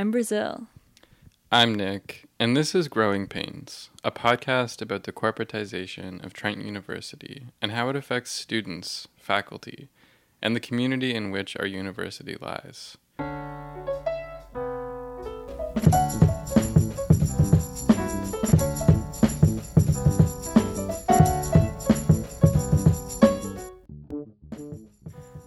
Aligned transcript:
I'm 0.00 0.10
Brazil. 0.10 0.66
I'm 1.52 1.74
Nick, 1.74 2.24
and 2.38 2.56
this 2.56 2.74
is 2.74 2.88
Growing 2.88 3.26
Pains, 3.26 3.90
a 4.02 4.10
podcast 4.10 4.80
about 4.80 5.02
the 5.02 5.12
corporatization 5.12 6.24
of 6.24 6.32
Trent 6.32 6.64
University 6.64 7.48
and 7.60 7.72
how 7.72 7.90
it 7.90 7.96
affects 7.96 8.30
students, 8.30 9.08
faculty, 9.18 9.90
and 10.40 10.56
the 10.56 10.58
community 10.58 11.14
in 11.14 11.30
which 11.30 11.54
our 11.58 11.66
university 11.66 12.34
lies. 12.40 12.96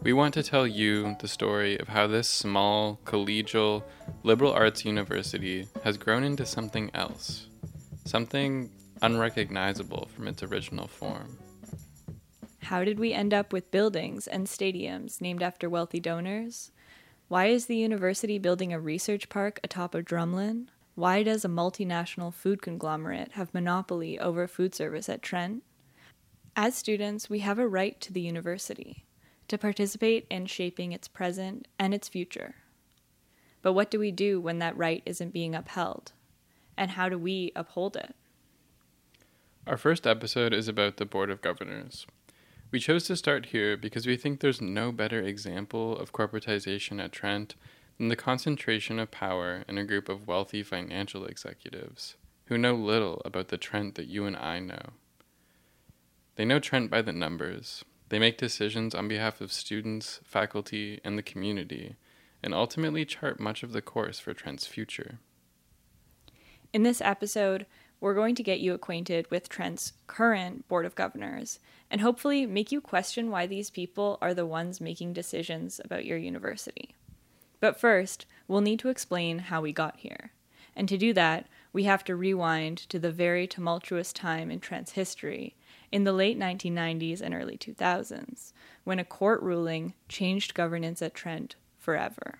We 0.03 0.11
want 0.11 0.33
to 0.33 0.43
tell 0.43 0.67
you 0.67 1.15
the 1.21 1.27
story 1.29 1.79
of 1.79 1.87
how 1.87 2.07
this 2.07 2.27
small, 2.29 2.99
collegial, 3.05 3.83
liberal 4.23 4.53
arts 4.53 4.85
university 4.85 5.67
has 5.83 5.97
grown 5.97 6.23
into 6.23 6.45
something 6.45 6.89
else, 6.93 7.47
something 8.05 8.71
unrecognizable 9.01 10.07
from 10.15 10.29
its 10.29 10.41
original 10.41 10.87
form. 10.87 11.37
How 12.61 12.85
did 12.85 12.97
we 12.97 13.11
end 13.11 13.33
up 13.33 13.51
with 13.51 13.71
buildings 13.71 14.25
and 14.25 14.47
stadiums 14.47 15.19
named 15.19 15.43
after 15.43 15.69
wealthy 15.69 15.99
donors? 15.99 16.71
Why 17.27 17.47
is 17.47 17.65
the 17.65 17.75
university 17.75 18.37
building 18.39 18.71
a 18.71 18.79
research 18.79 19.27
park 19.27 19.59
atop 19.63 19.93
a 19.93 20.01
drumlin? 20.01 20.67
Why 20.95 21.23
does 21.23 21.43
a 21.43 21.49
multinational 21.49 22.33
food 22.33 22.61
conglomerate 22.61 23.33
have 23.33 23.53
monopoly 23.53 24.17
over 24.17 24.47
food 24.47 24.73
service 24.73 25.09
at 25.09 25.21
Trent? 25.21 25.63
As 26.55 26.75
students, 26.75 27.29
we 27.29 27.39
have 27.39 27.59
a 27.59 27.67
right 27.67 27.99
to 27.99 28.13
the 28.13 28.21
university 28.21 29.05
to 29.49 29.57
participate 29.57 30.25
in 30.29 30.45
shaping 30.45 30.93
its 30.93 31.07
present 31.07 31.67
and 31.77 31.93
its 31.93 32.07
future. 32.07 32.55
But 33.63 33.73
what 33.73 33.89
do 33.89 33.97
we 33.97 34.11
do 34.11 34.39
when 34.39 34.59
that 34.59 34.77
right 34.77 35.01
isn't 35.05 35.33
being 35.33 35.55
upheld? 35.55 36.11
And 36.77 36.91
how 36.91 37.09
do 37.09 37.17
we 37.17 37.51
uphold 37.55 37.95
it? 37.95 38.13
Our 39.65 39.77
first 39.77 40.05
episode 40.05 40.53
is 40.53 40.67
about 40.67 40.97
the 40.97 41.05
Board 41.05 41.31
of 41.31 41.41
Governors. 41.41 42.05
We 42.69 42.79
chose 42.79 43.05
to 43.05 43.15
start 43.15 43.47
here 43.47 43.77
because 43.77 44.05
we 44.05 44.17
think 44.17 44.39
there's 44.39 44.61
no 44.61 44.91
better 44.91 45.21
example 45.21 45.97
of 45.97 46.11
corporatization 46.11 47.01
at 47.01 47.13
Trent 47.13 47.55
than 47.97 48.09
the 48.09 48.15
concentration 48.15 48.99
of 48.99 49.11
power 49.11 49.63
in 49.67 49.77
a 49.77 49.85
group 49.85 50.09
of 50.09 50.27
wealthy 50.27 50.61
financial 50.61 51.25
executives 51.25 52.17
who 52.47 52.57
know 52.57 52.75
little 52.75 53.21
about 53.23 53.47
the 53.47 53.57
Trent 53.57 53.95
that 53.95 54.07
you 54.07 54.25
and 54.25 54.35
I 54.35 54.59
know. 54.59 54.89
They 56.35 56.43
know 56.43 56.59
Trent 56.59 56.89
by 56.89 57.01
the 57.01 57.13
numbers, 57.13 57.85
they 58.09 58.19
make 58.19 58.37
decisions 58.37 58.93
on 58.93 59.07
behalf 59.07 59.39
of 59.39 59.53
students, 59.53 60.19
faculty, 60.25 60.99
and 61.03 61.17
the 61.17 61.23
community, 61.23 61.95
and 62.43 62.53
ultimately 62.53 63.05
chart 63.05 63.39
much 63.39 63.63
of 63.63 63.71
the 63.71 63.81
course 63.81 64.19
for 64.19 64.33
Trent's 64.33 64.67
future. 64.67 65.19
In 66.73 66.83
this 66.83 67.01
episode, 67.01 67.65
we're 68.01 68.13
going 68.13 68.35
to 68.35 68.43
get 68.43 68.59
you 68.59 68.73
acquainted 68.73 69.31
with 69.31 69.47
Trent's 69.47 69.93
current 70.07 70.67
Board 70.67 70.85
of 70.85 70.93
Governors 70.93 71.59
and 71.89 72.01
hopefully 72.01 72.45
make 72.45 72.71
you 72.71 72.81
question 72.81 73.31
why 73.31 73.47
these 73.47 73.69
people 73.69 74.17
are 74.21 74.33
the 74.33 74.45
ones 74.45 74.81
making 74.81 75.13
decisions 75.13 75.79
about 75.85 76.05
your 76.05 76.17
university. 76.17 76.95
But 77.61 77.79
first, 77.79 78.25
we'll 78.47 78.59
need 78.59 78.79
to 78.79 78.89
explain 78.89 79.39
how 79.39 79.61
we 79.61 79.71
got 79.71 79.97
here. 79.97 80.31
And 80.75 80.89
to 80.89 80.97
do 80.97 81.13
that, 81.13 81.47
we 81.71 81.83
have 81.83 82.03
to 82.05 82.15
rewind 82.15 82.77
to 82.89 82.99
the 82.99 83.11
very 83.11 83.47
tumultuous 83.47 84.11
time 84.11 84.51
in 84.51 84.59
Trent's 84.59 84.91
history 84.93 85.55
in 85.91 86.03
the 86.03 86.11
late 86.11 86.37
1990s 86.37 87.21
and 87.21 87.33
early 87.33 87.57
2000s, 87.57 88.51
when 88.83 88.99
a 88.99 89.05
court 89.05 89.41
ruling 89.41 89.93
changed 90.09 90.55
governance 90.55 91.01
at 91.01 91.13
Trent 91.13 91.55
forever. 91.83 92.39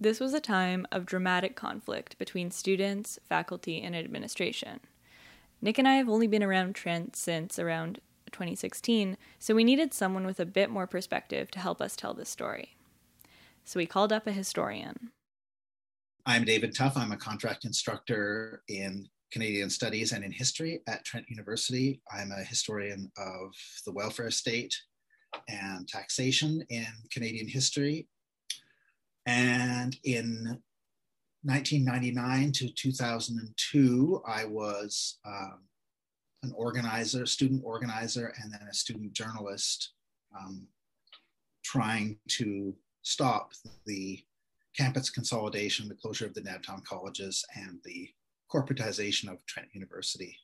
This 0.00 0.18
was 0.18 0.34
a 0.34 0.40
time 0.40 0.84
of 0.90 1.06
dramatic 1.06 1.54
conflict 1.54 2.18
between 2.18 2.50
students, 2.50 3.20
faculty, 3.28 3.80
and 3.80 3.94
administration. 3.94 4.80
Nick 5.60 5.78
and 5.78 5.86
I 5.86 5.94
have 5.94 6.08
only 6.08 6.26
been 6.26 6.42
around 6.42 6.74
Trent 6.74 7.14
since 7.14 7.56
around 7.56 8.00
2016, 8.32 9.16
so 9.38 9.54
we 9.54 9.62
needed 9.62 9.94
someone 9.94 10.26
with 10.26 10.40
a 10.40 10.44
bit 10.44 10.70
more 10.70 10.88
perspective 10.88 11.52
to 11.52 11.60
help 11.60 11.80
us 11.80 11.94
tell 11.94 12.14
this 12.14 12.28
story. 12.28 12.74
So 13.64 13.78
we 13.78 13.86
called 13.86 14.12
up 14.12 14.26
a 14.26 14.32
historian. 14.32 15.12
I'm 16.26 16.44
David 16.44 16.74
Tough. 16.74 16.96
I'm 16.96 17.12
a 17.12 17.16
contract 17.16 17.64
instructor 17.64 18.64
in 18.66 19.08
Canadian 19.30 19.70
Studies 19.70 20.10
and 20.10 20.24
in 20.24 20.32
History 20.32 20.82
at 20.88 21.04
Trent 21.04 21.26
University. 21.28 22.02
I'm 22.12 22.32
a 22.32 22.42
historian 22.42 23.10
of 23.16 23.52
the 23.86 23.92
welfare 23.92 24.32
state 24.32 24.76
and 25.48 25.86
taxation 25.86 26.64
in 26.70 26.86
Canadian 27.12 27.46
history. 27.46 28.08
And 29.26 29.96
in 30.04 30.58
1999 31.44 32.52
to 32.52 32.68
2002, 32.68 34.22
I 34.26 34.44
was 34.44 35.18
um, 35.24 35.60
an 36.42 36.52
organizer, 36.56 37.26
student 37.26 37.62
organizer, 37.64 38.34
and 38.42 38.52
then 38.52 38.66
a 38.68 38.74
student 38.74 39.12
journalist 39.12 39.92
um, 40.36 40.66
trying 41.64 42.18
to 42.28 42.74
stop 43.02 43.52
the 43.86 44.22
campus 44.76 45.10
consolidation, 45.10 45.88
the 45.88 45.94
closure 45.94 46.26
of 46.26 46.34
the 46.34 46.40
downtown 46.40 46.82
colleges, 46.88 47.44
and 47.54 47.78
the 47.84 48.08
corporatization 48.52 49.30
of 49.30 49.44
Trent 49.46 49.68
University. 49.72 50.36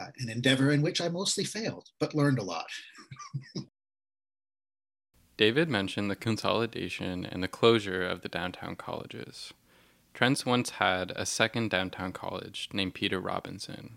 Uh, 0.00 0.06
an 0.18 0.30
endeavor 0.30 0.70
in 0.70 0.82
which 0.82 1.00
I 1.00 1.08
mostly 1.08 1.44
failed, 1.44 1.88
but 1.98 2.14
learned 2.14 2.38
a 2.38 2.44
lot. 2.44 2.66
David 5.40 5.70
mentioned 5.70 6.10
the 6.10 6.16
consolidation 6.16 7.24
and 7.24 7.42
the 7.42 7.48
closure 7.48 8.06
of 8.06 8.20
the 8.20 8.28
downtown 8.28 8.76
colleges. 8.76 9.54
Trent's 10.12 10.44
once 10.44 10.68
had 10.72 11.12
a 11.16 11.24
second 11.24 11.70
downtown 11.70 12.12
college 12.12 12.68
named 12.74 12.92
Peter 12.92 13.18
Robinson, 13.18 13.96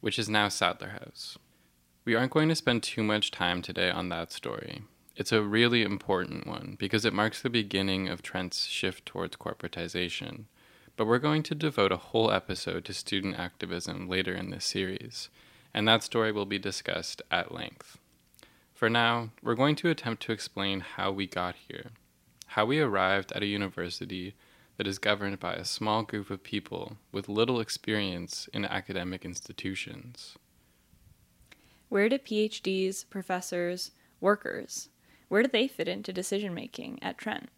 which 0.00 0.18
is 0.18 0.30
now 0.30 0.48
Sadler 0.48 0.98
House. 0.98 1.36
We 2.06 2.14
aren't 2.14 2.32
going 2.32 2.48
to 2.48 2.54
spend 2.54 2.82
too 2.82 3.02
much 3.02 3.30
time 3.30 3.60
today 3.60 3.90
on 3.90 4.08
that 4.08 4.32
story. 4.32 4.84
It's 5.14 5.30
a 5.30 5.42
really 5.42 5.82
important 5.82 6.46
one 6.46 6.76
because 6.78 7.04
it 7.04 7.12
marks 7.12 7.42
the 7.42 7.50
beginning 7.50 8.08
of 8.08 8.22
Trent's 8.22 8.64
shift 8.64 9.04
towards 9.04 9.36
corporatization, 9.36 10.44
but 10.96 11.06
we're 11.06 11.18
going 11.18 11.42
to 11.42 11.54
devote 11.54 11.92
a 11.92 11.98
whole 11.98 12.30
episode 12.30 12.86
to 12.86 12.94
student 12.94 13.38
activism 13.38 14.08
later 14.08 14.32
in 14.32 14.48
this 14.48 14.64
series, 14.64 15.28
and 15.74 15.86
that 15.86 16.02
story 16.02 16.32
will 16.32 16.46
be 16.46 16.58
discussed 16.58 17.20
at 17.30 17.52
length. 17.52 17.98
For 18.76 18.90
now, 18.90 19.30
we're 19.42 19.54
going 19.54 19.74
to 19.76 19.88
attempt 19.88 20.22
to 20.24 20.32
explain 20.32 20.80
how 20.80 21.10
we 21.10 21.26
got 21.26 21.54
here, 21.66 21.92
how 22.48 22.66
we 22.66 22.78
arrived 22.78 23.32
at 23.32 23.42
a 23.42 23.46
university 23.46 24.34
that 24.76 24.86
is 24.86 24.98
governed 24.98 25.40
by 25.40 25.54
a 25.54 25.64
small 25.64 26.02
group 26.02 26.28
of 26.28 26.42
people 26.42 26.98
with 27.10 27.26
little 27.26 27.58
experience 27.58 28.50
in 28.52 28.66
academic 28.66 29.24
institutions. 29.24 30.36
Where 31.88 32.10
do 32.10 32.18
PhDs, 32.18 33.08
professors, 33.08 33.92
workers, 34.20 34.90
where 35.28 35.42
do 35.42 35.48
they 35.48 35.68
fit 35.68 35.88
into 35.88 36.12
decision 36.12 36.52
making 36.52 36.98
at 37.02 37.16
Trent? 37.16 37.48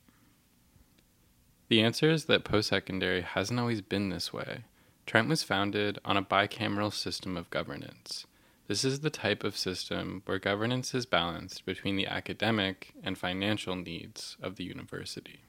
The 1.67 1.83
answer 1.83 2.09
is 2.13 2.27
that 2.27 2.45
post 2.45 2.69
secondary 2.69 3.23
hasn't 3.23 3.59
always 3.59 3.81
been 3.81 4.11
this 4.11 4.33
way. 4.33 4.67
Trent 5.05 5.29
was 5.29 5.43
founded 5.43 5.99
on 6.05 6.17
a 6.17 6.23
bicameral 6.23 6.93
system 6.93 7.37
of 7.37 7.51
governance. 7.51 8.25
This 8.69 8.85
is 8.85 9.01
the 9.01 9.09
type 9.09 9.45
of 9.45 9.57
system 9.57 10.21
where 10.27 10.39
governance 10.39 10.95
is 10.95 11.07
balanced 11.07 11.65
between 11.65 11.97
the 11.97 12.07
academic 12.07 12.93
and 13.03 13.17
financial 13.17 13.75
needs 13.75 14.37
of 14.43 14.57
the 14.57 14.65
university. 14.65 15.41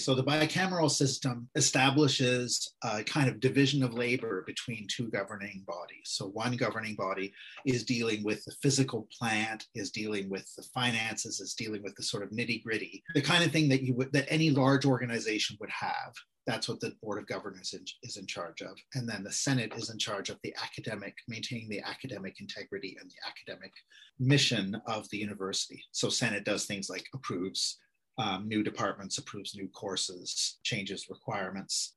So 0.00 0.16
the 0.16 0.24
bicameral 0.24 0.90
system 0.90 1.48
establishes 1.54 2.74
a 2.82 3.04
kind 3.04 3.28
of 3.28 3.38
division 3.38 3.84
of 3.84 3.94
labor 3.94 4.42
between 4.48 4.88
two 4.88 5.08
governing 5.10 5.62
bodies. 5.64 6.06
So 6.06 6.26
one 6.26 6.56
governing 6.56 6.96
body 6.96 7.32
is 7.66 7.84
dealing 7.84 8.24
with 8.24 8.44
the 8.44 8.54
physical 8.62 9.06
plant, 9.16 9.66
is 9.76 9.92
dealing 9.92 10.28
with 10.28 10.52
the 10.56 10.64
finances, 10.74 11.38
is 11.40 11.54
dealing 11.54 11.84
with 11.84 11.94
the 11.94 12.02
sort 12.02 12.24
of 12.24 12.30
nitty 12.30 12.64
gritty, 12.64 13.04
the 13.14 13.22
kind 13.22 13.44
of 13.44 13.52
thing 13.52 13.68
that 13.68 13.82
you 13.82 13.94
would 13.94 14.12
that 14.12 14.26
any 14.28 14.50
large 14.50 14.86
organization 14.86 15.56
would 15.60 15.70
have. 15.70 16.14
That's 16.46 16.68
what 16.68 16.80
the 16.80 16.92
board 17.02 17.18
of 17.18 17.26
governors 17.26 17.74
in, 17.74 17.84
is 18.02 18.16
in 18.16 18.26
charge 18.26 18.62
of. 18.62 18.76
And 18.94 19.08
then 19.08 19.22
the 19.22 19.32
Senate 19.32 19.72
is 19.76 19.90
in 19.90 19.98
charge 19.98 20.30
of 20.30 20.38
the 20.42 20.54
academic, 20.62 21.14
maintaining 21.28 21.68
the 21.68 21.82
academic 21.82 22.40
integrity 22.40 22.96
and 23.00 23.10
the 23.10 23.28
academic 23.28 23.72
mission 24.18 24.80
of 24.86 25.08
the 25.10 25.18
university. 25.18 25.84
So 25.92 26.08
Senate 26.08 26.44
does 26.44 26.64
things 26.64 26.88
like 26.88 27.04
approves 27.14 27.78
um, 28.18 28.48
new 28.48 28.62
departments, 28.62 29.18
approves 29.18 29.54
new 29.54 29.68
courses, 29.68 30.58
changes 30.62 31.06
requirements. 31.08 31.94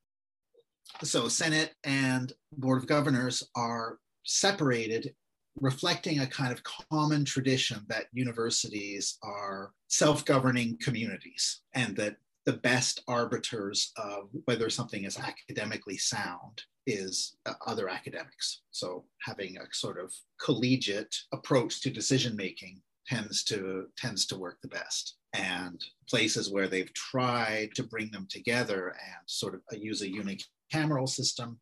So 1.03 1.27
Senate 1.27 1.73
and 1.83 2.31
Board 2.57 2.77
of 2.77 2.87
Governors 2.87 3.43
are 3.55 3.99
separated, 4.23 5.13
reflecting 5.59 6.19
a 6.19 6.27
kind 6.27 6.51
of 6.51 6.63
common 6.63 7.25
tradition 7.25 7.81
that 7.87 8.05
universities 8.13 9.17
are 9.23 9.71
self-governing 9.87 10.77
communities 10.81 11.61
and 11.73 11.95
that 11.97 12.17
the 12.45 12.53
best 12.53 13.01
arbiters 13.07 13.91
of 13.97 14.29
whether 14.45 14.69
something 14.69 15.05
is 15.05 15.17
academically 15.17 15.97
sound 15.97 16.63
is 16.85 17.37
uh, 17.45 17.53
other 17.65 17.89
academics. 17.89 18.61
So 18.71 19.05
having 19.21 19.57
a 19.57 19.65
sort 19.71 19.99
of 19.99 20.13
collegiate 20.41 21.15
approach 21.31 21.81
to 21.81 21.89
decision 21.89 22.35
making 22.35 22.81
tends 23.07 23.43
to 23.43 23.87
tends 23.97 24.25
to 24.27 24.37
work 24.37 24.59
the 24.61 24.67
best 24.69 25.17
and 25.33 25.83
places 26.09 26.51
where 26.51 26.67
they've 26.67 26.93
tried 26.93 27.73
to 27.75 27.83
bring 27.83 28.09
them 28.11 28.27
together 28.29 28.89
and 28.89 29.21
sort 29.25 29.55
of 29.55 29.61
use 29.77 30.01
a 30.01 30.07
unicameral 30.07 31.07
system 31.07 31.59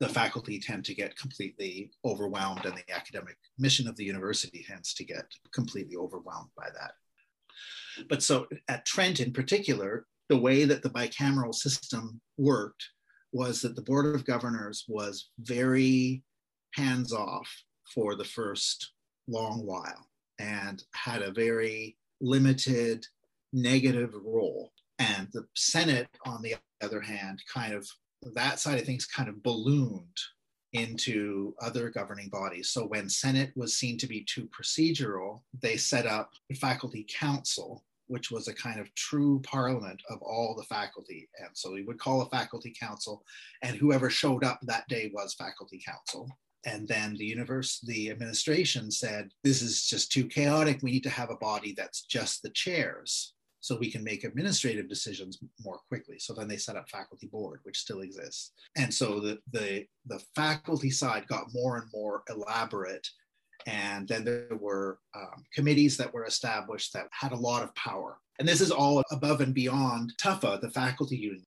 the 0.00 0.08
faculty 0.08 0.58
tend 0.58 0.84
to 0.84 0.94
get 0.94 1.16
completely 1.16 1.92
overwhelmed 2.04 2.64
and 2.64 2.76
the 2.76 2.94
academic 2.94 3.36
mission 3.58 3.86
of 3.86 3.94
the 3.96 4.04
university 4.04 4.64
tends 4.66 4.92
to 4.94 5.04
get 5.04 5.26
completely 5.54 5.96
overwhelmed 5.96 6.50
by 6.56 6.66
that 6.74 6.92
but 8.08 8.22
so 8.22 8.46
at 8.68 8.84
trent 8.84 9.20
in 9.20 9.32
particular 9.32 10.06
the 10.32 10.38
way 10.38 10.64
that 10.64 10.82
the 10.82 10.88
bicameral 10.88 11.54
system 11.54 12.18
worked 12.38 12.82
was 13.34 13.60
that 13.60 13.76
the 13.76 13.82
board 13.82 14.06
of 14.06 14.24
governors 14.24 14.86
was 14.88 15.28
very 15.40 16.22
hands 16.72 17.12
off 17.12 17.46
for 17.94 18.14
the 18.14 18.24
first 18.24 18.92
long 19.28 19.66
while 19.66 20.08
and 20.38 20.84
had 20.94 21.20
a 21.20 21.30
very 21.32 21.98
limited 22.22 23.06
negative 23.52 24.14
role. 24.24 24.72
And 24.98 25.28
the 25.34 25.44
Senate, 25.54 26.08
on 26.24 26.40
the 26.40 26.54
other 26.82 27.02
hand, 27.02 27.42
kind 27.52 27.74
of 27.74 27.86
that 28.32 28.58
side 28.58 28.80
of 28.80 28.86
things 28.86 29.04
kind 29.04 29.28
of 29.28 29.42
ballooned 29.42 30.16
into 30.72 31.54
other 31.60 31.90
governing 31.90 32.30
bodies. 32.30 32.70
So 32.70 32.86
when 32.86 33.10
Senate 33.10 33.52
was 33.54 33.76
seen 33.76 33.98
to 33.98 34.06
be 34.06 34.24
too 34.24 34.48
procedural, 34.48 35.42
they 35.60 35.76
set 35.76 36.06
up 36.06 36.30
a 36.50 36.54
faculty 36.54 37.04
council, 37.06 37.84
which 38.12 38.30
was 38.30 38.46
a 38.46 38.54
kind 38.54 38.78
of 38.78 38.94
true 38.94 39.40
parliament 39.42 40.02
of 40.10 40.20
all 40.20 40.54
the 40.54 40.64
faculty. 40.64 41.26
And 41.38 41.48
so 41.54 41.72
we 41.72 41.82
would 41.82 41.98
call 41.98 42.20
a 42.20 42.28
faculty 42.28 42.74
council, 42.78 43.24
and 43.62 43.74
whoever 43.74 44.10
showed 44.10 44.44
up 44.44 44.60
that 44.64 44.86
day 44.88 45.10
was 45.14 45.32
faculty 45.32 45.82
council. 45.84 46.28
And 46.66 46.86
then 46.86 47.16
the 47.16 47.24
universe, 47.24 47.80
the 47.80 48.10
administration 48.10 48.90
said, 48.90 49.30
this 49.42 49.62
is 49.62 49.86
just 49.86 50.12
too 50.12 50.26
chaotic. 50.26 50.80
We 50.82 50.92
need 50.92 51.02
to 51.04 51.10
have 51.10 51.30
a 51.30 51.36
body 51.36 51.72
that's 51.74 52.02
just 52.02 52.42
the 52.42 52.50
chairs 52.50 53.32
so 53.60 53.76
we 53.76 53.90
can 53.90 54.04
make 54.04 54.24
administrative 54.24 54.88
decisions 54.90 55.38
more 55.64 55.78
quickly. 55.88 56.18
So 56.18 56.34
then 56.34 56.48
they 56.48 56.58
set 56.58 56.76
up 56.76 56.90
faculty 56.90 57.28
board, 57.28 57.60
which 57.62 57.78
still 57.78 58.00
exists. 58.00 58.52
And 58.76 58.92
so 58.92 59.20
the, 59.20 59.38
the, 59.52 59.86
the 60.06 60.20
faculty 60.34 60.90
side 60.90 61.26
got 61.28 61.46
more 61.54 61.78
and 61.78 61.88
more 61.94 62.24
elaborate. 62.28 63.08
And 63.66 64.08
then 64.08 64.24
there 64.24 64.56
were 64.58 64.98
um, 65.14 65.44
committees 65.54 65.96
that 65.96 66.12
were 66.12 66.24
established 66.24 66.92
that 66.92 67.08
had 67.12 67.32
a 67.32 67.36
lot 67.36 67.62
of 67.62 67.74
power. 67.74 68.18
And 68.38 68.48
this 68.48 68.60
is 68.60 68.70
all 68.70 69.02
above 69.10 69.40
and 69.40 69.54
beyond 69.54 70.12
TUFA, 70.18 70.60
the 70.60 70.70
faculty 70.70 71.16
union. 71.16 71.46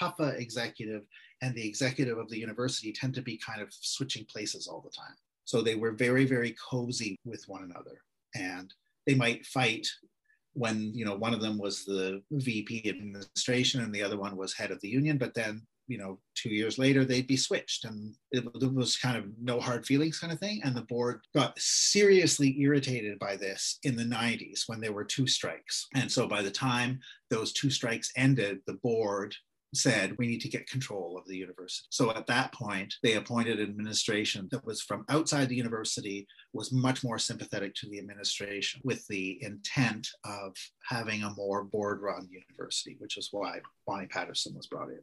TUFA 0.00 0.38
executive 0.38 1.02
and 1.42 1.54
the 1.54 1.66
executive 1.66 2.18
of 2.18 2.28
the 2.28 2.38
university 2.38 2.92
tend 2.92 3.14
to 3.14 3.22
be 3.22 3.38
kind 3.38 3.60
of 3.60 3.68
switching 3.72 4.24
places 4.24 4.66
all 4.66 4.80
the 4.80 4.90
time. 4.90 5.14
So 5.44 5.62
they 5.62 5.76
were 5.76 5.92
very, 5.92 6.24
very 6.24 6.56
cozy 6.70 7.18
with 7.24 7.44
one 7.46 7.62
another. 7.62 8.02
And 8.34 8.72
they 9.06 9.14
might 9.14 9.46
fight 9.46 9.86
when, 10.54 10.92
you 10.94 11.04
know, 11.04 11.14
one 11.14 11.34
of 11.34 11.40
them 11.40 11.58
was 11.58 11.84
the 11.84 12.22
VP 12.30 12.88
administration 12.88 13.82
and 13.82 13.94
the 13.94 14.02
other 14.02 14.18
one 14.18 14.36
was 14.36 14.54
head 14.54 14.70
of 14.70 14.80
the 14.80 14.88
union, 14.88 15.18
but 15.18 15.34
then, 15.34 15.62
you 15.86 15.98
know, 15.98 16.18
two 16.34 16.50
years 16.50 16.78
later 16.78 17.04
they'd 17.04 17.26
be 17.26 17.36
switched 17.36 17.84
and 17.84 18.14
it, 18.32 18.44
it 18.60 18.74
was 18.74 18.96
kind 18.96 19.16
of 19.16 19.24
no 19.40 19.60
hard 19.60 19.86
feelings 19.86 20.18
kind 20.18 20.32
of 20.32 20.38
thing. 20.38 20.60
And 20.64 20.76
the 20.76 20.82
board 20.82 21.20
got 21.34 21.58
seriously 21.58 22.60
irritated 22.60 23.18
by 23.18 23.36
this 23.36 23.78
in 23.82 23.96
the 23.96 24.04
90s 24.04 24.62
when 24.66 24.80
there 24.80 24.92
were 24.92 25.04
two 25.04 25.26
strikes. 25.26 25.86
And 25.94 26.10
so 26.10 26.26
by 26.26 26.42
the 26.42 26.50
time 26.50 27.00
those 27.30 27.52
two 27.52 27.70
strikes 27.70 28.12
ended, 28.16 28.58
the 28.66 28.74
board 28.74 29.34
said 29.74 30.16
we 30.18 30.26
need 30.26 30.40
to 30.40 30.48
get 30.48 30.68
control 30.68 31.16
of 31.18 31.26
the 31.26 31.36
university. 31.36 31.86
So 31.90 32.10
at 32.10 32.26
that 32.26 32.52
point, 32.52 32.94
they 33.02 33.14
appointed 33.14 33.60
an 33.60 33.68
administration 33.68 34.48
that 34.50 34.64
was 34.64 34.82
from 34.82 35.04
outside 35.08 35.48
the 35.48 35.56
university, 35.56 36.26
was 36.52 36.72
much 36.72 37.04
more 37.04 37.18
sympathetic 37.18 37.74
to 37.76 37.88
the 37.88 37.98
administration 37.98 38.80
with 38.84 39.06
the 39.08 39.42
intent 39.42 40.08
of 40.24 40.54
having 40.88 41.22
a 41.22 41.34
more 41.34 41.64
board 41.64 42.00
run 42.00 42.28
university, 42.30 42.96
which 42.98 43.16
is 43.16 43.28
why 43.32 43.60
Bonnie 43.86 44.06
Patterson 44.06 44.54
was 44.54 44.66
brought 44.66 44.88
in. 44.88 45.00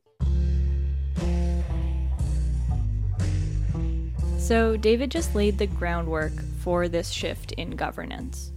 So, 4.44 4.75
David 4.75 5.10
just 5.10 5.36
laid 5.36 5.57
the 5.57 5.68
groundwork 5.68 6.34
for 6.60 6.90
this 6.90 7.12
shift 7.12 7.54
in 7.54 7.78
governance. 7.78 8.51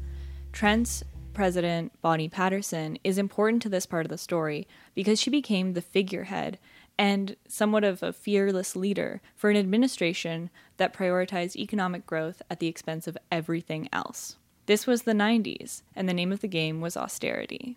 Trent's 0.50 1.04
president, 1.32 1.92
Bonnie 2.02 2.28
Patterson, 2.28 2.98
is 3.04 3.18
important 3.18 3.62
to 3.62 3.68
this 3.68 3.86
part 3.86 4.04
of 4.04 4.10
the 4.10 4.18
story 4.18 4.66
because 4.96 5.20
she 5.20 5.30
became 5.30 5.74
the 5.74 5.80
figurehead 5.80 6.58
and 6.98 7.36
somewhat 7.46 7.84
of 7.84 8.02
a 8.02 8.12
fearless 8.12 8.74
leader 8.74 9.22
for 9.36 9.48
an 9.48 9.56
administration 9.56 10.50
that 10.76 10.92
prioritized 10.92 11.54
economic 11.54 12.04
growth 12.04 12.42
at 12.50 12.58
the 12.58 12.66
expense 12.66 13.06
of 13.06 13.16
everything 13.30 13.88
else. 13.92 14.38
This 14.66 14.88
was 14.88 15.02
the 15.02 15.12
90s, 15.12 15.82
and 15.94 16.08
the 16.08 16.14
name 16.14 16.32
of 16.32 16.40
the 16.40 16.48
game 16.48 16.80
was 16.80 16.96
austerity. 16.96 17.76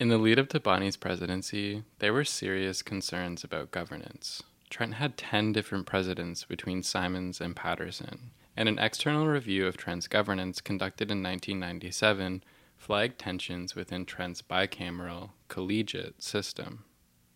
In 0.00 0.08
the 0.08 0.18
lead 0.18 0.40
up 0.40 0.48
to 0.48 0.58
Bonnie's 0.58 0.96
presidency, 0.96 1.84
there 2.00 2.12
were 2.12 2.24
serious 2.24 2.82
concerns 2.82 3.44
about 3.44 3.70
governance. 3.70 4.42
Trent 4.70 4.94
had 4.94 5.16
10 5.16 5.52
different 5.52 5.86
presidents 5.86 6.44
between 6.44 6.82
Symons 6.82 7.40
and 7.40 7.56
Patterson, 7.56 8.30
and 8.56 8.68
an 8.68 8.78
external 8.78 9.26
review 9.26 9.66
of 9.66 9.76
Trent's 9.76 10.08
governance 10.08 10.60
conducted 10.60 11.10
in 11.10 11.22
1997 11.22 12.42
flagged 12.76 13.18
tensions 13.18 13.74
within 13.74 14.04
Trent's 14.04 14.42
bicameral, 14.42 15.30
collegiate 15.48 16.22
system. 16.22 16.84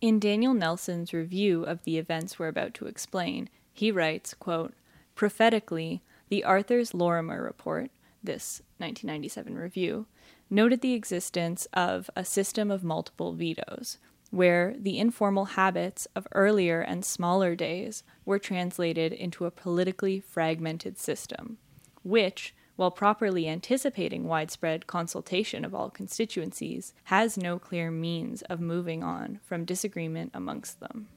In 0.01 0.19
Daniel 0.19 0.53
Nelson's 0.53 1.13
review 1.13 1.63
of 1.63 1.83
the 1.83 1.97
events 1.97 2.37
we're 2.37 2.47
about 2.47 2.73
to 2.75 2.87
explain, 2.87 3.49
he 3.71 3.91
writes, 3.91 4.33
quote, 4.33 4.73
Prophetically, 5.15 6.01
the 6.29 6.43
Arthur's 6.43 6.93
Lorimer 6.93 7.41
report, 7.43 7.91
this 8.23 8.61
1997 8.77 9.55
review, 9.55 10.07
noted 10.49 10.81
the 10.81 10.93
existence 10.93 11.67
of 11.73 12.09
a 12.15 12.25
system 12.25 12.69
of 12.69 12.83
multiple 12.83 13.33
vetoes, 13.33 13.97
where 14.33 14.73
the 14.79 14.97
informal 14.97 15.45
habits 15.45 16.07
of 16.15 16.27
earlier 16.31 16.81
and 16.81 17.05
smaller 17.05 17.55
days 17.55 18.03
were 18.25 18.39
translated 18.39 19.13
into 19.13 19.45
a 19.45 19.51
politically 19.51 20.19
fragmented 20.19 20.97
system, 20.97 21.55
which, 22.01 22.55
while 22.75 22.89
properly 22.89 23.47
anticipating 23.47 24.23
widespread 24.23 24.87
consultation 24.87 25.63
of 25.63 25.75
all 25.75 25.91
constituencies, 25.91 26.95
has 27.03 27.37
no 27.37 27.59
clear 27.59 27.91
means 27.91 28.41
of 28.43 28.59
moving 28.59 29.03
on 29.03 29.39
from 29.45 29.65
disagreement 29.65 30.31
amongst 30.33 30.79
them. 30.79 31.07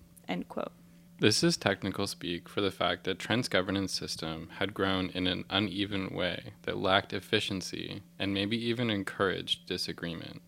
This 1.18 1.42
is 1.42 1.56
technical 1.56 2.06
speak 2.06 2.50
for 2.50 2.60
the 2.60 2.70
fact 2.70 3.04
that 3.04 3.18
Trent's 3.18 3.48
governance 3.48 3.94
system 3.94 4.50
had 4.58 4.74
grown 4.74 5.08
in 5.14 5.26
an 5.26 5.46
uneven 5.48 6.10
way 6.14 6.52
that 6.64 6.76
lacked 6.76 7.14
efficiency 7.14 8.02
and 8.18 8.34
maybe 8.34 8.62
even 8.62 8.90
encouraged 8.90 9.64
disagreement. 9.64 10.42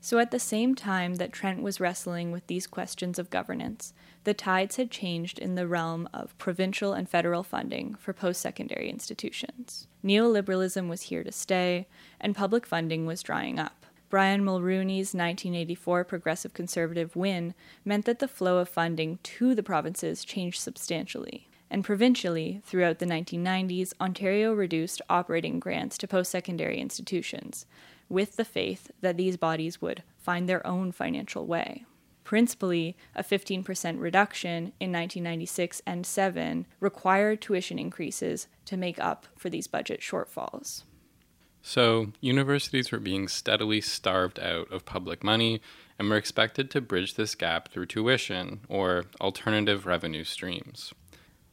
So, 0.00 0.18
at 0.18 0.30
the 0.30 0.38
same 0.38 0.74
time 0.74 1.16
that 1.16 1.32
Trent 1.32 1.60
was 1.60 1.80
wrestling 1.80 2.30
with 2.30 2.46
these 2.46 2.66
questions 2.68 3.18
of 3.18 3.30
governance, 3.30 3.92
the 4.24 4.34
tides 4.34 4.76
had 4.76 4.90
changed 4.90 5.38
in 5.38 5.54
the 5.54 5.66
realm 5.66 6.08
of 6.14 6.36
provincial 6.38 6.92
and 6.92 7.08
federal 7.08 7.42
funding 7.42 7.94
for 7.96 8.12
post 8.12 8.40
secondary 8.40 8.88
institutions. 8.88 9.88
Neoliberalism 10.04 10.88
was 10.88 11.02
here 11.02 11.24
to 11.24 11.32
stay, 11.32 11.88
and 12.20 12.36
public 12.36 12.64
funding 12.64 13.06
was 13.06 13.22
drying 13.22 13.58
up. 13.58 13.86
Brian 14.08 14.42
Mulroney's 14.42 15.14
1984 15.14 16.04
Progressive 16.04 16.54
Conservative 16.54 17.14
win 17.14 17.54
meant 17.84 18.04
that 18.06 18.20
the 18.20 18.28
flow 18.28 18.58
of 18.58 18.68
funding 18.68 19.18
to 19.22 19.54
the 19.54 19.62
provinces 19.62 20.24
changed 20.24 20.60
substantially. 20.60 21.48
And 21.70 21.84
provincially, 21.84 22.62
throughout 22.64 23.00
the 23.00 23.06
1990s, 23.06 23.92
Ontario 24.00 24.54
reduced 24.54 25.02
operating 25.10 25.60
grants 25.60 25.98
to 25.98 26.08
post 26.08 26.30
secondary 26.30 26.78
institutions, 26.78 27.66
with 28.08 28.36
the 28.36 28.44
faith 28.44 28.90
that 29.00 29.16
these 29.16 29.36
bodies 29.36 29.80
would 29.80 30.02
find 30.16 30.48
their 30.48 30.66
own 30.66 30.92
financial 30.92 31.46
way. 31.46 31.84
Principally, 32.24 32.96
a 33.14 33.22
15% 33.22 33.64
reduction 33.98 34.72
in 34.78 34.92
1996 34.92 35.80
and 35.86 36.04
7 36.04 36.66
required 36.78 37.40
tuition 37.40 37.78
increases 37.78 38.48
to 38.66 38.76
make 38.76 39.00
up 39.00 39.26
for 39.36 39.48
these 39.48 39.66
budget 39.66 40.00
shortfalls. 40.00 40.82
So, 41.62 42.12
universities 42.20 42.92
were 42.92 42.98
being 42.98 43.28
steadily 43.28 43.80
starved 43.80 44.38
out 44.38 44.70
of 44.70 44.84
public 44.84 45.24
money 45.24 45.60
and 45.98 46.08
were 46.08 46.16
expected 46.16 46.70
to 46.70 46.80
bridge 46.80 47.14
this 47.14 47.34
gap 47.34 47.70
through 47.70 47.86
tuition 47.86 48.60
or 48.68 49.06
alternative 49.20 49.86
revenue 49.86 50.24
streams. 50.24 50.92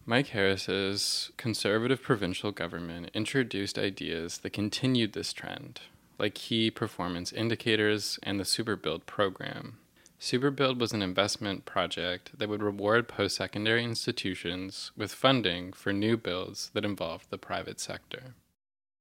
Mike 0.05 0.27
Harris's 0.27 1.31
conservative 1.35 2.01
provincial 2.01 2.51
government 2.51 3.09
introduced 3.13 3.79
ideas 3.79 4.37
that 4.39 4.53
continued 4.53 5.13
this 5.13 5.33
trend, 5.33 5.81
like 6.17 6.35
key 6.35 6.71
performance 6.71 7.31
indicators 7.33 8.19
and 8.23 8.39
the 8.39 8.43
Superbuild 8.43 9.05
program. 9.05 9.77
Superbuild 10.19 10.79
was 10.79 10.93
an 10.93 11.01
investment 11.01 11.65
project 11.65 12.37
that 12.37 12.49
would 12.49 12.63
reward 12.63 13.07
post 13.07 13.35
secondary 13.35 13.83
institutions 13.83 14.91
with 14.95 15.13
funding 15.13 15.73
for 15.73 15.91
new 15.91 16.17
builds 16.17 16.71
that 16.73 16.85
involved 16.85 17.29
the 17.29 17.37
private 17.37 17.79
sector. 17.79 18.35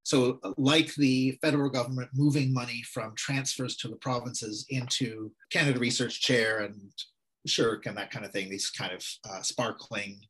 So, 0.03 0.39
like 0.59 0.95
the 0.97 1.39
federal 1.41 1.71
government 1.71 2.11
moving 2.13 2.53
money 2.53 2.83
from 2.83 3.15
transfers 3.15 3.77
to 3.79 3.89
the 3.89 3.97
provinces 3.97 4.67
into 4.69 5.33
Canada 5.51 5.79
Research 5.79 6.21
Chair 6.21 6.61
and 6.61 6.93
SSHRC 7.49 7.87
and 7.87 7.97
that 7.97 8.11
kind 8.11 8.27
of 8.27 8.33
thing, 8.33 8.51
these 8.51 8.71
kind 8.71 8.93
of 8.93 9.07
uh, 9.31 9.41
sparkling 9.41 10.21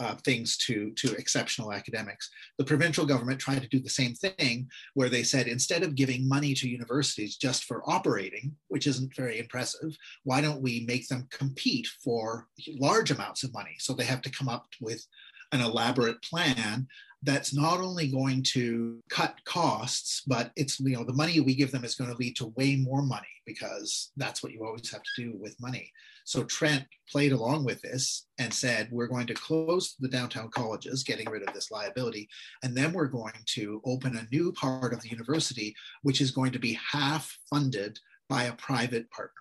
uh, 0.00 0.14
things 0.24 0.56
to, 0.56 0.90
to 0.92 1.14
exceptional 1.16 1.72
academics. 1.72 2.30
The 2.58 2.64
provincial 2.64 3.06
government 3.06 3.38
tried 3.38 3.62
to 3.62 3.68
do 3.68 3.80
the 3.80 3.88
same 3.88 4.14
thing, 4.14 4.68
where 4.94 5.10
they 5.10 5.22
said 5.22 5.46
instead 5.46 5.82
of 5.82 5.94
giving 5.94 6.28
money 6.28 6.54
to 6.54 6.68
universities 6.68 7.36
just 7.36 7.64
for 7.64 7.88
operating, 7.88 8.56
which 8.68 8.86
isn't 8.86 9.14
very 9.14 9.38
impressive, 9.38 9.96
why 10.24 10.40
don't 10.40 10.62
we 10.62 10.84
make 10.88 11.06
them 11.08 11.28
compete 11.30 11.86
for 12.02 12.48
large 12.78 13.10
amounts 13.10 13.44
of 13.44 13.52
money? 13.52 13.76
So 13.78 13.92
they 13.92 14.04
have 14.04 14.22
to 14.22 14.30
come 14.30 14.48
up 14.48 14.66
with 14.80 15.06
an 15.52 15.60
elaborate 15.60 16.22
plan 16.22 16.86
that's 17.22 17.54
not 17.54 17.80
only 17.80 18.08
going 18.08 18.42
to 18.42 18.98
cut 19.10 19.34
costs, 19.44 20.22
but 20.26 20.52
it's, 20.56 20.80
you 20.80 20.96
know, 20.96 21.04
the 21.04 21.12
money 21.12 21.38
we 21.40 21.54
give 21.54 21.70
them 21.70 21.84
is 21.84 21.94
going 21.94 22.10
to 22.10 22.16
lead 22.16 22.36
to 22.36 22.52
way 22.56 22.76
more 22.76 23.02
money 23.02 23.28
because 23.46 24.10
that's 24.16 24.42
what 24.42 24.52
you 24.52 24.64
always 24.64 24.90
have 24.90 25.02
to 25.02 25.22
do 25.22 25.36
with 25.38 25.60
money. 25.60 25.92
So 26.24 26.44
Trent 26.44 26.86
played 27.10 27.32
along 27.32 27.64
with 27.64 27.82
this 27.82 28.26
and 28.38 28.52
said, 28.52 28.88
we're 28.90 29.06
going 29.06 29.26
to 29.26 29.34
close 29.34 29.96
the 29.98 30.08
downtown 30.08 30.48
colleges, 30.50 31.02
getting 31.02 31.28
rid 31.28 31.46
of 31.46 31.52
this 31.52 31.70
liability. 31.70 32.28
And 32.62 32.74
then 32.74 32.92
we're 32.92 33.06
going 33.06 33.32
to 33.54 33.82
open 33.84 34.16
a 34.16 34.26
new 34.34 34.52
part 34.52 34.92
of 34.92 35.02
the 35.02 35.08
university, 35.08 35.74
which 36.02 36.20
is 36.20 36.30
going 36.30 36.52
to 36.52 36.58
be 36.58 36.78
half 36.92 37.36
funded 37.50 37.98
by 38.28 38.44
a 38.44 38.54
private 38.54 39.10
partner. 39.10 39.32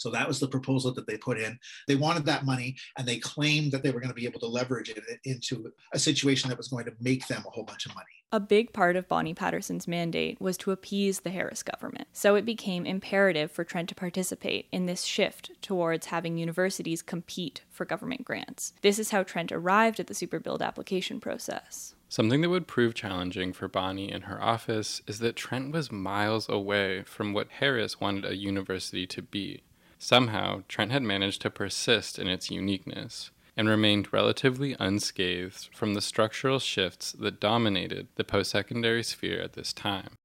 So 0.00 0.08
that 0.10 0.26
was 0.26 0.40
the 0.40 0.48
proposal 0.48 0.94
that 0.94 1.06
they 1.06 1.18
put 1.18 1.38
in. 1.38 1.58
They 1.86 1.94
wanted 1.94 2.24
that 2.24 2.46
money 2.46 2.76
and 2.96 3.06
they 3.06 3.18
claimed 3.18 3.70
that 3.72 3.82
they 3.82 3.90
were 3.90 4.00
going 4.00 4.08
to 4.08 4.14
be 4.14 4.26
able 4.26 4.40
to 4.40 4.46
leverage 4.46 4.88
it 4.88 4.98
into 5.24 5.70
a 5.92 5.98
situation 5.98 6.48
that 6.48 6.56
was 6.56 6.68
going 6.68 6.86
to 6.86 6.94
make 7.00 7.26
them 7.26 7.44
a 7.46 7.50
whole 7.50 7.64
bunch 7.64 7.84
of 7.84 7.94
money. 7.94 8.06
A 8.32 8.40
big 8.40 8.72
part 8.72 8.96
of 8.96 9.08
Bonnie 9.08 9.34
Patterson's 9.34 9.86
mandate 9.86 10.40
was 10.40 10.56
to 10.58 10.70
appease 10.70 11.20
the 11.20 11.30
Harris 11.30 11.62
government. 11.62 12.08
So 12.14 12.34
it 12.34 12.46
became 12.46 12.86
imperative 12.86 13.50
for 13.50 13.62
Trent 13.62 13.90
to 13.90 13.94
participate 13.94 14.68
in 14.72 14.86
this 14.86 15.02
shift 15.02 15.50
towards 15.60 16.06
having 16.06 16.38
universities 16.38 17.02
compete 17.02 17.62
for 17.68 17.84
government 17.84 18.24
grants. 18.24 18.72
This 18.80 18.98
is 18.98 19.10
how 19.10 19.24
Trent 19.24 19.52
arrived 19.52 20.00
at 20.00 20.06
the 20.06 20.14
Superbuild 20.14 20.62
application 20.62 21.20
process. 21.20 21.94
Something 22.08 22.40
that 22.40 22.48
would 22.48 22.66
prove 22.66 22.94
challenging 22.94 23.52
for 23.52 23.68
Bonnie 23.68 24.10
in 24.10 24.22
her 24.22 24.42
office 24.42 25.02
is 25.06 25.18
that 25.18 25.36
Trent 25.36 25.72
was 25.72 25.92
miles 25.92 26.48
away 26.48 27.02
from 27.02 27.34
what 27.34 27.48
Harris 27.58 28.00
wanted 28.00 28.24
a 28.24 28.36
university 28.36 29.06
to 29.08 29.22
be. 29.22 29.62
Somehow, 30.02 30.62
Trent 30.66 30.92
had 30.92 31.02
managed 31.02 31.42
to 31.42 31.50
persist 31.50 32.18
in 32.18 32.26
its 32.26 32.50
uniqueness 32.50 33.30
and 33.54 33.68
remained 33.68 34.10
relatively 34.14 34.74
unscathed 34.80 35.68
from 35.74 35.92
the 35.92 36.00
structural 36.00 36.58
shifts 36.58 37.12
that 37.12 37.38
dominated 37.38 38.08
the 38.14 38.24
post 38.24 38.50
secondary 38.50 39.02
sphere 39.02 39.42
at 39.42 39.52
this 39.52 39.74
time. 39.74 40.16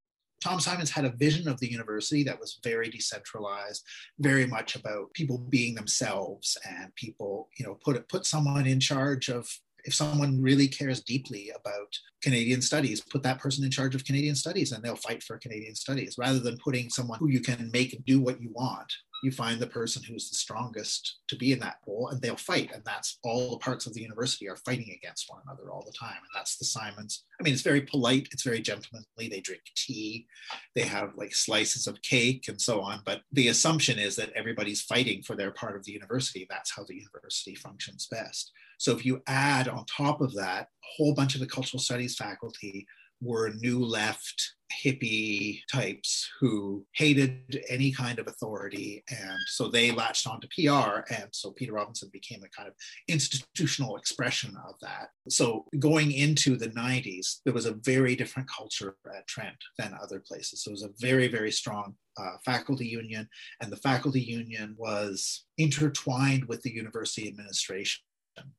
Tom 0.41 0.61
Symons 0.61 0.91
had 0.91 1.03
a 1.03 1.09
vision 1.09 1.49
of 1.49 1.59
the 1.59 1.69
university 1.69 2.23
that 2.23 2.39
was 2.39 2.57
very 2.63 2.87
decentralized, 2.89 3.83
very 4.17 4.47
much 4.47 4.77
about 4.77 5.13
people 5.13 5.39
being 5.49 5.75
themselves 5.75 6.57
and 6.65 6.95
people, 6.95 7.49
you 7.59 7.65
know, 7.65 7.77
put 7.83 8.07
put 8.07 8.25
someone 8.25 8.65
in 8.65 8.79
charge 8.79 9.27
of 9.27 9.45
if 9.83 9.93
someone 9.93 10.41
really 10.41 10.69
cares 10.69 11.01
deeply 11.01 11.51
about 11.53 11.93
Canadian 12.21 12.61
studies, 12.61 13.01
put 13.01 13.23
that 13.23 13.39
person 13.39 13.65
in 13.65 13.71
charge 13.71 13.93
of 13.93 14.05
Canadian 14.05 14.35
studies 14.35 14.71
and 14.71 14.81
they'll 14.81 14.95
fight 14.95 15.21
for 15.21 15.37
Canadian 15.37 15.75
studies 15.75 16.15
rather 16.17 16.39
than 16.39 16.57
putting 16.63 16.89
someone 16.89 17.19
who 17.19 17.27
you 17.27 17.41
can 17.41 17.69
make 17.73 18.05
do 18.05 18.21
what 18.21 18.41
you 18.41 18.51
want 18.53 18.91
you 19.23 19.31
find 19.31 19.59
the 19.59 19.67
person 19.67 20.03
who's 20.03 20.29
the 20.29 20.35
strongest 20.35 21.19
to 21.27 21.35
be 21.35 21.51
in 21.51 21.59
that 21.59 21.81
pool 21.83 22.09
and 22.09 22.21
they'll 22.21 22.35
fight 22.35 22.71
and 22.73 22.83
that's 22.85 23.17
all 23.23 23.51
the 23.51 23.57
parts 23.57 23.85
of 23.85 23.93
the 23.93 24.01
university 24.01 24.47
are 24.47 24.57
fighting 24.57 24.95
against 24.95 25.29
one 25.29 25.41
another 25.45 25.71
all 25.71 25.83
the 25.85 25.97
time 25.97 26.17
and 26.17 26.29
that's 26.33 26.57
the 26.57 26.65
Symons. 26.65 27.23
I 27.39 27.43
mean 27.43 27.53
it's 27.53 27.61
very 27.61 27.81
polite 27.81 28.27
it's 28.31 28.43
very 28.43 28.61
gentlemanly 28.61 29.05
they 29.17 29.41
drink 29.41 29.61
tea 29.75 30.27
they 30.75 30.83
have 30.83 31.15
like 31.15 31.33
slices 31.33 31.87
of 31.87 32.01
cake 32.01 32.45
and 32.47 32.61
so 32.61 32.81
on 32.81 33.01
but 33.05 33.21
the 33.31 33.47
assumption 33.47 33.99
is 33.99 34.15
that 34.17 34.33
everybody's 34.33 34.81
fighting 34.81 35.23
for 35.23 35.35
their 35.35 35.51
part 35.51 35.75
of 35.75 35.83
the 35.85 35.91
university 35.91 36.45
that's 36.49 36.75
how 36.75 36.83
the 36.83 36.95
university 36.95 37.55
functions 37.55 38.07
best. 38.09 38.51
So 38.77 38.91
if 38.91 39.05
you 39.05 39.21
add 39.27 39.67
on 39.67 39.85
top 39.85 40.21
of 40.21 40.33
that 40.35 40.63
a 40.63 40.87
whole 40.97 41.13
bunch 41.13 41.35
of 41.35 41.41
the 41.41 41.47
cultural 41.47 41.81
studies 41.81 42.15
faculty 42.15 42.85
were 43.21 43.53
new 43.55 43.83
left 43.83 44.54
hippie 44.71 45.59
types 45.71 46.29
who 46.39 46.85
hated 46.93 47.63
any 47.69 47.91
kind 47.91 48.19
of 48.19 48.27
authority. 48.27 49.03
And 49.09 49.37
so 49.47 49.67
they 49.67 49.91
latched 49.91 50.27
onto 50.27 50.47
PR. 50.47 51.01
And 51.13 51.27
so 51.31 51.51
Peter 51.51 51.73
Robinson 51.73 52.09
became 52.11 52.41
a 52.43 52.49
kind 52.49 52.67
of 52.67 52.73
institutional 53.07 53.97
expression 53.97 54.55
of 54.67 54.75
that. 54.81 55.09
So 55.29 55.65
going 55.79 56.11
into 56.11 56.57
the 56.57 56.69
90s, 56.69 57.41
there 57.45 57.53
was 57.53 57.65
a 57.65 57.77
very 57.83 58.15
different 58.15 58.49
culture 58.49 58.95
at 59.15 59.27
Trent 59.27 59.57
than 59.77 59.97
other 60.01 60.19
places. 60.19 60.63
So 60.63 60.69
it 60.69 60.73
was 60.73 60.83
a 60.83 60.89
very, 60.99 61.27
very 61.27 61.51
strong 61.51 61.95
uh, 62.17 62.37
faculty 62.43 62.87
union. 62.87 63.27
And 63.61 63.71
the 63.71 63.77
faculty 63.77 64.21
union 64.21 64.75
was 64.77 65.45
intertwined 65.57 66.45
with 66.45 66.61
the 66.61 66.73
university 66.73 67.27
administration 67.27 68.03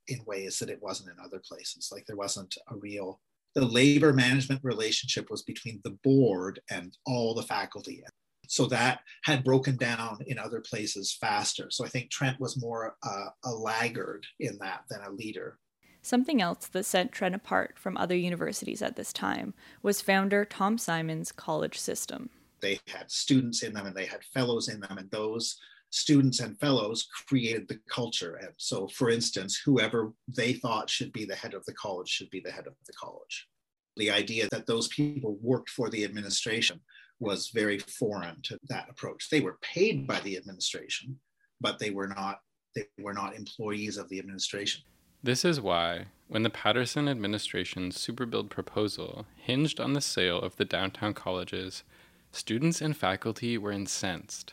in 0.09 0.21
ways 0.27 0.59
that 0.59 0.71
it 0.71 0.83
wasn't 0.83 1.11
in 1.11 1.25
other 1.25 1.41
places. 1.47 1.91
Like 1.93 2.07
there 2.07 2.17
wasn't 2.17 2.55
a 2.71 2.77
real 2.77 3.21
the 3.57 3.65
labor 3.65 4.13
management 4.13 4.61
relationship 4.63 5.31
was 5.31 5.43
between 5.43 5.81
the 5.83 5.97
board 6.05 6.61
and 6.71 6.97
all 7.07 7.35
the 7.35 7.43
faculty. 7.43 8.05
So 8.49 8.67
that 8.67 9.01
had 9.25 9.45
broken 9.45 9.79
down 9.79 10.19
in 10.27 10.39
other 10.39 10.61
places 10.61 11.17
faster. 11.19 11.71
So 11.71 11.83
I 11.83 11.89
think 11.89 12.11
Trent 12.11 12.39
was 12.39 12.61
more 12.61 12.97
uh, 13.03 13.29
a 13.47 13.51
laggard 13.51 14.27
in 14.39 14.59
that 14.59 14.83
than 14.91 15.01
a 15.01 15.11
leader. 15.11 15.59
Something 16.03 16.43
else 16.43 16.69
that 16.69 16.85
set 16.85 17.13
Trent 17.13 17.35
apart 17.35 17.79
from 17.79 17.97
other 17.97 18.15
universities 18.15 18.83
at 18.83 18.95
this 18.95 19.13
time 19.13 19.55
was 19.83 20.03
founder 20.03 20.45
Tom 20.45 20.77
Symons' 20.77 21.33
college 21.33 21.79
system. 21.79 22.29
They 22.61 22.79
had 22.87 23.11
students 23.11 23.63
in 23.63 23.73
them 23.73 23.87
and 23.87 23.97
they 23.97 24.07
had 24.07 24.23
fellows 24.23 24.69
in 24.69 24.81
them, 24.81 24.99
and 24.99 25.11
those 25.11 25.59
students 25.91 26.41
and 26.41 26.59
fellows 26.59 27.09
created 27.29 27.69
the 27.69 27.79
culture. 27.89 28.37
And 28.37 28.51
so, 28.57 28.89
for 28.89 29.11
instance, 29.11 29.61
whoever 29.65 30.13
they 30.29 30.55
thought 30.55 30.91
should 30.91 31.13
be 31.13 31.25
the 31.25 31.35
head 31.35 31.55
of 31.55 31.65
the 31.65 31.75
college 31.75 32.09
should 32.09 32.31
be 32.31 32.41
the 32.41 32.51
head 32.51 32.67
of 32.67 32.75
the 32.87 32.93
college. 32.93 33.49
The 33.97 34.11
idea 34.11 34.49
that 34.51 34.67
those 34.67 34.89
people 34.89 35.39
worked 35.41 35.71
for 35.71 35.89
the 35.89 36.05
administration 36.05 36.81
was 37.19 37.51
very 37.55 37.79
foreign 37.79 38.43
to 38.43 38.59
that 38.69 38.89
approach. 38.91 39.31
They 39.31 39.41
were 39.41 39.59
paid 39.63 40.07
by 40.07 40.21
the 40.21 40.37
administration, 40.37 41.19
but 41.61 41.79
they 41.79 41.91
were 41.91 42.09
not 42.09 42.41
they 42.75 42.85
were 42.99 43.15
not 43.15 43.35
employees 43.35 43.97
of 43.97 44.09
the 44.11 44.19
administration. 44.19 44.83
This 45.23 45.47
is 45.47 45.63
why, 45.63 46.09
when 46.29 46.43
the 46.43 46.51
Patterson 46.51 47.09
administration's 47.09 47.97
Superbuild 47.97 48.51
proposal 48.51 49.27
hinged 49.35 49.81
on 49.81 49.95
the 49.95 50.03
sale 50.03 50.39
of 50.39 50.57
the 50.57 50.67
downtown 50.67 51.15
colleges, 51.15 51.85
students 52.33 52.83
and 52.83 52.95
faculty 52.95 53.57
were 53.57 53.73
incensed. 53.73 54.53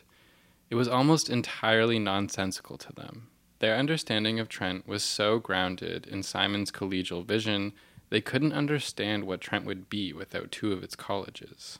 It 0.74 0.76
was 0.76 0.88
almost 0.88 1.30
entirely 1.30 2.00
nonsensical 2.00 2.76
to 2.78 2.92
them. 2.92 3.28
Their 3.60 3.76
understanding 3.76 4.40
of 4.40 4.48
Trent 4.48 4.88
was 4.88 5.04
so 5.04 5.38
grounded 5.38 6.04
in 6.04 6.24
Symons' 6.24 6.72
collegial 6.72 7.24
vision, 7.24 7.74
they 8.10 8.20
couldn't 8.20 8.54
understand 8.54 9.22
what 9.22 9.40
Trent 9.40 9.66
would 9.66 9.88
be 9.88 10.12
without 10.12 10.50
two 10.50 10.72
of 10.72 10.82
its 10.82 10.96
colleges. 10.96 11.78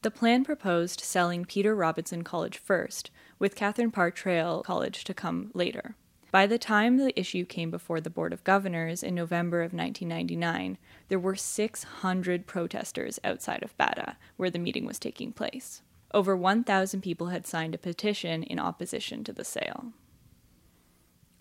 The 0.00 0.10
plan 0.10 0.46
proposed 0.46 1.00
selling 1.00 1.44
Peter 1.44 1.74
Robinson 1.74 2.24
College 2.24 2.56
first, 2.56 3.10
with 3.38 3.54
Catherine 3.54 3.90
Parr 3.90 4.10
Traill 4.10 4.64
College 4.64 5.04
to 5.04 5.12
come 5.12 5.50
later. 5.52 5.94
By 6.30 6.46
the 6.46 6.56
time 6.56 6.96
the 6.96 7.12
issue 7.20 7.44
came 7.44 7.70
before 7.70 8.00
the 8.00 8.08
Board 8.08 8.32
of 8.32 8.44
Governors 8.44 9.02
in 9.02 9.14
November 9.14 9.60
of 9.60 9.74
1999, 9.74 10.78
there 11.08 11.18
were 11.18 11.36
600 11.36 12.46
protesters 12.46 13.20
outside 13.22 13.62
of 13.62 13.76
Bata, 13.76 14.16
where 14.38 14.48
the 14.48 14.58
meeting 14.58 14.86
was 14.86 14.98
taking 14.98 15.34
place. 15.34 15.82
Over 16.14 16.36
1,000 16.36 17.00
people 17.00 17.28
had 17.28 17.46
signed 17.46 17.74
a 17.74 17.78
petition 17.78 18.42
in 18.42 18.58
opposition 18.58 19.24
to 19.24 19.32
the 19.32 19.44
sale. 19.44 19.92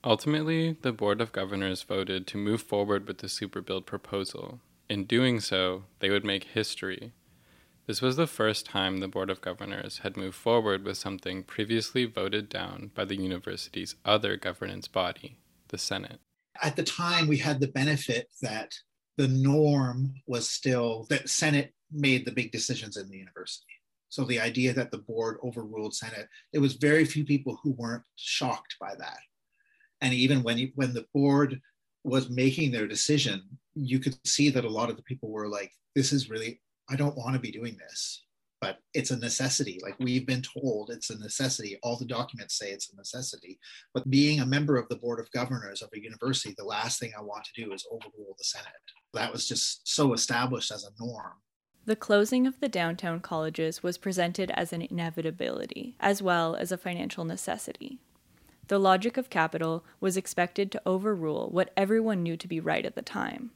Ultimately, 0.03 0.77
the 0.81 0.93
Board 0.93 1.21
of 1.21 1.31
Governors 1.31 1.83
voted 1.83 2.25
to 2.27 2.37
move 2.37 2.61
forward 2.61 3.07
with 3.07 3.19
the 3.19 3.27
Superbuild 3.27 3.85
proposal. 3.85 4.59
In 4.89 5.05
doing 5.05 5.39
so, 5.39 5.83
they 5.99 6.09
would 6.09 6.25
make 6.25 6.45
history. 6.45 7.11
This 7.85 8.01
was 8.01 8.15
the 8.15 8.27
first 8.27 8.65
time 8.65 8.97
the 8.97 9.07
Board 9.07 9.29
of 9.29 9.41
Governors 9.41 9.99
had 9.99 10.15
moved 10.15 10.35
forward 10.35 10.85
with 10.85 10.97
something 10.97 11.43
previously 11.43 12.05
voted 12.05 12.47
down 12.47 12.91
by 12.95 13.05
the 13.05 13.15
university's 13.17 13.95
other 14.05 14.37
governance 14.37 14.87
body, 14.87 15.37
the 15.67 15.77
Senate. 15.77 16.19
At 16.63 16.75
the 16.75 16.83
time, 16.83 17.27
we 17.27 17.37
had 17.37 17.59
the 17.59 17.67
benefit 17.67 18.29
that 18.41 18.73
the 19.17 19.27
norm 19.27 20.13
was 20.25 20.49
still 20.49 21.05
that 21.09 21.29
Senate 21.29 21.73
made 21.91 22.25
the 22.25 22.31
big 22.31 22.51
decisions 22.51 22.97
in 22.97 23.09
the 23.09 23.17
university. 23.17 23.80
So 24.11 24.25
the 24.25 24.41
idea 24.41 24.73
that 24.73 24.91
the 24.91 24.97
board 24.97 25.37
overruled 25.41 25.95
Senate, 25.95 26.27
there 26.51 26.61
was 26.61 26.73
very 26.73 27.05
few 27.05 27.23
people 27.23 27.57
who 27.63 27.71
weren't 27.71 28.03
shocked 28.17 28.75
by 28.79 28.93
that. 28.99 29.19
And 30.01 30.13
even 30.13 30.43
when 30.43 30.57
you, 30.57 30.71
when 30.75 30.93
the 30.93 31.05
board 31.13 31.61
was 32.03 32.29
making 32.29 32.71
their 32.71 32.87
decision, 32.87 33.41
you 33.73 33.99
could 33.99 34.17
see 34.27 34.49
that 34.49 34.65
a 34.65 34.69
lot 34.69 34.89
of 34.89 34.97
the 34.97 35.03
people 35.03 35.29
were 35.29 35.47
like, 35.47 35.71
"This 35.95 36.11
is 36.11 36.29
really, 36.29 36.61
I 36.89 36.97
don't 36.97 37.15
want 37.15 37.35
to 37.35 37.39
be 37.39 37.51
doing 37.51 37.77
this, 37.77 38.25
but 38.59 38.79
it's 38.93 39.11
a 39.11 39.17
necessity. 39.17 39.79
Like 39.81 39.95
we've 39.97 40.27
been 40.27 40.41
told, 40.41 40.89
it's 40.89 41.09
a 41.09 41.17
necessity. 41.17 41.79
All 41.81 41.97
the 41.97 42.03
documents 42.03 42.57
say 42.57 42.71
it's 42.71 42.91
a 42.91 42.97
necessity. 42.97 43.59
But 43.93 44.09
being 44.09 44.41
a 44.41 44.45
member 44.45 44.75
of 44.75 44.89
the 44.89 44.97
board 44.97 45.21
of 45.21 45.31
governors 45.31 45.81
of 45.81 45.89
a 45.93 46.03
university, 46.03 46.53
the 46.57 46.65
last 46.65 46.99
thing 46.99 47.13
I 47.17 47.21
want 47.21 47.45
to 47.45 47.63
do 47.63 47.71
is 47.71 47.87
overrule 47.89 48.35
the 48.37 48.43
Senate. 48.43 48.73
That 49.13 49.31
was 49.31 49.47
just 49.47 49.87
so 49.87 50.11
established 50.11 50.71
as 50.71 50.83
a 50.83 50.91
norm 51.01 51.35
the 51.85 51.95
closing 51.95 52.45
of 52.45 52.59
the 52.59 52.69
downtown 52.69 53.19
colleges 53.19 53.81
was 53.81 53.97
presented 53.97 54.51
as 54.51 54.71
an 54.71 54.81
inevitability, 54.83 55.95
as 55.99 56.21
well 56.21 56.55
as 56.55 56.71
a 56.71 56.77
financial 56.77 57.25
necessity. 57.25 57.99
the 58.71 58.79
logic 58.79 59.17
of 59.17 59.29
capital 59.29 59.83
was 59.99 60.15
expected 60.15 60.71
to 60.71 60.81
overrule 60.85 61.49
what 61.51 61.73
everyone 61.75 62.23
knew 62.23 62.37
to 62.37 62.47
be 62.47 62.57
right 62.57 62.85
at 62.85 62.95
the 62.95 63.01
time. 63.01 63.51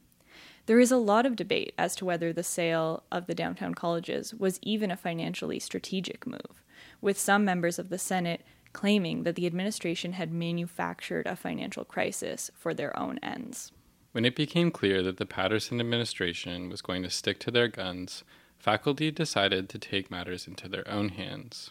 There 0.66 0.78
is 0.78 0.92
a 0.92 0.98
lot 0.98 1.24
of 1.24 1.36
debate 1.36 1.72
as 1.78 1.96
to 1.96 2.04
whether 2.04 2.34
the 2.34 2.42
sale 2.42 3.02
of 3.10 3.26
the 3.26 3.34
downtown 3.34 3.74
colleges 3.74 4.34
was 4.34 4.58
even 4.60 4.90
a 4.90 4.96
financially 4.96 5.58
strategic 5.58 6.26
move, 6.26 6.62
with 7.00 7.18
some 7.18 7.46
members 7.46 7.78
of 7.78 7.88
the 7.88 7.96
Senate 7.96 8.42
claiming 8.74 9.22
that 9.22 9.36
the 9.36 9.46
administration 9.46 10.12
had 10.12 10.30
manufactured 10.30 11.26
a 11.26 11.34
financial 11.34 11.86
crisis 11.86 12.50
for 12.54 12.74
their 12.74 12.94
own 12.98 13.18
ends. 13.22 13.72
When 14.16 14.24
it 14.24 14.34
became 14.34 14.70
clear 14.70 15.02
that 15.02 15.18
the 15.18 15.26
Patterson 15.26 15.78
administration 15.78 16.70
was 16.70 16.80
going 16.80 17.02
to 17.02 17.10
stick 17.10 17.38
to 17.40 17.50
their 17.50 17.68
guns, 17.68 18.24
faculty 18.58 19.10
decided 19.10 19.68
to 19.68 19.78
take 19.78 20.10
matters 20.10 20.46
into 20.46 20.70
their 20.70 20.88
own 20.88 21.10
hands. 21.10 21.70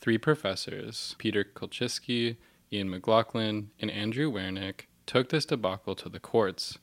Three 0.00 0.18
professors, 0.18 1.14
Peter 1.18 1.44
Kulchyski, 1.44 2.38
Ian 2.72 2.90
McLaughlin, 2.90 3.70
and 3.78 3.88
Andrew 3.88 4.32
Wernick, 4.32 4.86
took 5.06 5.28
this 5.28 5.44
debacle 5.44 5.94
to 5.94 6.08
the 6.08 6.18
courts 6.18 6.78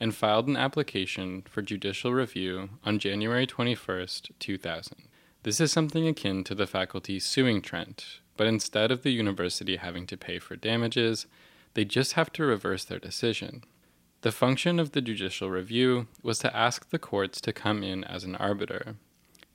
and 0.00 0.14
filed 0.14 0.48
an 0.48 0.56
application 0.56 1.42
for 1.42 1.60
judicial 1.60 2.14
review 2.14 2.70
on 2.82 2.98
January 2.98 3.46
21, 3.46 4.06
2000. 4.38 5.08
This 5.42 5.60
is 5.60 5.70
something 5.70 6.08
akin 6.08 6.44
to 6.44 6.54
the 6.54 6.66
faculty 6.66 7.18
suing 7.18 7.60
Trent, 7.60 8.20
but 8.38 8.46
instead 8.46 8.90
of 8.90 9.02
the 9.02 9.12
university 9.12 9.76
having 9.76 10.06
to 10.06 10.16
pay 10.16 10.38
for 10.38 10.56
damages, 10.56 11.26
they 11.74 11.84
just 11.84 12.14
have 12.14 12.32
to 12.32 12.46
reverse 12.46 12.86
their 12.86 12.98
decision. 12.98 13.64
The 14.22 14.32
function 14.32 14.78
of 14.78 14.92
the 14.92 15.00
judicial 15.00 15.48
review 15.48 16.06
was 16.22 16.38
to 16.40 16.54
ask 16.54 16.90
the 16.90 16.98
courts 16.98 17.40
to 17.40 17.54
come 17.54 17.82
in 17.82 18.04
as 18.04 18.22
an 18.22 18.36
arbiter, 18.36 18.96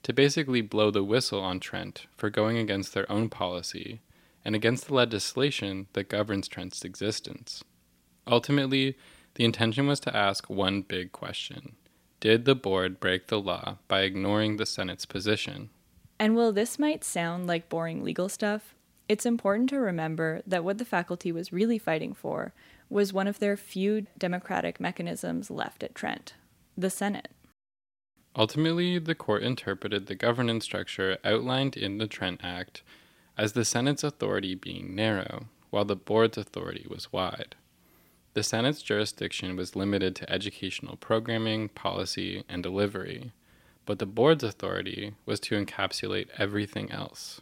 to 0.02 0.12
basically 0.12 0.60
blow 0.60 0.90
the 0.90 1.04
whistle 1.04 1.40
on 1.40 1.60
Trent 1.60 2.06
for 2.16 2.30
going 2.30 2.58
against 2.58 2.92
their 2.92 3.10
own 3.10 3.28
policy 3.28 4.00
and 4.44 4.56
against 4.56 4.88
the 4.88 4.94
legislation 4.94 5.86
that 5.92 6.08
governs 6.08 6.48
Trent's 6.48 6.84
existence. 6.84 7.62
Ultimately, 8.26 8.96
the 9.34 9.44
intention 9.44 9.86
was 9.86 10.00
to 10.00 10.16
ask 10.16 10.50
one 10.50 10.82
big 10.82 11.12
question 11.12 11.76
Did 12.18 12.44
the 12.44 12.56
board 12.56 12.98
break 12.98 13.28
the 13.28 13.40
law 13.40 13.78
by 13.86 14.00
ignoring 14.00 14.56
the 14.56 14.66
Senate's 14.66 15.06
position? 15.06 15.70
And 16.18 16.34
while 16.34 16.52
this 16.52 16.76
might 16.78 17.04
sound 17.04 17.46
like 17.46 17.68
boring 17.68 18.02
legal 18.02 18.28
stuff, 18.28 18.75
it's 19.08 19.26
important 19.26 19.68
to 19.70 19.78
remember 19.78 20.42
that 20.46 20.64
what 20.64 20.78
the 20.78 20.84
faculty 20.84 21.30
was 21.32 21.52
really 21.52 21.78
fighting 21.78 22.12
for 22.12 22.52
was 22.88 23.12
one 23.12 23.26
of 23.26 23.38
their 23.38 23.56
few 23.56 24.06
democratic 24.18 24.80
mechanisms 24.80 25.50
left 25.50 25.82
at 25.82 25.94
Trent 25.94 26.34
the 26.78 26.90
Senate. 26.90 27.30
Ultimately, 28.36 28.98
the 28.98 29.14
court 29.14 29.42
interpreted 29.42 30.06
the 30.06 30.14
governance 30.14 30.64
structure 30.64 31.16
outlined 31.24 31.74
in 31.74 31.96
the 31.96 32.06
Trent 32.06 32.40
Act 32.44 32.82
as 33.38 33.54
the 33.54 33.64
Senate's 33.64 34.04
authority 34.04 34.54
being 34.54 34.94
narrow, 34.94 35.46
while 35.70 35.86
the 35.86 35.96
board's 35.96 36.36
authority 36.36 36.86
was 36.88 37.12
wide. 37.12 37.56
The 38.34 38.42
Senate's 38.42 38.82
jurisdiction 38.82 39.56
was 39.56 39.74
limited 39.74 40.14
to 40.16 40.30
educational 40.30 40.96
programming, 40.96 41.70
policy, 41.70 42.44
and 42.46 42.62
delivery, 42.62 43.32
but 43.86 43.98
the 43.98 44.04
board's 44.04 44.44
authority 44.44 45.14
was 45.24 45.40
to 45.40 45.54
encapsulate 45.54 46.28
everything 46.36 46.92
else. 46.92 47.40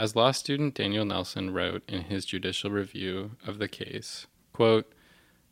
As 0.00 0.16
law 0.16 0.30
student 0.30 0.72
Daniel 0.72 1.04
Nelson 1.04 1.52
wrote 1.52 1.82
in 1.86 2.04
his 2.04 2.24
judicial 2.24 2.70
review 2.70 3.32
of 3.46 3.58
the 3.58 3.68
case, 3.68 4.26
quote, 4.54 4.90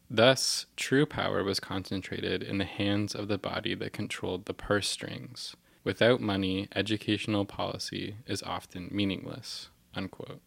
Thus, 0.08 0.64
true 0.74 1.04
power 1.04 1.44
was 1.44 1.60
concentrated 1.60 2.42
in 2.42 2.56
the 2.56 2.64
hands 2.64 3.14
of 3.14 3.28
the 3.28 3.36
body 3.36 3.74
that 3.74 3.92
controlled 3.92 4.46
the 4.46 4.54
purse 4.54 4.88
strings. 4.88 5.54
Without 5.84 6.22
money, 6.22 6.66
educational 6.74 7.44
policy 7.44 8.16
is 8.26 8.42
often 8.42 8.88
meaningless. 8.90 9.68
Unquote. 9.94 10.40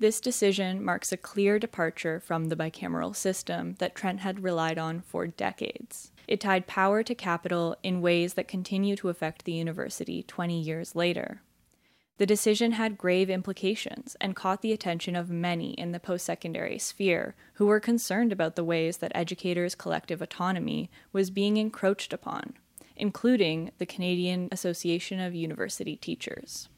This 0.00 0.20
decision 0.20 0.84
marks 0.84 1.12
a 1.12 1.16
clear 1.16 1.60
departure 1.60 2.18
from 2.18 2.46
the 2.46 2.56
bicameral 2.56 3.14
system 3.14 3.76
that 3.78 3.94
Trent 3.94 4.18
had 4.18 4.42
relied 4.42 4.78
on 4.78 5.00
for 5.00 5.28
decades. 5.28 6.10
It 6.26 6.40
tied 6.40 6.66
power 6.66 7.04
to 7.04 7.14
capital 7.14 7.76
in 7.84 8.00
ways 8.00 8.34
that 8.34 8.48
continue 8.48 8.96
to 8.96 9.10
affect 9.10 9.44
the 9.44 9.52
university 9.52 10.24
20 10.24 10.60
years 10.60 10.96
later. 10.96 11.42
The 12.22 12.26
decision 12.26 12.70
had 12.70 12.98
grave 12.98 13.28
implications 13.28 14.16
and 14.20 14.36
caught 14.36 14.62
the 14.62 14.70
attention 14.70 15.16
of 15.16 15.28
many 15.28 15.72
in 15.72 15.90
the 15.90 15.98
post 15.98 16.24
secondary 16.24 16.78
sphere 16.78 17.34
who 17.54 17.66
were 17.66 17.80
concerned 17.80 18.30
about 18.30 18.54
the 18.54 18.62
ways 18.62 18.98
that 18.98 19.10
educators' 19.12 19.74
collective 19.74 20.22
autonomy 20.22 20.88
was 21.12 21.30
being 21.30 21.56
encroached 21.56 22.12
upon, 22.12 22.52
including 22.94 23.72
the 23.78 23.86
Canadian 23.86 24.48
Association 24.52 25.18
of 25.18 25.34
University 25.34 25.96
Teachers. 25.96 26.68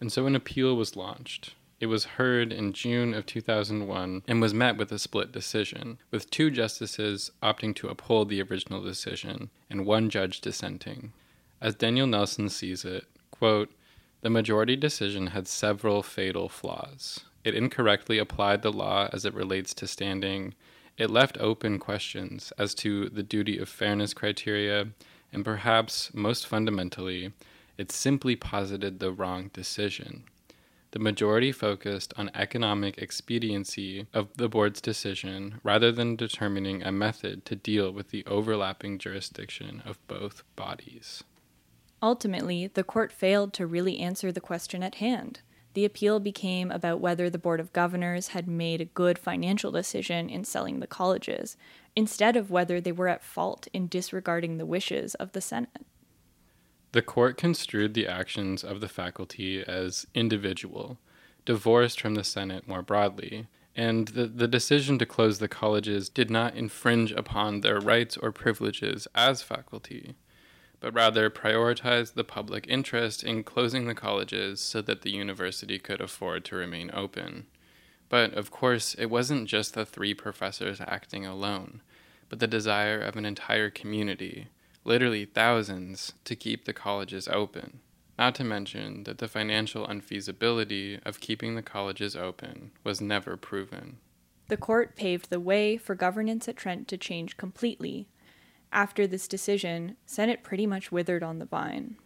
And 0.00 0.12
so 0.12 0.28
an 0.28 0.36
appeal 0.36 0.76
was 0.76 0.94
launched. 0.94 1.56
It 1.80 1.86
was 1.86 2.04
heard 2.04 2.52
in 2.52 2.72
June 2.72 3.14
of 3.14 3.26
2001 3.26 4.22
and 4.28 4.40
was 4.40 4.54
met 4.54 4.76
with 4.76 4.92
a 4.92 5.00
split 5.00 5.32
decision, 5.32 5.98
with 6.12 6.30
two 6.30 6.52
justices 6.52 7.32
opting 7.42 7.74
to 7.74 7.88
uphold 7.88 8.28
the 8.28 8.42
original 8.42 8.80
decision 8.80 9.50
and 9.68 9.84
one 9.84 10.08
judge 10.08 10.40
dissenting. 10.40 11.14
As 11.60 11.74
Daniel 11.74 12.06
Nelson 12.06 12.48
sees 12.48 12.84
it, 12.84 13.06
quote, 13.32 13.72
the 14.22 14.30
majority 14.30 14.76
decision 14.76 15.28
had 15.28 15.46
several 15.46 16.02
fatal 16.02 16.48
flaws. 16.48 17.20
It 17.44 17.54
incorrectly 17.54 18.18
applied 18.18 18.62
the 18.62 18.72
law 18.72 19.08
as 19.12 19.24
it 19.24 19.34
relates 19.34 19.72
to 19.74 19.86
standing. 19.86 20.54
It 20.98 21.10
left 21.10 21.38
open 21.38 21.78
questions 21.78 22.52
as 22.58 22.74
to 22.76 23.08
the 23.08 23.22
duty 23.22 23.58
of 23.58 23.68
fairness 23.68 24.14
criteria, 24.14 24.88
and 25.32 25.44
perhaps 25.44 26.12
most 26.14 26.46
fundamentally, 26.46 27.32
it 27.78 27.92
simply 27.92 28.34
posited 28.36 28.98
the 28.98 29.12
wrong 29.12 29.50
decision. 29.52 30.24
The 30.92 30.98
majority 30.98 31.52
focused 31.52 32.14
on 32.16 32.30
economic 32.34 32.96
expediency 32.96 34.06
of 34.14 34.28
the 34.36 34.48
board's 34.48 34.80
decision 34.80 35.60
rather 35.62 35.92
than 35.92 36.16
determining 36.16 36.82
a 36.82 36.90
method 36.90 37.44
to 37.44 37.54
deal 37.54 37.90
with 37.90 38.10
the 38.10 38.24
overlapping 38.24 38.98
jurisdiction 38.98 39.82
of 39.84 39.98
both 40.08 40.42
bodies. 40.56 41.22
Ultimately, 42.06 42.68
the 42.68 42.84
court 42.84 43.10
failed 43.10 43.52
to 43.54 43.66
really 43.66 43.98
answer 43.98 44.30
the 44.30 44.40
question 44.40 44.84
at 44.84 44.96
hand. 44.96 45.40
The 45.74 45.84
appeal 45.84 46.20
became 46.20 46.70
about 46.70 47.00
whether 47.00 47.28
the 47.28 47.36
Board 47.36 47.58
of 47.58 47.72
Governors 47.72 48.28
had 48.28 48.46
made 48.46 48.80
a 48.80 48.84
good 48.84 49.18
financial 49.18 49.72
decision 49.72 50.30
in 50.30 50.44
selling 50.44 50.78
the 50.78 50.86
colleges, 50.86 51.56
instead 51.96 52.36
of 52.36 52.48
whether 52.48 52.80
they 52.80 52.92
were 52.92 53.08
at 53.08 53.24
fault 53.24 53.66
in 53.72 53.88
disregarding 53.88 54.56
the 54.56 54.64
wishes 54.64 55.16
of 55.16 55.32
the 55.32 55.40
Senate. 55.40 55.84
The 56.92 57.02
court 57.02 57.36
construed 57.36 57.94
the 57.94 58.06
actions 58.06 58.62
of 58.62 58.80
the 58.80 58.88
faculty 58.88 59.64
as 59.64 60.06
individual, 60.14 60.98
divorced 61.44 62.00
from 62.00 62.14
the 62.14 62.22
Senate 62.22 62.68
more 62.68 62.82
broadly, 62.82 63.48
and 63.74 64.06
the, 64.06 64.28
the 64.28 64.46
decision 64.46 64.96
to 65.00 65.06
close 65.06 65.40
the 65.40 65.48
colleges 65.48 66.08
did 66.08 66.30
not 66.30 66.54
infringe 66.54 67.10
upon 67.10 67.62
their 67.62 67.80
rights 67.80 68.16
or 68.16 68.30
privileges 68.30 69.08
as 69.16 69.42
faculty 69.42 70.14
but 70.86 70.94
rather 70.94 71.28
prioritized 71.28 72.14
the 72.14 72.22
public 72.22 72.64
interest 72.68 73.24
in 73.24 73.42
closing 73.42 73.88
the 73.88 73.94
colleges 73.94 74.60
so 74.60 74.80
that 74.80 75.02
the 75.02 75.10
university 75.10 75.80
could 75.80 76.00
afford 76.00 76.44
to 76.44 76.54
remain 76.54 76.92
open. 76.94 77.44
But 78.08 78.34
of 78.34 78.52
course, 78.52 78.94
it 78.94 79.06
wasn't 79.06 79.48
just 79.48 79.74
the 79.74 79.84
three 79.84 80.14
professors 80.14 80.80
acting 80.80 81.26
alone, 81.26 81.82
but 82.28 82.38
the 82.38 82.46
desire 82.46 83.00
of 83.00 83.16
an 83.16 83.26
entire 83.26 83.68
community, 83.68 84.46
literally 84.84 85.24
thousands, 85.24 86.12
to 86.24 86.36
keep 86.36 86.66
the 86.66 86.72
colleges 86.72 87.26
open. 87.26 87.80
Not 88.16 88.36
to 88.36 88.44
mention 88.44 89.02
that 89.04 89.18
the 89.18 89.26
financial 89.26 89.84
unfeasibility 89.88 91.00
of 91.04 91.18
keeping 91.18 91.56
the 91.56 91.62
colleges 91.62 92.14
open 92.14 92.70
was 92.84 93.00
never 93.00 93.36
proven. 93.36 93.96
The 94.46 94.56
court 94.56 94.94
paved 94.94 95.30
the 95.30 95.40
way 95.40 95.78
for 95.78 95.96
governance 95.96 96.48
at 96.48 96.56
Trent 96.56 96.86
to 96.86 96.96
change 96.96 97.36
completely 97.36 98.06
after 98.76 99.06
this 99.06 99.26
decision, 99.26 99.96
Senate 100.04 100.44
pretty 100.44 100.66
much 100.66 100.92
withered 100.92 101.22
on 101.22 101.38
the 101.38 101.46
vine. 101.46 101.96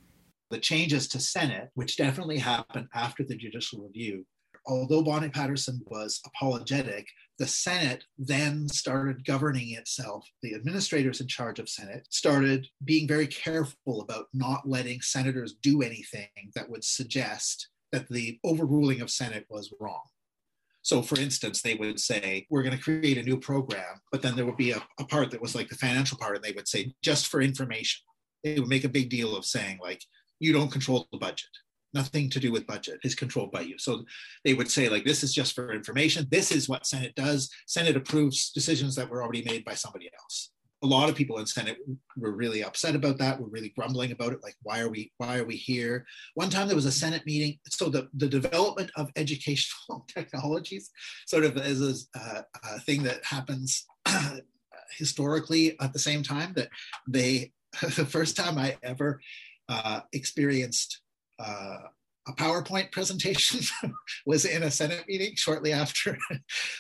The 0.51 0.59
changes 0.59 1.09
to 1.09 1.21
Senate, 1.21 1.69
which 1.75 1.97
definitely 1.97 2.39
happened 2.39 2.87
after 2.95 3.25
the 3.25 3.37
judicial 3.37 3.83
review, 3.83 4.25
although 4.67 5.03
Bonnie 5.03 5.29
Patterson 5.29 5.81
was 5.87 6.21
apologetic, 6.25 7.09
the 7.41 7.47
Senate 7.47 8.05
then 8.19 8.69
started 8.69 9.25
governing 9.25 9.73
itself. 9.73 10.25
The 10.43 10.55
administrators 10.55 11.21
in 11.21 11.27
charge 11.27 11.59
of 11.59 11.69
Senate 11.69 12.07
started 12.09 12.69
being 12.85 13.09
very 13.09 13.27
careful 13.27 14.03
about 14.03 14.27
not 14.33 14.69
letting 14.69 15.01
senators 15.01 15.57
do 15.61 15.83
anything 15.83 16.29
that 16.55 16.71
would 16.71 16.85
suggest 16.85 17.69
that 17.91 18.09
the 18.09 18.39
overruling 18.45 19.01
of 19.01 19.11
Senate 19.11 19.47
was 19.51 19.75
wrong. 19.81 20.03
So, 20.83 21.03
for 21.03 21.19
instance, 21.19 21.63
they 21.63 21.75
would 21.75 22.01
say, 22.01 22.47
We're 22.51 22.63
going 22.63 22.77
to 22.77 22.83
create 22.83 23.19
a 23.19 23.23
new 23.23 23.39
program, 23.39 24.01
but 24.11 24.23
then 24.23 24.37
there 24.37 24.47
would 24.47 24.57
be 24.57 24.73
a, 24.73 24.83
a, 24.99 25.05
part 25.05 25.31
that 25.31 25.43
was 25.43 25.55
like 25.55 25.69
the 25.69 25.77
financial 25.77 26.19
part, 26.19 26.37
and 26.37 26.45
they 26.45 26.53
would 26.53 26.69
say, 26.69 26.93
Just 27.03 27.29
for 27.29 27.43
information. 27.43 28.01
They 28.43 28.59
would 28.59 28.69
make 28.69 28.85
a 28.85 28.89
big 28.89 29.11
deal 29.11 29.37
of 29.37 29.45
saying, 29.45 29.79
like, 29.83 30.03
you 30.39 30.53
don't 30.53 30.73
control 30.73 31.07
the 31.13 31.19
budget. 31.19 31.51
Nothing 31.93 32.31
to 32.31 32.41
do 32.41 32.53
with 32.53 32.67
budget 32.67 33.01
is 33.03 33.15
controlled 33.15 33.51
by 33.51 33.63
you. 33.63 33.77
So 33.79 34.05
they 34.45 34.55
would 34.55 34.71
say, 34.71 34.89
like, 34.89 35.05
this 35.05 35.23
is 35.23 35.35
just 35.35 35.55
for 35.55 35.73
information. 35.73 36.27
This 36.31 36.51
is 36.51 36.69
what 36.69 36.87
Senate 36.87 37.15
does. 37.15 37.51
Senate 37.67 37.97
approves 37.97 38.51
decisions 38.51 38.95
that 38.95 39.11
were 39.11 39.23
already 39.23 39.43
made 39.43 39.65
by 39.65 39.75
somebody 39.75 40.09
else. 40.19 40.51
A 40.83 40.87
lot 40.87 41.09
of 41.09 41.15
people 41.15 41.39
in 41.39 41.47
Senate 41.47 41.77
were 42.17 42.33
really 42.33 42.65
upset 42.65 42.95
about 42.95 43.19
that. 43.19 43.41
Were 43.41 43.49
really 43.49 43.73
grumbling 43.77 44.13
about 44.13 44.33
it. 44.33 44.43
Like, 44.43 44.57
why 44.63 44.81
are 44.81 44.89
we 44.89 45.13
why 45.19 45.39
are 45.39 45.45
we 45.45 45.57
here? 45.57 46.07
One 46.35 46.51
time 46.51 46.69
there 46.69 46.77
was 46.77 46.87
a 46.87 46.93
Senate 46.93 47.27
meeting. 47.27 47.59
So 47.69 47.89
the, 47.89 48.09
the 48.15 48.29
development 48.29 48.91
of 48.97 49.11
educational 49.17 50.07
technologies 50.15 50.91
sort 51.27 51.45
of 51.45 51.57
is 51.59 52.09
a, 52.15 52.45
a 52.65 52.81
thing 52.81 53.03
that 53.03 53.25
happens 53.25 53.87
historically 54.97 55.79
at 55.81 55.93
the 55.93 55.99
same 55.99 56.23
time 56.23 56.53
that 56.55 56.69
they 57.09 57.53
the 57.83 58.07
first 58.07 58.37
time 58.37 58.59
I 58.59 58.77
ever 58.83 59.21
uh, 59.69 60.01
experienced 60.13 61.03
uh, 61.39 61.79
a 62.29 62.33
PowerPoint 62.33 62.93
presentation 62.93 63.61
was 64.27 64.45
in 64.45 64.63
a 64.63 64.71
Senate 64.71 65.05
meeting 65.09 65.35
shortly 65.37 65.73
after 65.73 66.19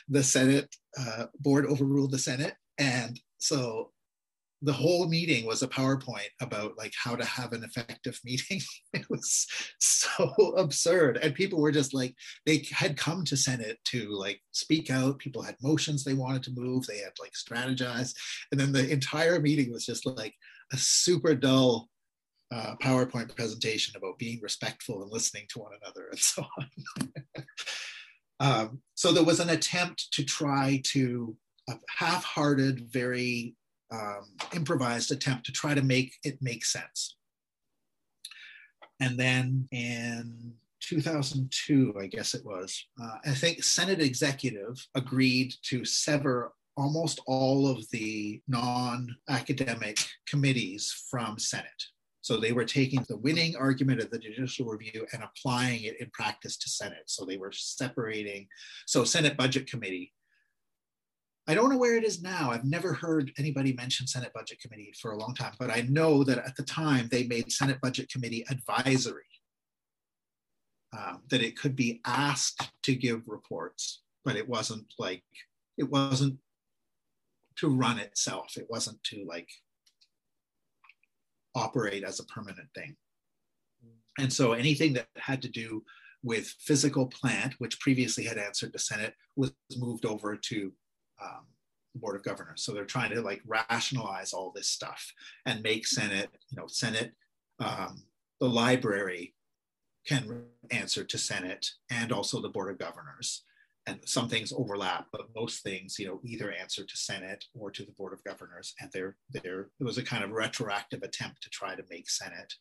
the 0.09 0.23
Senate 0.23 0.75
uh, 0.99 1.27
board 1.39 1.67
overruled 1.67 2.13
the 2.13 2.19
Senate. 2.19 2.55
And 2.79 3.21
so 3.41 3.91
the 4.63 4.73
whole 4.73 5.09
meeting 5.09 5.47
was 5.47 5.63
a 5.63 5.69
PowerPoint 5.69 6.29
about 6.41 6.77
like 6.77 6.93
how 6.97 7.17
to 7.17 7.25
have 7.25 7.53
an 7.53 7.65
effective 7.65 8.19
meeting. 8.25 8.61
it 8.93 9.07
was 9.09 9.47
so 9.79 10.29
absurd. 10.57 11.19
And 11.23 11.35
people 11.35 11.61
were 11.61 11.73
just 11.73 11.95
like, 11.95 12.15
they 12.47 12.67
had 12.71 12.97
come 12.97 13.25
to 13.25 13.37
Senate 13.37 13.79
to 13.87 14.11
like 14.11 14.41
speak 14.53 14.91
out. 14.91 15.19
People 15.19 15.43
had 15.43 15.57
motions 15.63 16.05
they 16.05 16.15
wanted 16.15 16.43
to 16.45 16.53
move. 16.55 16.87
They 16.87 16.99
had 16.99 17.13
like 17.21 17.33
strategized. 17.33 18.15
And 18.53 18.61
then 18.61 18.73
the 18.73 18.91
entire 18.91 19.41
meeting 19.41 19.73
was 19.73 19.87
just 19.87 20.05
like 20.05 20.35
a 20.73 20.77
super 20.77 21.35
dull 21.35 21.89
uh, 22.53 22.75
PowerPoint 22.83 23.35
presentation 23.35 23.95
about 23.97 24.19
being 24.19 24.41
respectful 24.43 25.03
and 25.03 25.11
listening 25.11 25.47
to 25.51 25.61
one 25.61 25.73
another 25.83 26.09
and 26.11 26.19
so 26.19 26.45
on. 26.59 26.69
um, 28.41 28.83
so 28.95 29.13
there 29.13 29.25
was 29.25 29.41
an 29.41 29.51
attempt 29.51 30.13
to 30.13 30.25
try 30.25 30.83
to 30.89 31.35
a 31.69 31.75
half-hearted, 31.99 32.89
very 32.93 33.55
um, 33.93 34.25
improvised 34.55 35.11
attempt 35.11 35.47
to 35.47 35.53
try 35.53 35.75
to 35.75 35.83
make 35.83 36.15
it 36.25 36.39
make 36.41 36.65
sense. 36.65 37.17
And 39.01 39.19
then 39.19 39.67
in 39.73 40.53
2002, 40.81 41.95
I 42.01 42.07
guess 42.07 42.35
it 42.35 42.45
was, 42.45 42.85
uh, 43.03 43.17
I 43.25 43.33
think 43.33 43.65
Senate 43.65 44.01
executive 44.01 44.87
agreed 44.95 45.55
to 45.65 45.85
sever 45.85 46.53
almost 46.77 47.21
all 47.27 47.69
of 47.69 47.89
the 47.91 48.41
non 48.49 49.15
academic 49.29 49.99
committees 50.27 51.05
from 51.11 51.39
Senate. 51.39 51.67
So 52.23 52.37
they 52.37 52.53
were 52.53 52.65
taking 52.65 53.05
the 53.09 53.17
winning 53.17 53.57
argument 53.57 54.01
of 54.01 54.11
the 54.11 54.19
judicial 54.19 54.67
review 54.67 55.07
and 55.13 55.23
applying 55.23 55.85
it 55.85 56.01
in 56.01 56.11
practice 56.11 56.57
to 56.59 56.69
Senate. 56.69 57.05
So 57.07 57.25
they 57.25 57.39
were 57.39 57.53
separating. 57.53 58.47
So 58.87 59.05
Senate 59.05 59.37
Budget 59.37 59.69
Committee. 59.69 60.13
I 61.47 61.55
don't 61.55 61.71
know 61.71 61.79
where 61.79 61.97
it 61.97 62.05
is 62.05 62.23
now. 62.23 62.51
I've 62.51 62.65
never 62.65 62.93
heard 62.93 63.33
anybody 63.39 63.73
mention 63.73 64.07
Senate 64.07 64.33
Budget 64.33 64.61
Committee 64.61 64.93
for 65.01 65.13
a 65.13 65.19
long 65.19 65.35
time, 65.35 65.55
but 65.59 65.71
I 65.71 65.87
know 65.89 66.23
that 66.25 66.39
at 66.39 66.57
the 66.57 66.63
time 66.63 67.09
they 67.11 67.27
made 67.27 67.51
Senate 67.51 67.81
Budget 67.81 68.11
Committee 68.11 68.45
advisory, 68.51 69.25
um, 70.97 71.23
that 71.31 71.43
it 71.43 71.59
could 71.59 71.75
be 71.75 72.01
asked 72.07 72.71
to 72.83 72.95
give 72.95 73.23
reports, 73.27 74.03
but 74.25 74.37
it 74.37 74.49
wasn't 74.49 74.93
like, 74.99 75.25
it 75.77 75.89
wasn't 75.89 76.39
to 77.57 77.69
run 77.69 77.99
itself. 77.99 78.57
It 78.57 78.67
wasn't 78.69 79.03
to 79.05 79.25
like 79.27 79.49
operate 81.55 82.05
as 82.05 82.21
a 82.21 82.25
permanent 82.25 82.69
thing. 82.75 82.97
And 84.19 84.33
so 84.33 84.53
anything 84.53 84.93
that 84.95 85.09
had 85.17 85.43
to 85.43 85.49
do 85.49 85.85
with 86.23 86.55
physical 86.61 87.07
plant, 87.07 87.55
which 87.59 87.81
previously 87.81 88.25
had 88.25 88.39
answered 88.39 88.73
the 88.73 88.79
Senate, 88.79 89.15
was 89.37 89.53
moved 89.79 90.05
over 90.05 90.37
to 90.37 90.73
um, 91.23 91.47
Board 91.95 92.17
of 92.17 92.23
Governors. 92.23 92.63
So 92.63 92.73
they're 92.73 92.85
trying 92.85 93.11
to 93.11 93.21
like 93.21 93.43
rationalize 93.47 94.33
all 94.33 94.53
this 94.55 94.69
stuff 94.69 95.13
and 95.47 95.63
make 95.63 95.87
Senate, 95.87 96.31
you 96.51 96.57
know, 96.57 96.67
Senate, 96.67 97.13
um, 97.59 98.05
the 98.41 98.49
library 98.49 99.35
can 100.07 100.45
answer 100.71 101.05
to 101.05 101.19
Senate 101.19 101.69
and 101.91 102.13
also 102.13 102.41
the 102.41 102.49
Board 102.49 102.71
of 102.71 102.79
Governors 102.79 103.45
and 103.87 103.99
some 104.05 104.29
things 104.29 104.53
overlap, 104.53 105.07
but 105.13 105.35
most 105.35 105.63
things, 105.63 105.99
you 105.99 106.07
know, 106.07 106.21
either 106.25 106.53
answer 106.53 106.85
to 106.85 106.97
Senate 106.97 107.45
or 107.55 107.71
to 107.71 107.85
the 107.85 107.93
Board 107.93 108.13
of 108.13 108.23
Governors. 108.25 108.75
And 108.81 108.91
there, 108.93 109.17
there, 109.31 109.71
it 109.81 109.85
was 109.85 109.99
a 109.99 110.03
kind 110.03 110.23
of 110.23 110.31
retroactive 110.31 111.03
attempt 111.03 111.43
to 111.43 111.51
try 111.51 111.75
to 111.75 111.83
make 111.91 112.09
Senate 112.09 112.55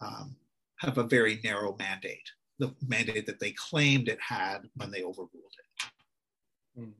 um, 0.00 0.36
have 0.78 0.98
a 0.98 1.02
very 1.02 1.40
narrow 1.44 1.76
mandate, 1.78 2.30
the 2.58 2.74
mandate 2.86 3.26
that 3.26 3.40
they 3.40 3.52
claimed 3.52 4.08
it 4.08 4.18
had 4.20 4.60
when 4.76 4.90
they 4.90 5.02
overruled 5.02 5.32
it. 5.34 6.80
Mm, 6.80 6.92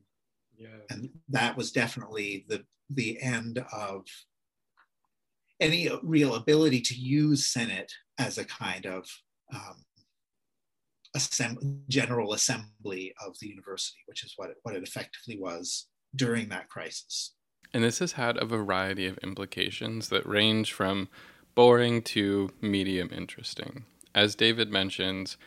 yeah. 0.59 0.67
And 0.89 1.09
that 1.29 1.57
was 1.57 1.71
definitely 1.71 2.45
the 2.47 2.63
the 2.89 3.21
end 3.21 3.63
of 3.71 4.05
any 5.59 5.89
real 6.03 6.35
ability 6.35 6.81
to 6.81 6.95
use 6.95 7.45
Senate 7.45 7.91
as 8.17 8.37
a 8.37 8.45
kind 8.45 8.85
of 8.85 9.07
um, 9.53 9.83
general 11.87 12.33
assembly 12.33 13.13
of 13.25 13.35
the 13.39 13.47
university, 13.47 13.99
which 14.05 14.23
is 14.23 14.33
what 14.37 14.49
it, 14.49 14.57
what 14.63 14.75
it 14.75 14.83
effectively 14.83 15.37
was 15.39 15.87
during 16.15 16.49
that 16.49 16.69
crisis. 16.69 17.33
And 17.73 17.83
this 17.83 17.99
has 17.99 18.13
had 18.13 18.37
a 18.37 18.45
variety 18.45 19.05
of 19.05 19.17
implications 19.19 20.09
that 20.09 20.25
range 20.25 20.73
from 20.73 21.09
boring 21.55 22.01
to 22.01 22.49
medium 22.61 23.09
interesting. 23.11 23.85
As 24.15 24.35
David 24.35 24.71
mentions, 24.71 25.37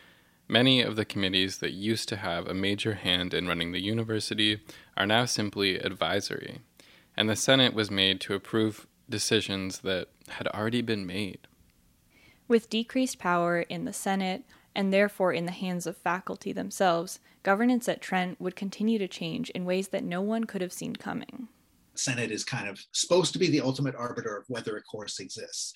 many 0.49 0.83
of 0.83 0.97
the 0.97 1.05
committees 1.05 1.59
that 1.59 1.73
used 1.73 2.09
to 2.09 2.17
have 2.17 2.47
a 2.47 2.55
major 2.55 2.95
hand 2.95 3.35
in 3.35 3.47
running 3.47 3.73
the 3.73 3.83
university 3.83 4.61
are 4.97 5.07
now 5.07 5.25
simply 5.25 5.79
advisory, 5.79 6.61
and 7.17 7.29
the 7.29 7.37
Senate 7.37 7.75
was 7.75 7.91
made 7.91 8.21
to 8.21 8.35
approve 8.35 8.87
decisions 9.09 9.81
that 9.81 10.09
had 10.29 10.49
already 10.49 10.83
been 10.83 11.07
made. 11.07 11.47
With 12.49 12.71
decreased 12.71 13.19
power 13.19 13.61
in 13.61 13.85
the 13.85 13.93
Senate, 13.93 14.45
and 14.75 14.93
therefore 14.93 15.33
in 15.33 15.47
the 15.47 15.53
hands 15.53 15.87
of 15.87 15.97
faculty 15.97 16.53
themselves, 16.53 17.21
governance 17.43 17.89
at 17.89 18.01
Trent 18.01 18.41
would 18.41 18.57
continue 18.57 18.99
to 18.99 19.09
change 19.09 19.51
in 19.51 19.65
ways 19.65 19.89
that 19.89 20.05
no 20.05 20.23
one 20.23 20.45
could 20.45 20.63
have 20.63 20.73
seen 20.73 20.97
coming. 20.97 21.49
Senate 21.95 22.31
is 22.31 22.45
kind 22.45 22.69
of 22.69 22.81
supposed 22.93 23.33
to 23.35 23.39
be 23.39 23.49
the 23.49 23.61
ultimate 23.61 23.95
arbiter 23.95 24.37
of 24.37 24.49
whether 24.49 24.77
a 24.77 24.83
course 24.83 25.21
exists. 25.21 25.75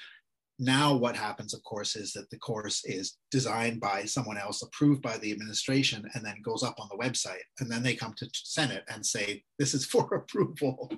Now, 0.59 0.97
what 0.97 1.17
happens, 1.17 1.53
of 1.53 1.63
course, 1.65 1.97
is 1.97 2.13
that 2.15 2.31
the 2.31 2.39
course 2.39 2.83
is 2.85 3.19
designed 3.31 3.79
by 3.79 4.05
someone 4.05 4.39
else, 4.39 4.63
approved 4.63 5.03
by 5.03 5.19
the 5.19 5.31
administration, 5.31 6.09
and 6.15 6.25
then 6.25 6.41
goes 6.43 6.63
up 6.63 6.77
on 6.79 6.89
the 6.91 6.97
website. 6.97 7.45
And 7.61 7.71
then 7.71 7.83
they 7.83 7.95
come 7.95 8.15
to 8.17 8.31
Senate 8.33 8.85
and 8.89 9.05
say, 9.05 9.43
This 9.59 9.75
is 9.75 9.85
for 9.93 10.07
approval. 10.15 10.91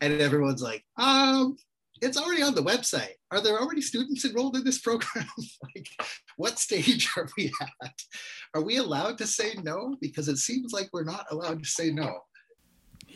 And 0.00 0.20
everyone's 0.20 0.62
like, 0.62 0.84
um, 0.98 1.56
it's 2.02 2.18
already 2.18 2.42
on 2.42 2.54
the 2.54 2.62
website. 2.62 3.14
Are 3.30 3.40
there 3.40 3.58
already 3.58 3.80
students 3.80 4.24
enrolled 4.24 4.56
in 4.56 4.64
this 4.64 4.80
program? 4.80 5.26
like, 5.74 5.88
what 6.36 6.58
stage 6.58 7.08
are 7.16 7.28
we 7.36 7.50
at? 7.82 7.94
Are 8.54 8.62
we 8.62 8.76
allowed 8.76 9.18
to 9.18 9.26
say 9.26 9.54
no? 9.62 9.96
Because 10.00 10.28
it 10.28 10.38
seems 10.38 10.72
like 10.72 10.88
we're 10.92 11.04
not 11.04 11.26
allowed 11.30 11.62
to 11.62 11.68
say 11.68 11.90
no. 11.90 12.20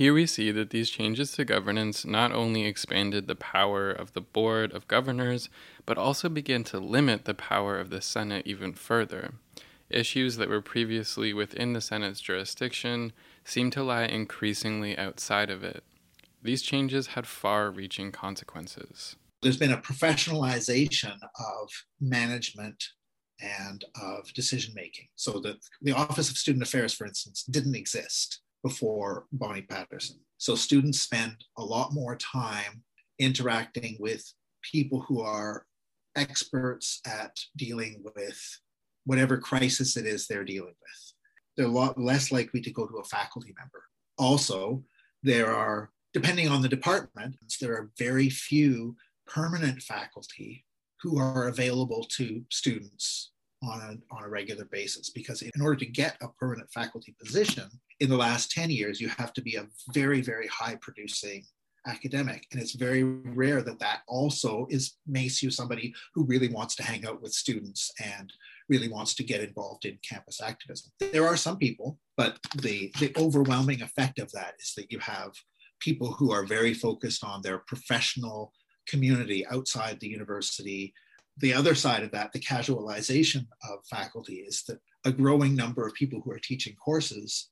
Here 0.01 0.15
we 0.15 0.25
see 0.25 0.51
that 0.53 0.71
these 0.71 0.89
changes 0.89 1.33
to 1.33 1.45
governance 1.45 2.07
not 2.07 2.33
only 2.33 2.65
expanded 2.65 3.27
the 3.27 3.35
power 3.35 3.91
of 3.91 4.15
the 4.15 4.23
Board 4.23 4.73
of 4.73 4.89
Governors, 4.89 5.51
but 5.85 5.99
also 5.99 6.31
began 6.31 6.65
to 6.65 6.81
limit 6.81 7.27
the 7.27 7.35
power 7.35 7.79
of 7.79 7.91
the 7.91 8.01
Senate 8.01 8.47
even 8.47 8.73
further. 8.73 9.35
Issues 9.91 10.39
that 10.39 10.49
were 10.49 10.63
previously 10.63 11.35
within 11.35 11.75
the 11.75 11.83
Senate's 11.83 12.23
jurisdiction 12.23 13.13
seem 13.45 13.71
to 13.73 13.83
lie 13.83 14.05
increasingly 14.05 14.97
outside 14.97 15.51
of 15.51 15.63
it. 15.63 15.85
These 16.43 16.63
changes 16.63 17.09
had 17.09 17.27
far 17.27 17.71
reaching 17.71 18.11
consequences. 18.11 19.17
There's 19.43 19.59
been 19.59 19.71
a 19.71 19.77
professionalization 19.77 21.19
of 21.39 21.69
management 22.01 22.83
and 23.39 23.85
of 24.01 24.33
decision 24.33 24.73
making. 24.75 25.09
So 25.17 25.41
that 25.41 25.59
the 25.83 25.93
Office 25.93 26.31
of 26.31 26.39
Student 26.39 26.63
Affairs, 26.63 26.95
for 26.95 27.07
instance, 27.07 27.43
didn't 27.43 27.75
exist 27.75 28.41
before 28.63 29.27
Bonnie 29.33 29.63
Patterson. 29.63 30.21
So 30.39 30.55
students 30.55 31.01
spend 31.01 31.37
a 31.59 31.65
lot 31.65 31.93
more 31.93 32.17
time 32.17 32.83
interacting 33.19 33.97
with 34.01 34.33
people 34.63 35.01
who 35.01 35.21
are 35.21 35.67
experts 36.17 37.01
at 37.07 37.37
dealing 37.57 38.03
with 38.17 38.41
whatever 39.05 39.39
crisis 39.39 39.97
it 39.97 40.07
is 40.07 40.27
they're 40.27 40.45
dealing 40.45 40.69
with. 40.69 41.13
They're 41.57 41.67
a 41.67 41.69
lot 41.69 41.99
less 41.99 42.33
likely 42.33 42.61
to 42.63 42.73
go 42.73 42.87
to 42.87 42.99
a 42.99 43.05
faculty 43.05 43.55
member. 43.59 43.85
Also, 44.19 44.83
there 45.23 45.55
are 45.55 45.91
depending 46.13 46.49
on 46.49 46.63
the 46.63 46.69
department, 46.69 47.37
there 47.61 47.75
are 47.75 47.91
very 47.99 48.29
few 48.29 48.97
permanent 49.27 49.83
faculty 49.83 50.65
who 51.03 51.19
are 51.19 51.49
available 51.49 52.05
to 52.17 52.43
students 52.51 53.33
on 53.63 53.81
a, 53.81 54.15
on 54.15 54.25
a 54.25 54.29
regular 54.29 54.65
basis 54.65 55.11
because 55.11 55.43
in 55.43 55.61
order 55.61 55.77
to 55.77 55.87
get 55.87 56.17
a 56.23 56.29
permanent 56.39 56.71
faculty 56.73 57.15
position 57.23 57.69
in 58.01 58.09
the 58.09 58.17
last 58.17 58.51
10 58.51 58.71
years 58.71 59.01
you 59.01 59.09
have 59.09 59.33
to 59.35 59.43
be 59.43 59.57
a 59.57 59.67
very 59.93 60.21
very 60.21 60.47
high 60.49 60.77
producing 60.81 61.45
academic 61.87 62.47
and 62.53 62.61
it's 62.61 62.75
very 62.75 63.03
rare 63.03 63.63
that 63.63 63.79
that 63.79 64.01
also 64.07 64.67
is 64.69 64.97
makes 65.07 65.43
you 65.43 65.51
somebody 65.51 65.95
who 66.15 66.25
really 66.25 66.49
wants 66.49 66.75
to 66.75 66.83
hang 66.83 67.07
out 67.07 67.23
with 67.23 67.33
students 67.33 67.91
and 68.05 68.33
really 68.69 68.89
wants 68.89 69.15
to 69.15 69.25
get 69.25 69.41
involved 69.41 69.87
in 69.87 69.99
campus 70.07 70.43
activism 70.43 70.91
there 71.13 71.27
are 71.27 71.37
some 71.37 71.57
people 71.57 71.99
but 72.19 72.39
the 72.61 72.93
the 73.01 73.13
overwhelming 73.17 73.81
effect 73.81 74.19
of 74.19 74.31
that 74.33 74.55
is 74.61 74.75
that 74.77 74.93
you 74.93 74.99
have 74.99 75.33
people 75.81 76.13
who 76.13 76.31
are 76.31 76.45
very 76.45 76.75
focused 76.75 77.25
on 77.25 77.43
their 77.43 77.59
professional 77.59 78.53
community 78.87 79.47
outside 79.47 79.99
the 79.99 80.09
university. 80.09 80.93
The 81.39 81.55
other 81.55 81.75
side 81.75 82.03
of 82.03 82.11
that, 82.13 82.33
the 82.33 82.41
casualization 82.41 83.47
of 83.69 83.79
faculty, 83.89 84.45
is 84.47 84.63
that 84.69 84.79
a 85.05 85.13
growing 85.13 85.57
number 85.57 85.87
of 85.87 85.95
people 85.95 86.21
who 86.23 86.31
are 86.33 86.39
teaching 86.39 86.75
courses 86.75 87.49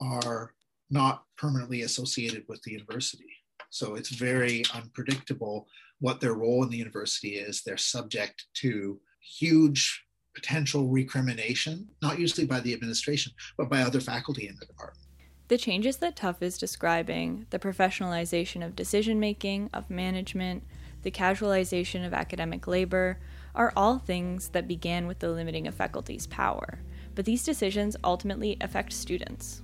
are 0.00 0.52
not 0.90 1.24
permanently 1.36 1.82
associated 1.82 2.44
with 2.48 2.62
the 2.62 2.72
university. 2.72 3.30
So 3.70 3.94
it's 3.94 4.10
very 4.10 4.64
unpredictable 4.74 5.68
what 6.00 6.20
their 6.20 6.34
role 6.34 6.62
in 6.64 6.70
the 6.70 6.78
university 6.78 7.36
is. 7.36 7.62
They're 7.62 7.76
subject 7.76 8.46
to 8.54 9.00
huge 9.20 10.04
potential 10.34 10.88
recrimination, 10.88 11.88
not 12.02 12.18
usually 12.18 12.46
by 12.46 12.60
the 12.60 12.72
administration, 12.72 13.32
but 13.56 13.68
by 13.68 13.82
other 13.82 14.00
faculty 14.00 14.48
in 14.48 14.56
the 14.58 14.66
department. 14.66 15.06
The 15.48 15.58
changes 15.58 15.96
that 15.98 16.16
Tough 16.16 16.42
is 16.42 16.58
describing, 16.58 17.46
the 17.50 17.58
professionalization 17.58 18.64
of 18.64 18.76
decision 18.76 19.18
making, 19.18 19.68
of 19.74 19.90
management, 19.90 20.62
the 21.02 21.10
casualization 21.10 22.06
of 22.06 22.14
academic 22.14 22.66
labor, 22.66 23.18
are 23.54 23.72
all 23.74 23.98
things 23.98 24.50
that 24.50 24.68
began 24.68 25.06
with 25.08 25.18
the 25.18 25.30
limiting 25.30 25.66
of 25.66 25.74
faculty's 25.74 26.26
power. 26.28 26.80
But 27.16 27.24
these 27.24 27.42
decisions 27.42 27.96
ultimately 28.04 28.56
affect 28.60 28.92
students. 28.92 29.62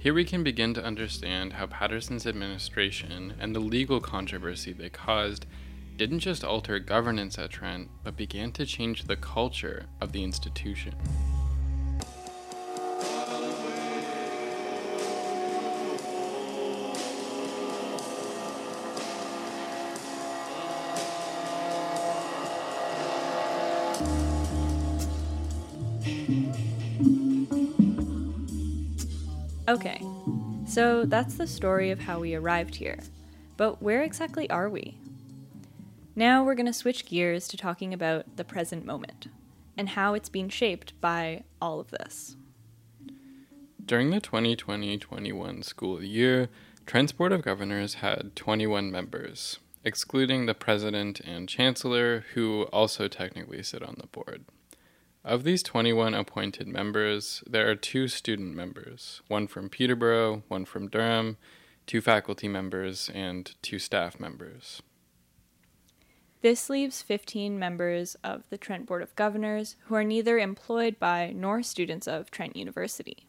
Here 0.00 0.14
we 0.14 0.24
can 0.24 0.44
begin 0.44 0.74
to 0.74 0.84
understand 0.84 1.54
how 1.54 1.66
Patterson's 1.66 2.24
administration 2.24 3.34
and 3.40 3.52
the 3.52 3.58
legal 3.58 4.00
controversy 4.00 4.72
they 4.72 4.90
caused 4.90 5.44
didn't 5.96 6.20
just 6.20 6.44
alter 6.44 6.78
governance 6.78 7.36
at 7.36 7.50
Trent, 7.50 7.90
but 8.04 8.16
began 8.16 8.52
to 8.52 8.64
change 8.64 9.04
the 9.04 9.16
culture 9.16 9.86
of 10.00 10.12
the 10.12 10.22
institution. 10.22 10.94
So 30.78 31.04
that's 31.04 31.34
the 31.34 31.48
story 31.48 31.90
of 31.90 31.98
how 31.98 32.20
we 32.20 32.36
arrived 32.36 32.76
here. 32.76 33.00
But 33.56 33.82
where 33.82 34.04
exactly 34.04 34.48
are 34.48 34.68
we? 34.68 34.96
Now 36.14 36.44
we're 36.44 36.54
going 36.54 36.66
to 36.66 36.72
switch 36.72 37.04
gears 37.04 37.48
to 37.48 37.56
talking 37.56 37.92
about 37.92 38.36
the 38.36 38.44
present 38.44 38.86
moment 38.86 39.26
and 39.76 39.88
how 39.88 40.14
it's 40.14 40.28
being 40.28 40.48
shaped 40.48 40.92
by 41.00 41.42
all 41.60 41.80
of 41.80 41.90
this. 41.90 42.36
During 43.84 44.10
the 44.10 44.20
2020 44.20 44.96
21 44.98 45.64
school 45.64 46.00
year, 46.00 46.48
Trent's 46.86 47.10
Board 47.10 47.32
of 47.32 47.42
Governors 47.42 47.94
had 47.94 48.36
21 48.36 48.88
members, 48.92 49.58
excluding 49.82 50.46
the 50.46 50.54
president 50.54 51.18
and 51.18 51.48
chancellor, 51.48 52.24
who 52.34 52.68
also 52.72 53.08
technically 53.08 53.64
sit 53.64 53.82
on 53.82 53.96
the 53.98 54.06
board. 54.06 54.44
Of 55.24 55.42
these 55.42 55.64
21 55.64 56.14
appointed 56.14 56.68
members, 56.68 57.42
there 57.44 57.68
are 57.68 57.74
two 57.74 58.06
student 58.06 58.54
members 58.54 59.20
one 59.26 59.48
from 59.48 59.68
Peterborough, 59.68 60.44
one 60.46 60.64
from 60.64 60.88
Durham, 60.88 61.38
two 61.86 62.00
faculty 62.00 62.46
members, 62.46 63.10
and 63.12 63.52
two 63.60 63.80
staff 63.80 64.20
members. 64.20 64.80
This 66.40 66.70
leaves 66.70 67.02
15 67.02 67.58
members 67.58 68.16
of 68.22 68.48
the 68.48 68.56
Trent 68.56 68.86
Board 68.86 69.02
of 69.02 69.16
Governors 69.16 69.74
who 69.86 69.96
are 69.96 70.04
neither 70.04 70.38
employed 70.38 71.00
by 71.00 71.32
nor 71.34 71.64
students 71.64 72.06
of 72.06 72.30
Trent 72.30 72.54
University. 72.54 73.26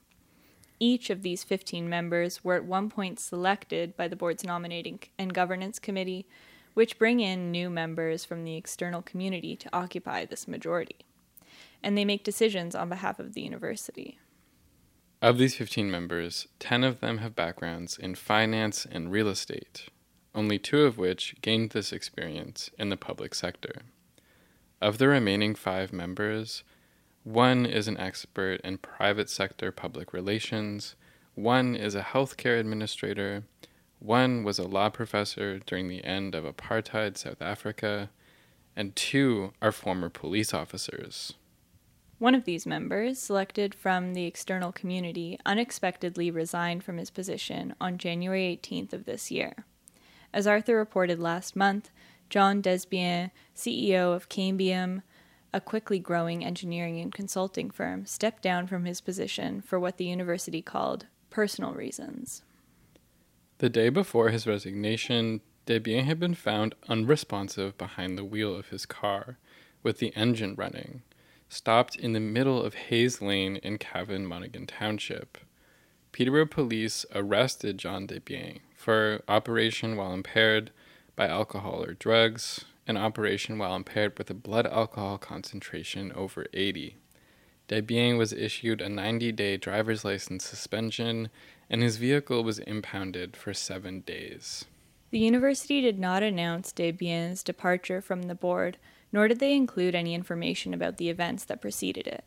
Each 0.79 1.09
of 1.09 1.23
these 1.23 1.43
15 1.43 1.89
members 1.89 2.43
were 2.43 2.55
at 2.55 2.65
one 2.65 2.91
point 2.91 3.19
selected 3.19 3.97
by 3.97 4.07
the 4.07 4.15
board's 4.15 4.43
nominating 4.43 4.99
and 5.17 5.33
governance 5.33 5.79
committee, 5.79 6.27
which 6.75 6.99
bring 6.99 7.19
in 7.19 7.49
new 7.49 7.67
members 7.67 8.23
from 8.23 8.43
the 8.43 8.55
external 8.55 9.01
community 9.01 9.55
to 9.55 9.75
occupy 9.75 10.23
this 10.23 10.47
majority 10.47 11.07
and 11.83 11.97
they 11.97 12.05
make 12.05 12.23
decisions 12.23 12.75
on 12.75 12.89
behalf 12.89 13.19
of 13.19 13.33
the 13.33 13.41
university. 13.41 14.19
Of 15.21 15.37
these 15.37 15.55
15 15.55 15.91
members, 15.91 16.47
10 16.59 16.83
of 16.83 17.01
them 17.01 17.17
have 17.17 17.35
backgrounds 17.35 17.97
in 17.97 18.15
finance 18.15 18.87
and 18.89 19.11
real 19.11 19.27
estate, 19.27 19.89
only 20.33 20.57
two 20.57 20.83
of 20.83 20.97
which 20.97 21.35
gained 21.41 21.71
this 21.71 21.91
experience 21.91 22.69
in 22.79 22.89
the 22.89 22.97
public 22.97 23.35
sector. 23.35 23.81
Of 24.81 24.97
the 24.97 25.09
remaining 25.09 25.55
five 25.55 25.91
members, 25.91 26.63
one 27.23 27.65
is 27.65 27.89
an 27.89 27.97
expert 27.97 28.61
in 28.61 28.77
private 28.77 29.29
sector 29.29 29.73
public 29.73 30.13
relations, 30.13 30.95
one 31.35 31.75
is 31.75 31.95
a 31.95 32.01
healthcare 32.01 32.57
administrator, 32.59 33.43
one 33.99 34.43
was 34.45 34.57
a 34.57 34.63
law 34.63 34.89
professor 34.89 35.59
during 35.59 35.89
the 35.89 36.03
end 36.05 36.33
of 36.33 36.45
apartheid 36.45 37.17
South 37.17 37.41
Africa, 37.41 38.09
and 38.73 38.95
two 38.95 39.51
are 39.61 39.73
former 39.73 40.07
police 40.07 40.53
officers. 40.53 41.33
One 42.19 42.35
of 42.35 42.43
these 42.43 42.65
members, 42.65 43.17
selected 43.17 43.73
from 43.73 44.13
the 44.13 44.25
external 44.25 44.73
community, 44.73 45.39
unexpectedly 45.45 46.29
resigned 46.29 46.83
from 46.83 46.97
his 46.97 47.09
position 47.09 47.73
on 47.79 47.97
January 47.97 48.59
18th 48.61 48.91
of 48.91 49.05
this 49.05 49.31
year. 49.31 49.65
As 50.33 50.45
Arthur 50.45 50.75
reported 50.75 51.17
last 51.17 51.55
month, 51.55 51.91
John 52.29 52.61
Desbiens, 52.61 53.31
CEO 53.55 54.13
of 54.13 54.27
Cambium, 54.27 55.01
a 55.53 55.61
quickly 55.61 55.97
growing 55.97 56.43
engineering 56.43 56.99
and 56.99 57.13
consulting 57.13 57.71
firm, 57.71 58.05
stepped 58.05 58.43
down 58.43 58.67
from 58.67 58.83
his 58.83 58.99
position 58.99 59.61
for 59.61 59.79
what 59.79 59.95
the 59.95 60.05
university 60.05 60.61
called 60.61 61.05
personal 61.29 61.71
reasons. 61.73 62.43
The 63.59 63.69
day 63.69 63.87
before 63.87 64.29
his 64.29 64.45
resignation, 64.45 65.39
Desbiens 65.65 66.03
had 66.03 66.19
been 66.19 66.35
found 66.35 66.75
unresponsive 66.89 67.77
behind 67.77 68.17
the 68.17 68.25
wheel 68.25 68.53
of 68.53 68.69
his 68.69 68.85
car, 68.85 69.37
with 69.83 69.99
the 69.99 70.13
engine 70.17 70.55
running 70.55 71.03
stopped 71.49 71.95
in 71.95 72.13
the 72.13 72.19
middle 72.19 72.61
of 72.61 72.75
Hayes 72.75 73.21
Lane 73.21 73.57
in 73.57 73.77
Cavan 73.77 74.25
Monaghan 74.25 74.67
Township. 74.67 75.39
Peterborough 76.11 76.45
police 76.45 77.05
arrested 77.13 77.77
John 77.77 78.07
Desbiens 78.07 78.59
for 78.75 79.21
operation 79.27 79.97
while 79.97 80.13
impaired 80.13 80.71
by 81.15 81.27
alcohol 81.27 81.83
or 81.83 81.93
drugs, 81.93 82.63
and 82.87 82.97
operation 82.97 83.57
while 83.57 83.75
impaired 83.75 84.17
with 84.17 84.29
a 84.29 84.33
blood 84.33 84.65
alcohol 84.65 85.17
concentration 85.17 86.11
over 86.13 86.45
80. 86.53 86.95
Desbiens 87.67 88.17
was 88.17 88.33
issued 88.33 88.81
a 88.81 88.89
90 88.89 89.31
day 89.33 89.57
driver's 89.57 90.05
license 90.05 90.45
suspension, 90.45 91.29
and 91.69 91.83
his 91.83 91.97
vehicle 91.97 92.43
was 92.43 92.59
impounded 92.59 93.35
for 93.35 93.53
seven 93.53 93.99
days. 94.01 94.65
The 95.11 95.19
university 95.19 95.81
did 95.81 95.99
not 95.99 96.23
announce 96.23 96.71
Desbiens' 96.71 97.43
departure 97.43 98.01
from 98.01 98.23
the 98.23 98.35
board 98.35 98.77
nor 99.11 99.27
did 99.27 99.39
they 99.39 99.55
include 99.55 99.95
any 99.95 100.13
information 100.13 100.73
about 100.73 100.97
the 100.97 101.09
events 101.09 101.45
that 101.45 101.61
preceded 101.61 102.07
it. 102.07 102.23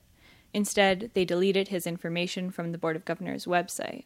Instead, 0.54 1.10
they 1.14 1.24
deleted 1.24 1.68
his 1.68 1.86
information 1.86 2.50
from 2.50 2.72
the 2.72 2.78
Board 2.78 2.96
of 2.96 3.04
Governors 3.04 3.46
website. 3.46 4.04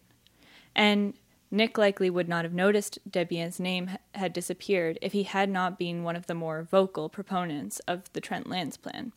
And 0.75 1.15
Nick 1.51 1.79
likely 1.79 2.11
would 2.11 2.29
not 2.29 2.45
have 2.45 2.53
noticed 2.53 2.99
Desbiens' 3.09 3.61
name 3.61 3.91
had 4.15 4.33
disappeared 4.33 4.99
if 5.01 5.13
he 5.13 5.23
had 5.25 5.49
not 5.49 5.79
been 5.79 6.03
one 6.03 6.17
of 6.17 6.27
the 6.27 6.35
more 6.35 6.63
vocal 6.63 7.09
proponents 7.09 7.79
of 7.81 8.13
the 8.13 8.21
Trent 8.21 8.49
Lands 8.49 8.77
Plan. 8.77 9.13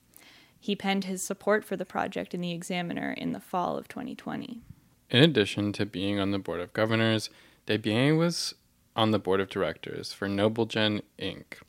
He 0.60 0.76
penned 0.76 1.06
his 1.06 1.24
support 1.24 1.64
for 1.64 1.76
the 1.76 1.86
project 1.86 2.34
in 2.34 2.42
the 2.42 2.52
Examiner 2.52 3.12
in 3.12 3.32
the 3.32 3.40
fall 3.40 3.78
of 3.78 3.88
2020. 3.88 4.62
In 5.10 5.24
addition 5.24 5.74
to 5.74 5.86
being 5.86 6.20
on 6.20 6.32
the 6.32 6.40
Board 6.40 6.60
of 6.60 6.74
Governors, 6.74 7.30
Desbiens 7.66 8.18
was 8.18 8.56
on 8.96 9.12
the 9.12 9.20
Board 9.20 9.40
of 9.40 9.50
Directors 9.50 10.14
for 10.14 10.28
NobleGen 10.28 11.02
Inc., 11.18 11.62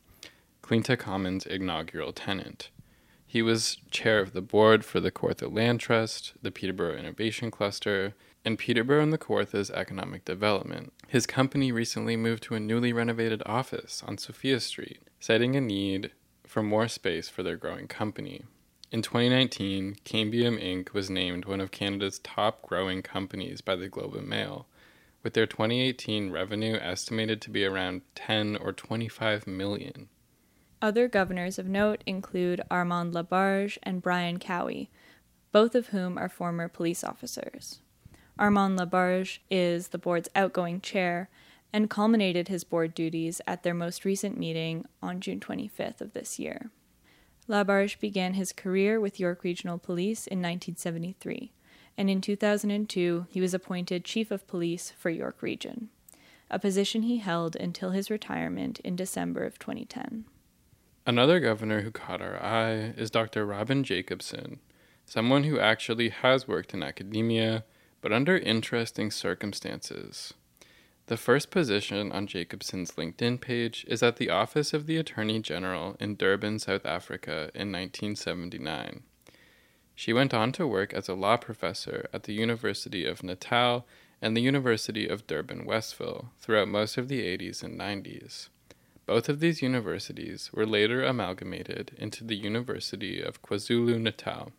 Cleantech 0.71 0.99
Commons' 0.99 1.45
inaugural 1.45 2.13
tenant. 2.13 2.69
He 3.27 3.41
was 3.41 3.79
chair 3.89 4.21
of 4.21 4.31
the 4.31 4.41
board 4.41 4.85
for 4.85 5.01
the 5.01 5.11
Kawartha 5.11 5.53
Land 5.53 5.81
Trust, 5.81 6.31
the 6.41 6.49
Peterborough 6.49 6.95
Innovation 6.95 7.51
Cluster, 7.51 8.13
and 8.45 8.57
Peterborough 8.57 9.03
and 9.03 9.11
the 9.11 9.17
Kawartha's 9.17 9.69
economic 9.71 10.23
development. 10.23 10.93
His 11.09 11.27
company 11.27 11.73
recently 11.73 12.15
moved 12.15 12.43
to 12.43 12.55
a 12.55 12.61
newly 12.61 12.93
renovated 12.93 13.43
office 13.45 14.01
on 14.07 14.17
Sophia 14.17 14.61
Street, 14.61 15.01
citing 15.19 15.57
a 15.57 15.61
need 15.61 16.11
for 16.47 16.63
more 16.63 16.87
space 16.87 17.27
for 17.27 17.43
their 17.43 17.57
growing 17.57 17.89
company. 17.89 18.45
In 18.93 19.01
2019, 19.01 19.97
Cambium 20.05 20.57
Inc. 20.57 20.93
was 20.93 21.09
named 21.09 21.43
one 21.43 21.59
of 21.59 21.71
Canada's 21.71 22.19
top 22.19 22.61
growing 22.61 23.01
companies 23.01 23.59
by 23.59 23.75
the 23.75 23.89
Globe 23.89 24.15
and 24.15 24.29
Mail, 24.29 24.67
with 25.21 25.33
their 25.33 25.45
2018 25.45 26.31
revenue 26.31 26.77
estimated 26.77 27.41
to 27.41 27.49
be 27.49 27.65
around 27.65 28.03
10 28.15 28.55
or 28.55 28.71
25 28.71 29.45
million. 29.47 30.07
Other 30.81 31.07
governors 31.07 31.59
of 31.59 31.67
note 31.67 32.03
include 32.07 32.61
Armand 32.71 33.13
La 33.13 33.21
Barge 33.21 33.77
and 33.83 34.01
Brian 34.01 34.39
Cowie, 34.39 34.89
both 35.51 35.75
of 35.75 35.87
whom 35.87 36.17
are 36.17 36.29
former 36.29 36.67
police 36.67 37.03
officers. 37.03 37.81
Armand 38.39 38.77
La 38.77 38.85
Barge 38.85 39.41
is 39.51 39.89
the 39.89 39.99
board's 39.99 40.29
outgoing 40.35 40.81
chair 40.81 41.29
and 41.71 41.89
culminated 41.89 42.47
his 42.47 42.63
board 42.63 42.95
duties 42.95 43.41
at 43.45 43.61
their 43.61 43.75
most 43.75 44.05
recent 44.05 44.39
meeting 44.39 44.85
on 45.03 45.21
June 45.21 45.39
25th 45.39 46.01
of 46.01 46.13
this 46.13 46.39
year. 46.39 46.71
La 47.47 47.63
Barge 47.63 47.99
began 47.99 48.33
his 48.33 48.51
career 48.51 48.99
with 48.99 49.19
York 49.19 49.43
Regional 49.43 49.77
Police 49.77 50.25
in 50.25 50.39
1973, 50.39 51.51
and 51.95 52.09
in 52.09 52.21
2002 52.21 53.27
he 53.29 53.39
was 53.39 53.53
appointed 53.53 54.03
Chief 54.03 54.31
of 54.31 54.47
Police 54.47 54.91
for 54.97 55.11
York 55.11 55.41
Region. 55.41 55.89
a 56.49 56.59
position 56.59 57.03
he 57.03 57.17
held 57.17 57.55
until 57.55 57.91
his 57.91 58.11
retirement 58.11 58.79
in 58.81 58.95
December 58.95 59.45
of 59.45 59.57
2010. 59.57 60.25
Another 61.11 61.41
governor 61.41 61.81
who 61.81 61.91
caught 61.91 62.21
our 62.21 62.41
eye 62.41 62.93
is 62.95 63.11
Dr. 63.11 63.45
Robin 63.45 63.83
Jacobson, 63.83 64.61
someone 65.05 65.43
who 65.43 65.59
actually 65.59 66.07
has 66.07 66.47
worked 66.47 66.73
in 66.73 66.81
academia, 66.81 67.65
but 67.99 68.13
under 68.13 68.37
interesting 68.37 69.11
circumstances. 69.11 70.33
The 71.07 71.17
first 71.17 71.51
position 71.51 72.13
on 72.13 72.27
Jacobson's 72.27 72.91
LinkedIn 72.91 73.41
page 73.41 73.85
is 73.89 74.01
at 74.01 74.15
the 74.15 74.29
Office 74.29 74.73
of 74.73 74.87
the 74.87 74.95
Attorney 74.95 75.41
General 75.41 75.97
in 75.99 76.15
Durban, 76.15 76.59
South 76.59 76.85
Africa 76.85 77.51
in 77.53 77.73
1979. 77.73 79.03
She 79.93 80.13
went 80.13 80.33
on 80.33 80.53
to 80.53 80.65
work 80.65 80.93
as 80.93 81.09
a 81.09 81.13
law 81.13 81.35
professor 81.35 82.07
at 82.13 82.23
the 82.23 82.33
University 82.33 83.05
of 83.05 83.21
Natal 83.21 83.85
and 84.21 84.37
the 84.37 84.41
University 84.41 85.09
of 85.09 85.27
Durban 85.27 85.65
Westville 85.65 86.31
throughout 86.39 86.69
most 86.69 86.97
of 86.97 87.09
the 87.09 87.19
80s 87.19 87.63
and 87.63 87.77
90s. 87.77 88.47
Both 89.11 89.27
of 89.27 89.41
these 89.41 89.61
universities 89.61 90.51
were 90.53 90.65
later 90.65 91.03
amalgamated 91.03 91.91
into 91.97 92.23
the 92.23 92.37
University 92.37 93.21
of 93.21 93.41
KwaZulu 93.41 93.99
Natal 93.99 94.53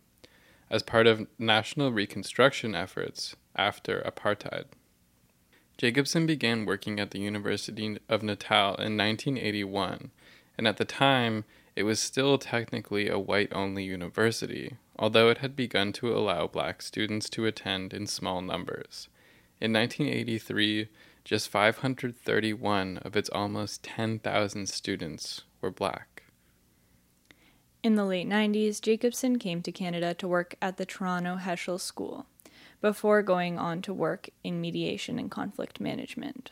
as 0.69 0.83
part 0.83 1.07
of 1.07 1.25
national 1.39 1.91
reconstruction 1.91 2.75
efforts 2.75 3.35
after 3.55 4.01
apartheid. 4.01 4.65
Jacobson 5.79 6.27
began 6.27 6.67
working 6.67 6.99
at 6.99 7.09
the 7.09 7.19
University 7.19 7.97
of 8.07 8.21
Natal 8.21 8.75
in 8.75 8.95
1981, 8.95 10.11
and 10.55 10.67
at 10.67 10.77
the 10.77 10.85
time, 10.85 11.45
it 11.75 11.81
was 11.81 11.99
still 11.99 12.37
technically 12.37 13.09
a 13.09 13.17
white 13.17 13.51
only 13.53 13.83
university, 13.83 14.77
although 14.99 15.29
it 15.29 15.39
had 15.39 15.55
begun 15.55 15.91
to 15.93 16.15
allow 16.15 16.45
black 16.45 16.83
students 16.83 17.27
to 17.31 17.47
attend 17.47 17.91
in 17.91 18.05
small 18.05 18.39
numbers. 18.39 19.09
In 19.59 19.73
1983, 19.73 20.89
just 21.23 21.49
531 21.49 22.97
of 22.97 23.15
its 23.15 23.29
almost 23.29 23.83
10,000 23.83 24.67
students 24.67 25.43
were 25.61 25.71
black. 25.71 26.23
In 27.81 27.95
the 27.95 28.05
late 28.05 28.27
90s, 28.27 28.81
Jacobson 28.81 29.39
came 29.39 29.61
to 29.61 29.71
Canada 29.71 30.13
to 30.13 30.27
work 30.27 30.55
at 30.61 30.77
the 30.77 30.85
Toronto 30.85 31.37
Heschel 31.37 31.79
School 31.79 32.25
before 32.81 33.21
going 33.21 33.57
on 33.57 33.81
to 33.81 33.93
work 33.93 34.29
in 34.43 34.61
mediation 34.61 35.17
and 35.17 35.31
conflict 35.31 35.79
management. 35.79 36.51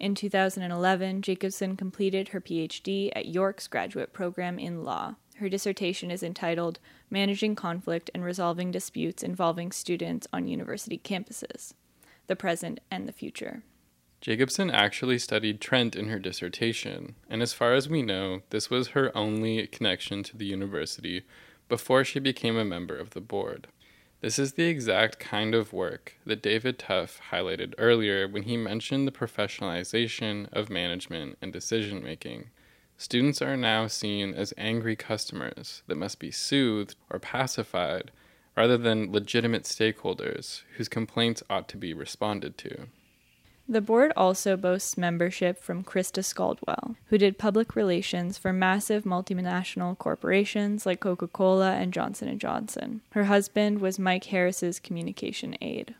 In 0.00 0.14
2011, 0.14 1.22
Jacobson 1.22 1.76
completed 1.76 2.28
her 2.28 2.40
PhD 2.40 3.10
at 3.14 3.26
York's 3.26 3.66
graduate 3.66 4.12
program 4.12 4.58
in 4.58 4.84
law. 4.84 5.16
Her 5.36 5.48
dissertation 5.48 6.10
is 6.10 6.22
entitled 6.22 6.78
Managing 7.10 7.54
Conflict 7.54 8.10
and 8.14 8.24
Resolving 8.24 8.70
Disputes 8.70 9.22
Involving 9.22 9.72
Students 9.72 10.26
on 10.32 10.46
University 10.46 10.98
Campuses 10.98 11.74
The 12.28 12.36
Present 12.36 12.80
and 12.90 13.08
the 13.08 13.12
Future. 13.12 13.62
Jacobson 14.20 14.68
actually 14.68 15.18
studied 15.18 15.60
Trent 15.60 15.94
in 15.94 16.08
her 16.08 16.18
dissertation, 16.18 17.14
and 17.30 17.40
as 17.40 17.52
far 17.52 17.74
as 17.74 17.88
we 17.88 18.02
know, 18.02 18.42
this 18.50 18.68
was 18.68 18.88
her 18.88 19.16
only 19.16 19.66
connection 19.68 20.24
to 20.24 20.36
the 20.36 20.46
university 20.46 21.22
before 21.68 22.02
she 22.02 22.18
became 22.18 22.56
a 22.56 22.64
member 22.64 22.96
of 22.96 23.10
the 23.10 23.20
board. 23.20 23.68
This 24.20 24.36
is 24.36 24.54
the 24.54 24.64
exact 24.64 25.20
kind 25.20 25.54
of 25.54 25.72
work 25.72 26.16
that 26.26 26.42
David 26.42 26.80
Tough 26.80 27.20
highlighted 27.30 27.74
earlier 27.78 28.26
when 28.26 28.42
he 28.42 28.56
mentioned 28.56 29.06
the 29.06 29.12
professionalization 29.12 30.52
of 30.52 30.68
management 30.68 31.38
and 31.40 31.52
decision 31.52 32.02
making. 32.02 32.50
Students 32.96 33.40
are 33.40 33.56
now 33.56 33.86
seen 33.86 34.34
as 34.34 34.52
angry 34.58 34.96
customers 34.96 35.84
that 35.86 35.96
must 35.96 36.18
be 36.18 36.32
soothed 36.32 36.96
or 37.08 37.20
pacified 37.20 38.10
rather 38.56 38.76
than 38.76 39.12
legitimate 39.12 39.62
stakeholders 39.62 40.62
whose 40.76 40.88
complaints 40.88 41.44
ought 41.48 41.68
to 41.68 41.76
be 41.76 41.94
responded 41.94 42.58
to. 42.58 42.88
The 43.70 43.82
board 43.82 44.14
also 44.16 44.56
boasts 44.56 44.96
membership 44.96 45.62
from 45.62 45.84
Krista 45.84 46.24
Scaldwell, 46.24 46.96
who 47.08 47.18
did 47.18 47.36
public 47.36 47.76
relations 47.76 48.38
for 48.38 48.50
massive 48.50 49.04
multinational 49.04 49.98
corporations 49.98 50.86
like 50.86 51.00
Coca-Cola 51.00 51.72
and 51.72 51.92
Johnson 51.92 52.38
& 52.38 52.40
Johnson. 52.40 53.02
Her 53.10 53.24
husband 53.24 53.82
was 53.82 53.98
Mike 53.98 54.24
Harris's 54.24 54.80
communication 54.80 55.54
aide. 55.60 55.94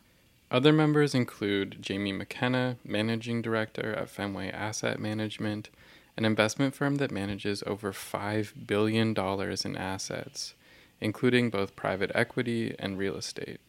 Other 0.50 0.72
members 0.72 1.14
include 1.14 1.76
Jamie 1.82 2.12
McKenna, 2.12 2.76
managing 2.84 3.42
director 3.42 3.94
at 3.94 4.08
Fenway 4.08 4.50
Asset 4.50 4.98
Management, 4.98 5.68
an 6.16 6.24
investment 6.24 6.74
firm 6.74 6.94
that 6.94 7.10
manages 7.10 7.62
over 7.66 7.92
$5 7.92 8.66
billion 8.66 9.14
in 9.14 9.76
assets, 9.76 10.54
including 11.02 11.50
both 11.50 11.76
private 11.76 12.10
equity 12.14 12.74
and 12.78 12.96
real 12.96 13.16
estate. 13.16 13.60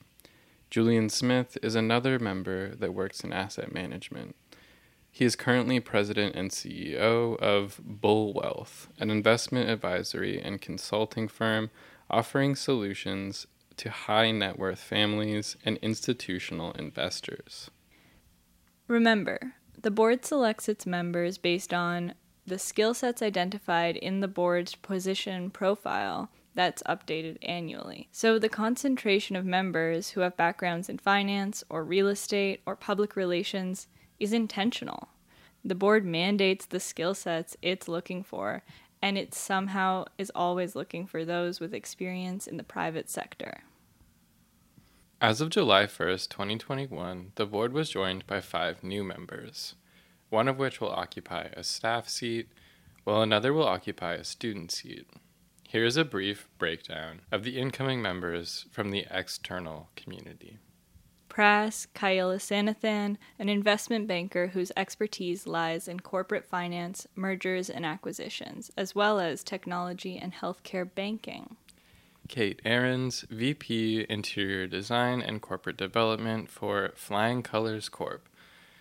Julian 0.69 1.09
Smith 1.09 1.57
is 1.63 1.73
another 1.73 2.19
member 2.19 2.75
that 2.75 2.93
works 2.93 3.23
in 3.23 3.33
asset 3.33 3.73
management. 3.73 4.35
He 5.11 5.25
is 5.25 5.35
currently 5.35 5.79
president 5.79 6.35
and 6.35 6.51
CEO 6.51 7.37
of 7.39 7.81
Bull 7.83 8.33
Wealth, 8.33 8.87
an 8.99 9.09
investment 9.09 9.69
advisory 9.69 10.39
and 10.39 10.61
consulting 10.61 11.27
firm 11.27 11.71
offering 12.09 12.55
solutions 12.55 13.47
to 13.77 13.89
high 13.89 14.31
net 14.31 14.59
worth 14.59 14.79
families 14.79 15.57
and 15.65 15.77
institutional 15.77 16.71
investors. 16.73 17.71
Remember, 18.87 19.53
the 19.81 19.91
board 19.91 20.23
selects 20.23 20.69
its 20.69 20.85
members 20.85 21.37
based 21.39 21.73
on 21.73 22.13
the 22.45 22.59
skill 22.59 22.93
sets 22.93 23.21
identified 23.21 23.95
in 23.95 24.19
the 24.19 24.27
board's 24.27 24.75
position 24.75 25.49
profile 25.49 26.29
that's 26.59 26.83
updated 26.83 27.37
annually. 27.41 28.09
So 28.11 28.37
the 28.37 28.49
concentration 28.49 29.37
of 29.37 29.45
members 29.45 30.09
who 30.09 30.19
have 30.19 30.35
backgrounds 30.35 30.89
in 30.89 30.97
finance 30.97 31.63
or 31.69 31.85
real 31.85 32.09
estate 32.09 32.59
or 32.65 32.75
public 32.75 33.15
relations 33.15 33.87
is 34.19 34.33
intentional. 34.33 35.07
The 35.63 35.73
board 35.73 36.03
mandates 36.03 36.65
the 36.65 36.81
skill 36.81 37.13
sets 37.13 37.55
it's 37.61 37.87
looking 37.87 38.23
for, 38.23 38.61
and 39.01 39.17
it 39.17 39.33
somehow 39.33 40.03
is 40.17 40.33
always 40.35 40.75
looking 40.75 41.07
for 41.07 41.23
those 41.23 41.61
with 41.61 41.73
experience 41.73 42.45
in 42.45 42.57
the 42.57 42.63
private 42.63 43.09
sector. 43.09 43.61
As 45.21 45.39
of 45.39 45.51
July 45.51 45.85
1st, 45.85 46.27
2021, 46.27 47.31
the 47.35 47.45
board 47.45 47.71
was 47.71 47.89
joined 47.89 48.27
by 48.27 48.41
five 48.41 48.83
new 48.83 49.05
members, 49.05 49.75
one 50.29 50.49
of 50.49 50.57
which 50.59 50.81
will 50.81 50.91
occupy 50.91 51.47
a 51.53 51.63
staff 51.63 52.09
seat, 52.09 52.49
while 53.05 53.21
another 53.21 53.53
will 53.53 53.65
occupy 53.65 54.15
a 54.15 54.25
student 54.25 54.71
seat. 54.73 55.07
Here 55.69 55.85
is 55.85 55.97
a 55.97 56.03
brief 56.03 56.49
breakdown 56.57 57.21
of 57.31 57.43
the 57.43 57.59
incoming 57.59 58.01
members 58.01 58.65
from 58.71 58.89
the 58.89 59.05
external 59.11 59.91
community. 59.95 60.57
Pras 61.29 61.85
Kailasanathan, 61.93 63.17
an 63.37 63.49
investment 63.49 64.07
banker 64.07 64.47
whose 64.47 64.71
expertise 64.75 65.45
lies 65.45 65.87
in 65.87 65.99
corporate 65.99 66.47
finance, 66.47 67.05
mergers, 67.15 67.69
and 67.69 67.85
acquisitions, 67.85 68.71
as 68.75 68.95
well 68.95 69.19
as 69.19 69.43
technology 69.43 70.17
and 70.17 70.33
healthcare 70.33 70.89
banking. 70.91 71.55
Kate 72.27 72.59
Ahrens, 72.65 73.27
VP 73.29 74.07
Interior 74.09 74.65
Design 74.65 75.21
and 75.21 75.39
Corporate 75.39 75.77
Development 75.77 76.49
for 76.49 76.93
Flying 76.95 77.43
Colors 77.43 77.89
Corp., 77.89 78.27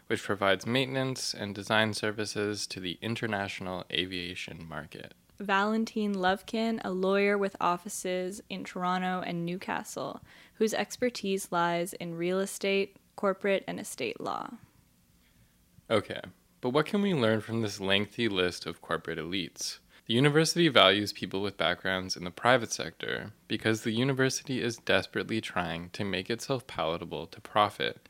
which 0.07 0.23
provides 0.23 0.65
maintenance 0.65 1.35
and 1.35 1.55
design 1.55 1.93
services 1.93 2.67
to 2.69 2.81
the 2.81 2.99
international 3.03 3.85
aviation 3.93 4.67
market. 4.67 5.13
Valentine 5.41 6.15
Lovekin, 6.15 6.81
a 6.85 6.91
lawyer 6.91 7.39
with 7.39 7.57
offices 7.61 8.43
in 8.51 8.65
Toronto 8.65 9.23
and 9.25 9.47
Newcastle, 9.47 10.21
whose 10.55 10.75
expertise 10.75 11.53
lies 11.53 11.93
in 11.93 12.17
real 12.17 12.41
estate, 12.41 12.97
corporate, 13.15 13.65
and 13.69 13.79
estate 13.79 14.21
law. 14.21 14.51
Okay, 15.91 16.21
but 16.61 16.71
what 16.71 16.87
can 16.87 17.03
we 17.03 17.15
learn 17.15 17.41
from 17.41 17.63
this 17.63 17.81
lengthy 17.81 18.29
list 18.29 18.67
of 18.67 18.83
corporate 18.83 19.19
elites? 19.19 19.79
The 20.07 20.15
university 20.15 20.69
values 20.69 21.13
people 21.13 21.43
with 21.43 21.57
backgrounds 21.57 22.17
in 22.17 22.25
the 22.25 22.31
private 22.31 22.73
sector 22.73 23.33
because 23.47 23.83
the 23.83 23.93
university 23.93 24.63
is 24.63 24.79
desperately 24.79 25.41
trying 25.41 25.91
to 25.91 26.05
make 26.05 26.31
itself 26.31 26.67
palatable 26.67 27.27
to 27.27 27.41
profit. 27.41 28.09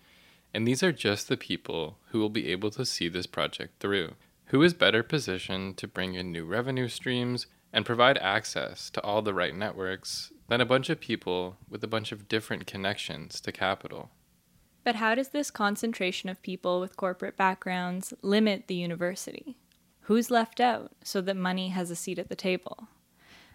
And 0.55 0.67
these 0.67 0.83
are 0.83 0.93
just 0.93 1.29
the 1.29 1.37
people 1.37 1.99
who 2.11 2.21
will 2.21 2.31
be 2.31 2.51
able 2.53 2.71
to 2.71 2.87
see 2.87 3.09
this 3.09 3.27
project 3.27 3.81
through. 3.81 4.14
Who 4.51 4.63
is 4.63 4.73
better 4.73 5.03
positioned 5.03 5.77
to 5.77 5.87
bring 5.87 6.15
in 6.15 6.33
new 6.33 6.47
revenue 6.47 6.89
streams 6.89 7.47
and 7.71 7.85
provide 7.85 8.17
access 8.17 8.89
to 8.91 9.03
all 9.03 9.21
the 9.21 9.35
right 9.35 9.55
networks 9.55 10.33
than 10.49 10.63
a 10.63 10.67
bunch 10.67 10.89
of 10.89 11.01
people 11.01 11.59
with 11.69 11.85
a 11.85 11.89
bunch 11.89 12.13
of 12.13 12.29
different 12.29 12.67
connections 12.67 13.43
to 13.43 13.53
capital? 13.53 14.11
But 14.85 14.95
how 14.95 15.15
does 15.15 15.29
this 15.29 15.51
concentration 15.51 16.31
of 16.31 16.41
people 16.41 16.81
with 16.81 16.97
corporate 16.97 17.37
backgrounds 17.37 18.15
limit 18.23 18.69
the 18.69 18.75
university? 18.75 19.59
Who's 20.03 20.31
left 20.31 20.61
out 20.61 20.93
so 21.05 21.21
that 21.21 21.37
money 21.37 21.69
has 21.69 21.90
a 21.90 21.96
seat 21.96 22.19
at 22.19 22.31
the 22.31 22.35
table? 22.35 22.88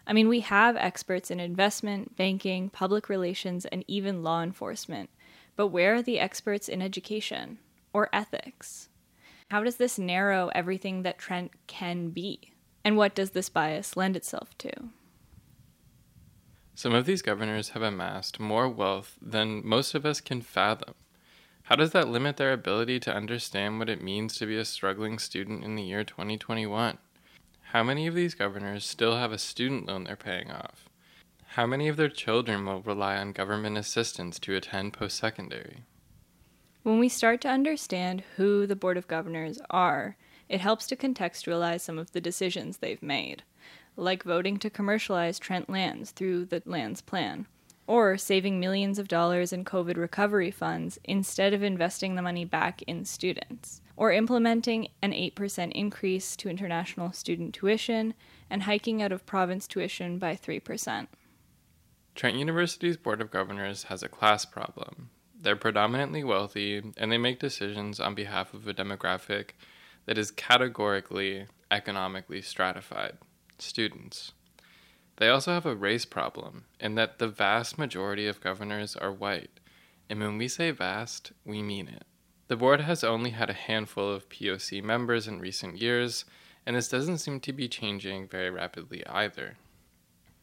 I 0.05 0.13
mean, 0.13 0.27
we 0.27 0.41
have 0.41 0.75
experts 0.75 1.31
in 1.31 1.39
investment, 1.39 2.15
banking, 2.15 2.69
public 2.69 3.09
relations, 3.09 3.65
and 3.65 3.83
even 3.87 4.21
law 4.21 4.43
enforcement, 4.43 5.09
but 5.55 5.69
where 5.69 5.95
are 5.95 6.03
the 6.03 6.19
experts 6.19 6.69
in 6.69 6.83
education 6.83 7.57
or 7.93 8.09
ethics? 8.13 8.89
How 9.53 9.63
does 9.63 9.75
this 9.75 9.99
narrow 9.99 10.49
everything 10.55 11.03
that 11.03 11.19
Trent 11.19 11.51
can 11.67 12.09
be? 12.09 12.53
And 12.83 12.97
what 12.97 13.13
does 13.13 13.29
this 13.29 13.49
bias 13.49 13.95
lend 13.95 14.17
itself 14.17 14.57
to? 14.57 14.71
Some 16.73 16.95
of 16.95 17.05
these 17.05 17.21
governors 17.21 17.69
have 17.69 17.83
amassed 17.83 18.39
more 18.39 18.67
wealth 18.67 19.15
than 19.21 19.61
most 19.63 19.93
of 19.93 20.07
us 20.07 20.21
can 20.21 20.41
fathom. 20.41 20.95
How 21.65 21.75
does 21.75 21.91
that 21.91 22.07
limit 22.07 22.37
their 22.37 22.51
ability 22.51 22.99
to 23.01 23.13
understand 23.13 23.77
what 23.77 23.89
it 23.89 24.01
means 24.01 24.37
to 24.37 24.47
be 24.47 24.57
a 24.57 24.65
struggling 24.65 25.19
student 25.19 25.63
in 25.63 25.75
the 25.75 25.83
year 25.83 26.03
2021? 26.03 26.97
How 27.73 27.83
many 27.83 28.07
of 28.07 28.15
these 28.15 28.33
governors 28.33 28.83
still 28.83 29.17
have 29.17 29.31
a 29.31 29.37
student 29.37 29.85
loan 29.85 30.05
they're 30.05 30.15
paying 30.15 30.49
off? 30.49 30.89
How 31.49 31.67
many 31.67 31.87
of 31.87 31.97
their 31.97 32.09
children 32.09 32.65
will 32.65 32.81
rely 32.81 33.17
on 33.17 33.33
government 33.33 33.77
assistance 33.77 34.39
to 34.39 34.55
attend 34.55 34.93
post 34.93 35.15
secondary? 35.15 35.83
When 36.83 36.99
we 36.99 37.07
start 37.07 37.39
to 37.41 37.49
understand 37.49 38.23
who 38.35 38.67
the 38.67 38.75
Board 38.75 38.97
of 38.97 39.07
Governors 39.07 39.57
are, 39.69 40.17
it 40.49 40.59
helps 40.59 40.85
to 40.87 40.97
contextualize 40.97 41.79
some 41.79 41.97
of 41.97 42.11
the 42.11 42.19
decisions 42.19 42.77
they've 42.77 43.01
made, 43.01 43.43
like 43.95 44.23
voting 44.23 44.57
to 44.59 44.69
commercialize 44.69 45.39
Trent 45.39 45.69
lands 45.69 46.11
through 46.11 46.43
the 46.43 46.61
lands 46.65 46.99
plan, 46.99 47.47
or 47.87 48.17
saving 48.17 48.59
millions 48.59 48.99
of 48.99 49.07
dollars 49.07 49.53
in 49.53 49.63
COVID 49.63 49.95
recovery 49.95 50.51
funds 50.51 50.99
instead 51.05 51.53
of 51.53 51.63
investing 51.63 52.15
the 52.15 52.21
money 52.21 52.43
back 52.43 52.81
in 52.81 53.05
students, 53.05 53.81
or 53.95 54.11
implementing 54.11 54.89
an 55.01 55.13
8% 55.13 55.71
increase 55.71 56.35
to 56.35 56.49
international 56.49 57.13
student 57.13 57.53
tuition 57.53 58.13
and 58.49 58.63
hiking 58.63 59.01
out 59.01 59.13
of 59.13 59.25
province 59.25 59.67
tuition 59.67 60.19
by 60.19 60.35
3%. 60.35 61.07
Trent 62.13 62.35
University's 62.35 62.97
Board 62.97 63.21
of 63.21 63.31
Governors 63.31 63.83
has 63.83 64.03
a 64.03 64.09
class 64.09 64.43
problem. 64.43 65.11
They're 65.43 65.57
predominantly 65.57 66.23
wealthy, 66.23 66.81
and 66.95 67.11
they 67.11 67.17
make 67.17 67.37
decisions 67.37 67.99
on 67.99 68.15
behalf 68.15 68.53
of 68.53 68.65
a 68.65 68.73
demographic 68.73 69.49
that 70.05 70.17
is 70.17 70.31
categorically 70.31 71.47
economically 71.69 72.41
stratified 72.41 73.17
students. 73.59 74.31
They 75.17 75.27
also 75.27 75.51
have 75.51 75.65
a 75.65 75.75
race 75.75 76.05
problem 76.05 76.63
in 76.79 76.95
that 76.95 77.19
the 77.19 77.27
vast 77.27 77.77
majority 77.77 78.25
of 78.25 78.39
governors 78.39 78.95
are 78.95 79.11
white, 79.11 79.59
and 80.09 80.21
when 80.21 80.37
we 80.37 80.47
say 80.47 80.71
vast, 80.71 81.33
we 81.43 81.61
mean 81.61 81.89
it. 81.89 82.05
The 82.47 82.55
board 82.55 82.79
has 82.79 83.03
only 83.03 83.31
had 83.31 83.49
a 83.49 83.53
handful 83.53 84.13
of 84.13 84.29
POC 84.29 84.81
members 84.81 85.27
in 85.27 85.39
recent 85.39 85.77
years, 85.77 86.23
and 86.65 86.77
this 86.77 86.87
doesn't 86.87 87.17
seem 87.17 87.41
to 87.41 87.51
be 87.51 87.67
changing 87.67 88.29
very 88.29 88.49
rapidly 88.49 89.05
either. 89.07 89.57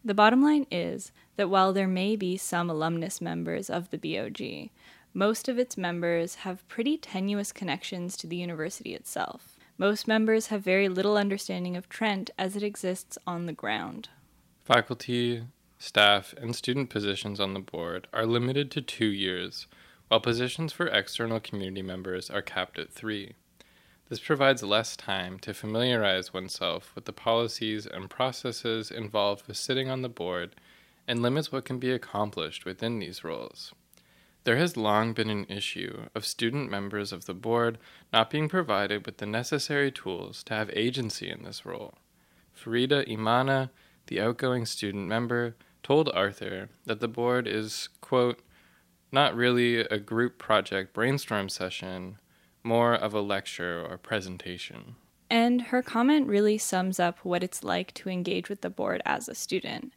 The 0.04 0.14
bottom 0.14 0.42
line 0.42 0.66
is 0.70 1.12
that 1.36 1.50
while 1.50 1.72
there 1.72 1.88
may 1.88 2.16
be 2.16 2.36
some 2.36 2.70
alumnus 2.70 3.20
members 3.20 3.68
of 3.68 3.90
the 3.90 3.98
BOG, 3.98 4.70
most 5.12 5.48
of 5.48 5.58
its 5.58 5.76
members 5.76 6.36
have 6.36 6.66
pretty 6.68 6.96
tenuous 6.96 7.52
connections 7.52 8.16
to 8.16 8.26
the 8.26 8.36
university 8.36 8.94
itself. 8.94 9.56
Most 9.76 10.06
members 10.06 10.46
have 10.46 10.62
very 10.62 10.88
little 10.88 11.16
understanding 11.16 11.76
of 11.76 11.88
Trent 11.88 12.30
as 12.38 12.56
it 12.56 12.62
exists 12.62 13.18
on 13.26 13.46
the 13.46 13.52
ground. 13.52 14.08
Faculty, 14.64 15.44
staff, 15.78 16.34
and 16.40 16.54
student 16.54 16.90
positions 16.90 17.40
on 17.40 17.54
the 17.54 17.60
board 17.60 18.06
are 18.12 18.26
limited 18.26 18.70
to 18.70 18.82
two 18.82 19.06
years, 19.06 19.66
while 20.08 20.20
positions 20.20 20.72
for 20.72 20.86
external 20.86 21.40
community 21.40 21.82
members 21.82 22.30
are 22.30 22.42
capped 22.42 22.78
at 22.78 22.92
three. 22.92 23.34
This 24.10 24.20
provides 24.20 24.62
less 24.62 24.94
time 24.94 25.38
to 25.38 25.54
familiarize 25.54 26.34
oneself 26.34 26.94
with 26.94 27.06
the 27.06 27.12
policies 27.14 27.86
and 27.86 28.10
processes 28.10 28.90
involved 28.90 29.48
with 29.48 29.56
sitting 29.56 29.88
on 29.88 30.02
the 30.02 30.10
board 30.10 30.54
and 31.08 31.22
limits 31.22 31.50
what 31.50 31.64
can 31.64 31.78
be 31.78 31.90
accomplished 31.90 32.66
within 32.66 32.98
these 32.98 33.24
roles. 33.24 33.72
There 34.44 34.58
has 34.58 34.76
long 34.76 35.14
been 35.14 35.30
an 35.30 35.46
issue 35.48 36.02
of 36.14 36.26
student 36.26 36.70
members 36.70 37.10
of 37.10 37.24
the 37.24 37.34
board 37.34 37.78
not 38.12 38.28
being 38.28 38.50
provided 38.50 39.06
with 39.06 39.16
the 39.16 39.26
necessary 39.26 39.90
tools 39.90 40.42
to 40.44 40.54
have 40.54 40.70
agency 40.74 41.30
in 41.30 41.44
this 41.44 41.64
role. 41.64 41.94
Farida 42.54 43.08
Imana 43.08 43.70
the 44.10 44.20
outgoing 44.20 44.66
student 44.66 45.06
member, 45.06 45.56
told 45.82 46.08
Arthur 46.10 46.68
that 46.84 47.00
the 47.00 47.08
board 47.08 47.46
is, 47.46 47.88
quote, 48.00 48.40
not 49.12 49.34
really 49.34 49.78
a 49.78 49.98
group 49.98 50.36
project 50.36 50.92
brainstorm 50.92 51.48
session, 51.48 52.18
more 52.62 52.94
of 52.94 53.14
a 53.14 53.20
lecture 53.20 53.84
or 53.88 53.98
presentation. 53.98 54.96
And 55.28 55.62
her 55.62 55.82
comment 55.82 56.26
really 56.26 56.58
sums 56.58 56.98
up 56.98 57.18
what 57.22 57.42
it's 57.42 57.62
like 57.62 57.94
to 57.94 58.08
engage 58.08 58.48
with 58.48 58.62
the 58.62 58.70
board 58.70 59.00
as 59.04 59.28
a 59.28 59.34
student. 59.34 59.92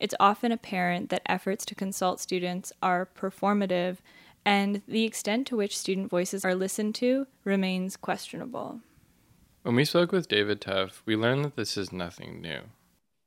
It's 0.00 0.14
often 0.18 0.50
apparent 0.50 1.10
that 1.10 1.22
efforts 1.26 1.64
to 1.66 1.74
consult 1.74 2.20
students 2.20 2.72
are 2.82 3.08
performative, 3.16 3.98
and 4.44 4.82
the 4.88 5.04
extent 5.04 5.46
to 5.46 5.56
which 5.56 5.78
student 5.78 6.10
voices 6.10 6.44
are 6.44 6.54
listened 6.54 6.94
to 6.96 7.26
remains 7.44 7.96
questionable. 7.96 8.80
When 9.62 9.76
we 9.76 9.84
spoke 9.84 10.12
with 10.12 10.28
David 10.28 10.60
Tough, 10.60 11.02
we 11.06 11.16
learned 11.16 11.44
that 11.44 11.56
this 11.56 11.76
is 11.76 11.92
nothing 11.92 12.42
new 12.42 12.62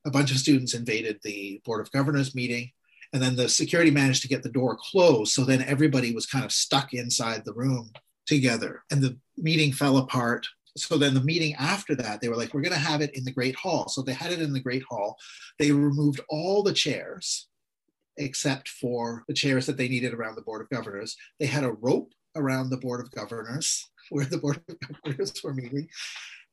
a 0.07 0.09
bunch 0.09 0.31
of 0.31 0.37
students 0.37 0.73
invaded 0.73 1.19
the 1.21 1.61
Board 1.65 1.81
of 1.81 1.91
Governors 1.91 2.33
meeting. 2.33 2.71
And 3.13 3.21
then 3.21 3.35
the 3.35 3.49
security 3.49 3.91
managed 3.91 4.21
to 4.23 4.27
get 4.27 4.41
the 4.41 4.49
door 4.49 4.77
closed. 4.79 5.33
So 5.33 5.43
then 5.43 5.61
everybody 5.61 6.13
was 6.13 6.25
kind 6.25 6.43
of 6.43 6.51
stuck 6.51 6.93
inside 6.93 7.43
the 7.45 7.53
room 7.53 7.91
together. 8.27 8.83
And 8.91 9.01
the 9.01 9.17
meeting 9.37 9.71
fell 9.71 9.97
apart. 9.97 10.47
So 10.75 10.97
then 10.97 11.15
the 11.15 11.21
meeting 11.21 11.55
after 11.55 11.95
that, 11.95 12.21
they 12.21 12.29
were 12.29 12.35
like, 12.35 12.53
we're 12.53 12.61
going 12.61 12.73
to 12.73 12.79
have 12.79 13.01
it 13.01 13.15
in 13.15 13.23
the 13.23 13.31
Great 13.31 13.55
Hall. 13.55 13.87
So 13.87 14.01
they 14.01 14.13
had 14.13 14.31
it 14.31 14.41
in 14.41 14.53
the 14.53 14.59
Great 14.59 14.83
Hall. 14.83 15.17
They 15.57 15.71
removed 15.71 16.21
all 16.29 16.61
the 16.61 16.73
chairs 16.73 17.47
except 18.17 18.67
for 18.67 19.23
the 19.27 19.33
chairs 19.33 19.65
that 19.67 19.77
they 19.77 19.87
needed 19.87 20.13
around 20.13 20.35
the 20.35 20.41
Board 20.41 20.61
of 20.61 20.69
Governors. 20.69 21.15
They 21.39 21.45
had 21.45 21.63
a 21.63 21.71
rope 21.71 22.13
around 22.35 22.69
the 22.69 22.77
Board 22.77 22.99
of 22.99 23.11
Governors 23.11 23.89
where 24.09 24.25
the 24.25 24.37
Board 24.37 24.61
of 24.69 24.77
Governors 24.79 25.33
were 25.43 25.53
meeting. 25.53 25.87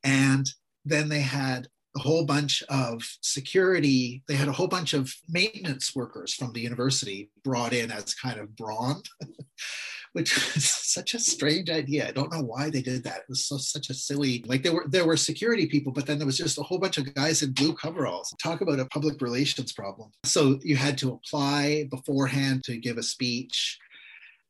And 0.02 0.48
then 0.84 1.08
they 1.08 1.20
had 1.20 1.68
a 1.96 2.00
whole 2.00 2.24
bunch 2.24 2.62
of 2.68 3.02
security. 3.20 4.22
They 4.26 4.34
had 4.34 4.48
a 4.48 4.52
whole 4.52 4.66
bunch 4.66 4.94
of 4.94 5.14
maintenance 5.28 5.94
workers 5.94 6.34
from 6.34 6.52
the 6.52 6.60
university 6.60 7.30
brought 7.44 7.72
in 7.72 7.90
as 7.90 8.14
kind 8.14 8.38
of 8.40 8.56
brawn, 8.56 9.02
which 10.14 10.34
was 10.54 10.64
such 10.64 11.14
a 11.14 11.18
strange 11.18 11.70
idea. 11.70 12.08
I 12.08 12.12
don't 12.12 12.32
know 12.32 12.42
why 12.42 12.70
they 12.70 12.82
did 12.82 13.04
that. 13.04 13.18
It 13.18 13.28
was 13.28 13.44
so 13.44 13.58
such 13.58 13.90
a 13.90 13.94
silly. 13.94 14.42
Like 14.46 14.62
there 14.62 14.72
were 14.72 14.86
there 14.88 15.06
were 15.06 15.16
security 15.16 15.66
people, 15.66 15.92
but 15.92 16.06
then 16.06 16.18
there 16.18 16.26
was 16.26 16.38
just 16.38 16.58
a 16.58 16.62
whole 16.62 16.78
bunch 16.78 16.98
of 16.98 17.14
guys 17.14 17.42
in 17.42 17.52
blue 17.52 17.74
coveralls. 17.74 18.34
Talk 18.42 18.62
about 18.62 18.80
a 18.80 18.86
public 18.86 19.20
relations 19.20 19.72
problem. 19.72 20.10
So 20.24 20.58
you 20.62 20.76
had 20.76 20.96
to 20.98 21.12
apply 21.12 21.88
beforehand 21.90 22.64
to 22.64 22.76
give 22.78 22.96
a 22.96 23.02
speech 23.02 23.78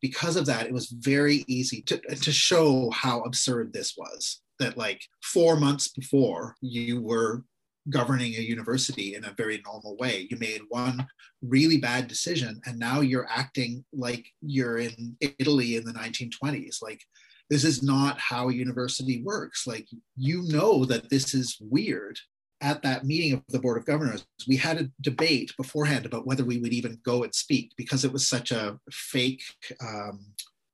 because 0.05 0.37
of 0.37 0.45
that, 0.45 0.67
it 0.67 0.73
was 0.73 0.89
very 0.91 1.47
easy 1.49 1.81
to, 1.81 1.97
to 1.99 2.31
show 2.31 2.91
how 2.91 3.23
absurd 3.23 3.73
this 3.73 3.95
was 3.97 4.43
that 4.59 4.77
like 4.77 5.01
four 5.23 5.57
months 5.57 5.89
before 5.89 6.55
you 6.61 7.01
were 7.01 7.43
governing 7.91 8.35
a 8.35 8.41
university 8.41 9.15
in 9.15 9.25
a 9.25 9.35
very 9.37 9.63
normal 9.65 9.97
way. 9.97 10.27
You 10.31 10.39
made 10.39 10.63
one 10.69 11.07
really 11.43 11.79
bad 11.79 12.09
decision, 12.09 12.61
and 12.67 12.79
now 12.79 13.01
you're 13.01 13.29
acting 13.31 13.85
like 13.93 14.27
you're 14.41 14.79
in 14.79 15.17
Italy 15.21 15.77
in 15.77 15.85
the 15.85 15.93
1920s. 15.93 16.83
Like, 16.83 17.03
this 17.51 17.65
is 17.65 17.83
not 17.83 18.19
how 18.19 18.49
a 18.49 18.55
university 18.55 19.23
works. 19.23 19.67
Like, 19.67 19.87
you 20.17 20.43
know 20.45 20.85
that 20.87 21.11
this 21.11 21.35
is 21.35 21.59
weird. 21.61 22.19
At 22.61 22.83
that 22.83 23.05
meeting 23.05 23.35
of 23.35 23.43
the 23.49 23.59
Board 23.59 23.77
of 23.77 23.85
Governors, 23.85 24.25
we 24.49 24.57
had 24.57 24.81
a 24.81 24.89
debate 25.03 25.53
beforehand 25.59 26.07
about 26.07 26.27
whether 26.27 26.45
we 26.45 26.59
would 26.59 26.73
even 26.73 26.99
go 27.05 27.23
and 27.23 27.35
speak 27.35 27.73
because 27.77 28.05
it 28.05 28.13
was 28.13 28.27
such 28.27 28.53
a 28.53 28.79
fake, 28.91 29.43
um, 29.83 30.25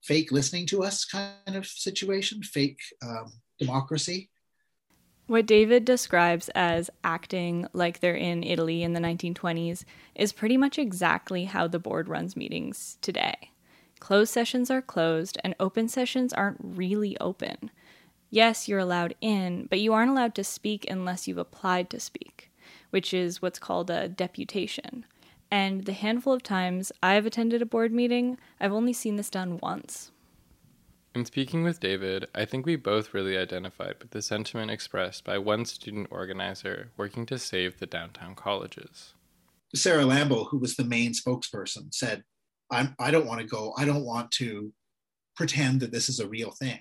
fake 0.05 0.31
listening 0.31 0.67
to 0.67 0.85
us 0.85 1.05
kind 1.05 1.57
of 1.57 1.67
situation, 1.67 2.43
fake 2.45 2.79
um, 3.03 3.33
democracy. 3.59 4.31
What 5.31 5.47
David 5.47 5.85
describes 5.85 6.49
as 6.57 6.91
acting 7.05 7.69
like 7.73 8.01
they're 8.01 8.17
in 8.17 8.43
Italy 8.43 8.83
in 8.83 8.95
the 8.95 9.01
1920s 9.01 9.85
is 10.17 10.33
pretty 10.33 10.57
much 10.57 10.77
exactly 10.77 11.45
how 11.45 11.69
the 11.69 11.79
board 11.79 12.09
runs 12.09 12.35
meetings 12.35 12.99
today. 13.01 13.53
Closed 14.01 14.33
sessions 14.33 14.73
are 14.73 14.83
closed, 14.83 15.39
and 15.45 15.55
open 15.61 15.87
sessions 15.87 16.33
aren't 16.33 16.59
really 16.61 17.17
open. 17.21 17.71
Yes, 18.29 18.67
you're 18.67 18.81
allowed 18.81 19.15
in, 19.21 19.69
but 19.71 19.79
you 19.79 19.93
aren't 19.93 20.11
allowed 20.11 20.35
to 20.35 20.43
speak 20.43 20.85
unless 20.91 21.29
you've 21.29 21.39
applied 21.39 21.91
to 21.91 22.01
speak, 22.01 22.51
which 22.91 23.15
is 23.15 23.41
what's 23.41 23.61
called 23.61 23.89
a 23.89 24.09
deputation. 24.09 25.07
And 25.49 25.85
the 25.85 25.93
handful 25.93 26.33
of 26.33 26.43
times 26.43 26.91
I've 27.05 27.25
attended 27.25 27.63
a 27.63 27.67
board 27.67 27.93
meeting, 27.93 28.37
I've 28.61 28.73
only 28.73 28.93
seen 28.93 29.15
this 29.15 29.31
done 29.31 29.61
once. 29.63 30.11
In 31.21 31.27
speaking 31.27 31.65
with 31.65 31.81
David, 31.81 32.29
I 32.35 32.47
think 32.47 32.65
we 32.65 32.77
both 32.77 33.13
really 33.13 33.37
identified 33.37 33.97
with 34.01 34.13
the 34.13 34.23
sentiment 34.23 34.71
expressed 34.71 35.23
by 35.23 35.37
one 35.37 35.67
student 35.67 36.09
organizer 36.11 36.93
working 36.97 37.27
to 37.27 37.39
save 37.39 37.79
the 37.79 37.85
downtown 37.85 38.35
colleges. 38.35 39.13
Sarah 39.75 40.05
Lambo, 40.05 40.49
who 40.49 40.57
was 40.57 40.77
the 40.77 40.85
main 40.85 41.13
spokesperson, 41.13 41.93
said, 41.93 42.25
I'm, 42.71 42.97
I 42.99 43.11
don't 43.11 43.27
want 43.27 43.43
to 43.43 43.47
go. 43.47 43.75
I 43.77 43.85
don't 43.85 44.07
want 44.07 44.31
to 44.39 44.73
pretend 45.37 45.81
that 45.81 45.93
this 45.93 46.09
is 46.09 46.21
a 46.21 46.27
real 46.27 46.53
thing. 46.53 46.81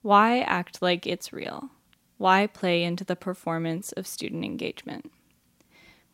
Why 0.00 0.40
act 0.40 0.80
like 0.80 1.06
it's 1.06 1.34
real? 1.34 1.68
Why 2.16 2.46
play 2.46 2.84
into 2.84 3.04
the 3.04 3.16
performance 3.16 3.92
of 3.92 4.06
student 4.06 4.46
engagement? 4.46 5.12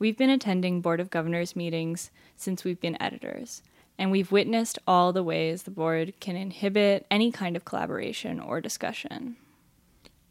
We've 0.00 0.18
been 0.18 0.28
attending 0.28 0.80
Board 0.80 0.98
of 0.98 1.08
Governors 1.08 1.54
meetings 1.54 2.10
since 2.36 2.64
we've 2.64 2.80
been 2.80 3.00
editors, 3.00 3.62
and 3.98 4.10
we've 4.10 4.32
witnessed 4.32 4.78
all 4.86 5.12
the 5.12 5.22
ways 5.22 5.62
the 5.62 5.70
board 5.70 6.14
can 6.20 6.36
inhibit 6.36 7.06
any 7.10 7.30
kind 7.30 7.56
of 7.56 7.64
collaboration 7.64 8.40
or 8.40 8.60
discussion. 8.60 9.36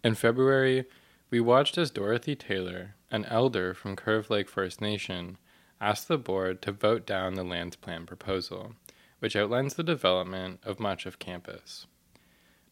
In 0.04 0.16
February, 0.16 0.86
we 1.30 1.40
watched 1.40 1.78
as 1.78 1.92
Dorothy 1.92 2.36
Taylor, 2.36 2.96
an 3.12 3.26
elder 3.26 3.74
from 3.74 3.96
Curve 3.96 4.30
Lake 4.30 4.50
First 4.50 4.82
Nation, 4.82 5.38
asked 5.80 6.08
the 6.08 6.18
board 6.18 6.62
to 6.62 6.72
vote 6.72 7.06
down 7.06 7.36
the 7.36 7.44
lands 7.44 7.76
plan 7.76 8.06
proposal, 8.06 8.74
which 9.20 9.36
outlines 9.36 9.76
the 9.76 9.84
development 9.84 10.60
of 10.64 10.80
much 10.80 11.06
of 11.06 11.20
campus. 11.20 11.88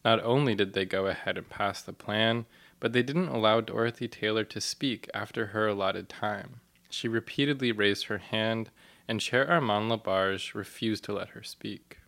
Not 0.04 0.22
only 0.24 0.54
did 0.54 0.72
they 0.72 0.84
go 0.84 1.06
ahead 1.06 1.36
and 1.36 1.48
pass 1.48 1.82
the 1.82 1.92
plan, 1.92 2.46
but 2.78 2.92
they 2.92 3.02
didn't 3.02 3.28
allow 3.28 3.60
Dorothy 3.60 4.08
Taylor 4.08 4.44
to 4.44 4.60
speak 4.60 5.08
after 5.12 5.46
her 5.46 5.68
allotted 5.68 6.08
time. 6.08 6.60
She 6.88 7.06
repeatedly 7.08 7.72
raised 7.72 8.06
her 8.06 8.18
hand, 8.18 8.70
and 9.10 9.20
Chair 9.20 9.50
Armand 9.50 9.88
La 9.88 9.96
Barge 9.96 10.54
refused 10.54 11.02
to 11.02 11.12
let 11.12 11.30
her 11.30 11.42
speak. 11.42 11.98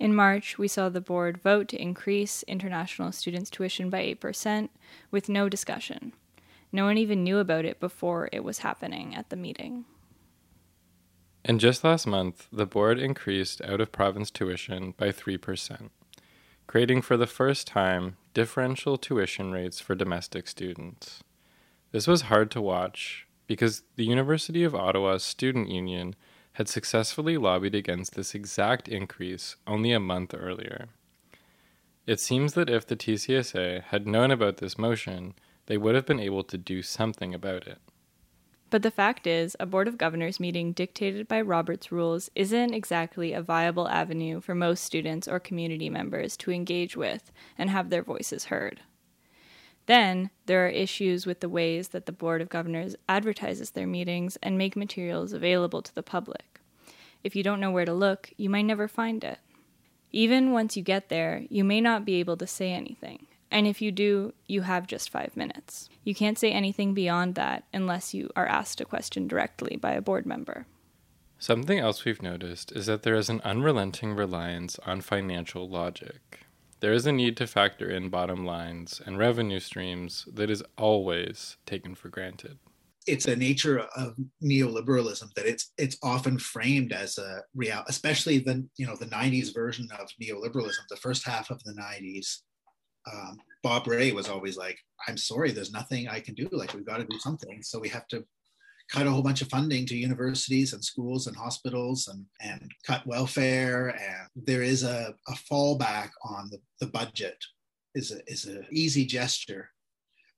In 0.00 0.14
March, 0.14 0.56
we 0.56 0.66
saw 0.66 0.88
the 0.88 0.98
board 0.98 1.36
vote 1.36 1.68
to 1.68 1.82
increase 1.82 2.42
international 2.44 3.12
students' 3.12 3.50
tuition 3.50 3.90
by 3.90 4.16
8% 4.18 4.70
with 5.10 5.28
no 5.28 5.50
discussion. 5.50 6.14
No 6.72 6.86
one 6.86 6.96
even 6.96 7.22
knew 7.22 7.36
about 7.36 7.66
it 7.66 7.78
before 7.80 8.30
it 8.32 8.44
was 8.44 8.60
happening 8.60 9.14
at 9.14 9.28
the 9.28 9.36
meeting. 9.36 9.84
And 11.44 11.60
just 11.60 11.84
last 11.84 12.06
month, 12.06 12.48
the 12.50 12.64
board 12.64 12.98
increased 12.98 13.60
out 13.60 13.82
of 13.82 13.92
province 13.92 14.30
tuition 14.30 14.94
by 14.96 15.10
3%, 15.10 15.90
creating 16.66 17.02
for 17.02 17.18
the 17.18 17.26
first 17.26 17.66
time 17.66 18.16
differential 18.32 18.96
tuition 18.96 19.52
rates 19.52 19.80
for 19.80 19.94
domestic 19.94 20.48
students. 20.48 21.22
This 21.92 22.06
was 22.06 22.22
hard 22.22 22.50
to 22.52 22.62
watch 22.62 23.26
because 23.46 23.82
the 23.96 24.06
University 24.06 24.64
of 24.64 24.74
Ottawa's 24.74 25.22
student 25.22 25.68
union 25.68 26.14
had 26.58 26.68
successfully 26.68 27.36
lobbied 27.36 27.72
against 27.72 28.16
this 28.16 28.34
exact 28.34 28.88
increase 28.88 29.54
only 29.64 29.92
a 29.92 30.00
month 30.00 30.34
earlier. 30.36 30.88
It 32.04 32.18
seems 32.18 32.54
that 32.54 32.68
if 32.68 32.84
the 32.84 32.96
TCSA 32.96 33.84
had 33.84 34.08
known 34.08 34.32
about 34.32 34.56
this 34.56 34.76
motion, 34.76 35.34
they 35.66 35.78
would 35.78 35.94
have 35.94 36.04
been 36.04 36.18
able 36.18 36.42
to 36.42 36.58
do 36.58 36.82
something 36.82 37.32
about 37.32 37.68
it. 37.68 37.78
But 38.70 38.82
the 38.82 38.90
fact 38.90 39.24
is, 39.24 39.56
a 39.60 39.66
Board 39.66 39.86
of 39.86 39.98
Governors 39.98 40.40
meeting 40.40 40.72
dictated 40.72 41.28
by 41.28 41.42
Robert's 41.42 41.92
rules 41.92 42.28
isn't 42.34 42.74
exactly 42.74 43.32
a 43.32 43.40
viable 43.40 43.86
avenue 43.86 44.40
for 44.40 44.56
most 44.56 44.82
students 44.82 45.28
or 45.28 45.38
community 45.38 45.88
members 45.88 46.36
to 46.38 46.50
engage 46.50 46.96
with 46.96 47.30
and 47.56 47.70
have 47.70 47.88
their 47.88 48.02
voices 48.02 48.46
heard. 48.46 48.80
Then, 49.88 50.28
there 50.44 50.66
are 50.66 50.68
issues 50.68 51.24
with 51.24 51.40
the 51.40 51.48
ways 51.48 51.88
that 51.88 52.04
the 52.04 52.12
Board 52.12 52.42
of 52.42 52.50
Governors 52.50 52.94
advertises 53.08 53.70
their 53.70 53.86
meetings 53.86 54.36
and 54.42 54.58
make 54.58 54.76
materials 54.76 55.32
available 55.32 55.80
to 55.80 55.94
the 55.94 56.02
public. 56.02 56.60
If 57.24 57.34
you 57.34 57.42
don't 57.42 57.58
know 57.58 57.70
where 57.70 57.86
to 57.86 57.94
look, 57.94 58.30
you 58.36 58.50
might 58.50 58.66
never 58.66 58.86
find 58.86 59.24
it. 59.24 59.38
Even 60.12 60.52
once 60.52 60.76
you 60.76 60.82
get 60.82 61.08
there, 61.08 61.44
you 61.48 61.64
may 61.64 61.80
not 61.80 62.04
be 62.04 62.16
able 62.16 62.36
to 62.36 62.46
say 62.46 62.72
anything. 62.72 63.28
And 63.50 63.66
if 63.66 63.80
you 63.80 63.90
do, 63.90 64.34
you 64.46 64.60
have 64.60 64.86
just 64.86 65.08
five 65.08 65.34
minutes. 65.34 65.88
You 66.04 66.14
can't 66.14 66.38
say 66.38 66.52
anything 66.52 66.92
beyond 66.92 67.34
that 67.36 67.64
unless 67.72 68.12
you 68.12 68.28
are 68.36 68.46
asked 68.46 68.82
a 68.82 68.84
question 68.84 69.26
directly 69.26 69.76
by 69.76 69.92
a 69.92 70.02
board 70.02 70.26
member. 70.26 70.66
Something 71.38 71.78
else 71.78 72.04
we've 72.04 72.20
noticed 72.20 72.72
is 72.72 72.84
that 72.84 73.04
there 73.04 73.14
is 73.14 73.30
an 73.30 73.40
unrelenting 73.42 74.12
reliance 74.12 74.78
on 74.84 75.00
financial 75.00 75.66
logic. 75.66 76.40
There 76.80 76.92
is 76.92 77.06
a 77.06 77.12
need 77.12 77.36
to 77.38 77.46
factor 77.46 77.90
in 77.90 78.08
bottom 78.08 78.46
lines 78.46 79.00
and 79.04 79.18
revenue 79.18 79.60
streams 79.60 80.26
that 80.32 80.50
is 80.50 80.62
always 80.76 81.56
taken 81.66 81.94
for 81.94 82.08
granted. 82.08 82.58
It's 83.06 83.26
a 83.26 83.34
nature 83.34 83.80
of 83.96 84.14
neoliberalism 84.42 85.32
that 85.34 85.46
it's 85.46 85.72
it's 85.78 85.96
often 86.02 86.38
framed 86.38 86.92
as 86.92 87.16
a 87.16 87.42
real, 87.54 87.82
especially 87.88 88.38
the 88.38 88.66
you 88.76 88.86
know 88.86 88.96
the 88.96 89.06
'90s 89.06 89.54
version 89.54 89.88
of 89.98 90.08
neoliberalism, 90.22 90.86
the 90.90 90.96
first 90.96 91.26
half 91.26 91.50
of 91.50 91.62
the 91.64 91.72
'90s 91.72 92.40
um, 93.12 93.38
Bob 93.62 93.86
Rae 93.86 94.12
was 94.12 94.28
always 94.28 94.56
like, 94.56 94.78
I'm 95.06 95.16
sorry, 95.16 95.50
there's 95.50 95.72
nothing 95.72 96.08
I 96.08 96.20
can 96.20 96.34
do. 96.34 96.48
Like, 96.52 96.74
we've 96.74 96.86
got 96.86 96.98
to 96.98 97.04
do 97.04 97.18
something. 97.18 97.62
So 97.62 97.78
we 97.78 97.88
have 97.88 98.06
to 98.08 98.24
cut 98.90 99.06
a 99.06 99.10
whole 99.10 99.22
bunch 99.22 99.42
of 99.42 99.48
funding 99.48 99.86
to 99.86 99.96
universities 99.96 100.72
and 100.72 100.84
schools 100.84 101.26
and 101.26 101.36
hospitals 101.36 102.08
and, 102.08 102.24
and 102.40 102.70
cut 102.86 103.06
welfare. 103.06 103.88
And 103.88 104.46
there 104.46 104.62
is 104.62 104.82
a, 104.82 105.14
a 105.28 105.32
fallback 105.32 106.10
on 106.24 106.48
the, 106.50 106.58
the 106.80 106.86
budget 106.86 107.36
is 107.94 108.12
a, 108.12 108.20
is 108.26 108.46
an 108.46 108.66
easy 108.70 109.04
gesture. 109.04 109.70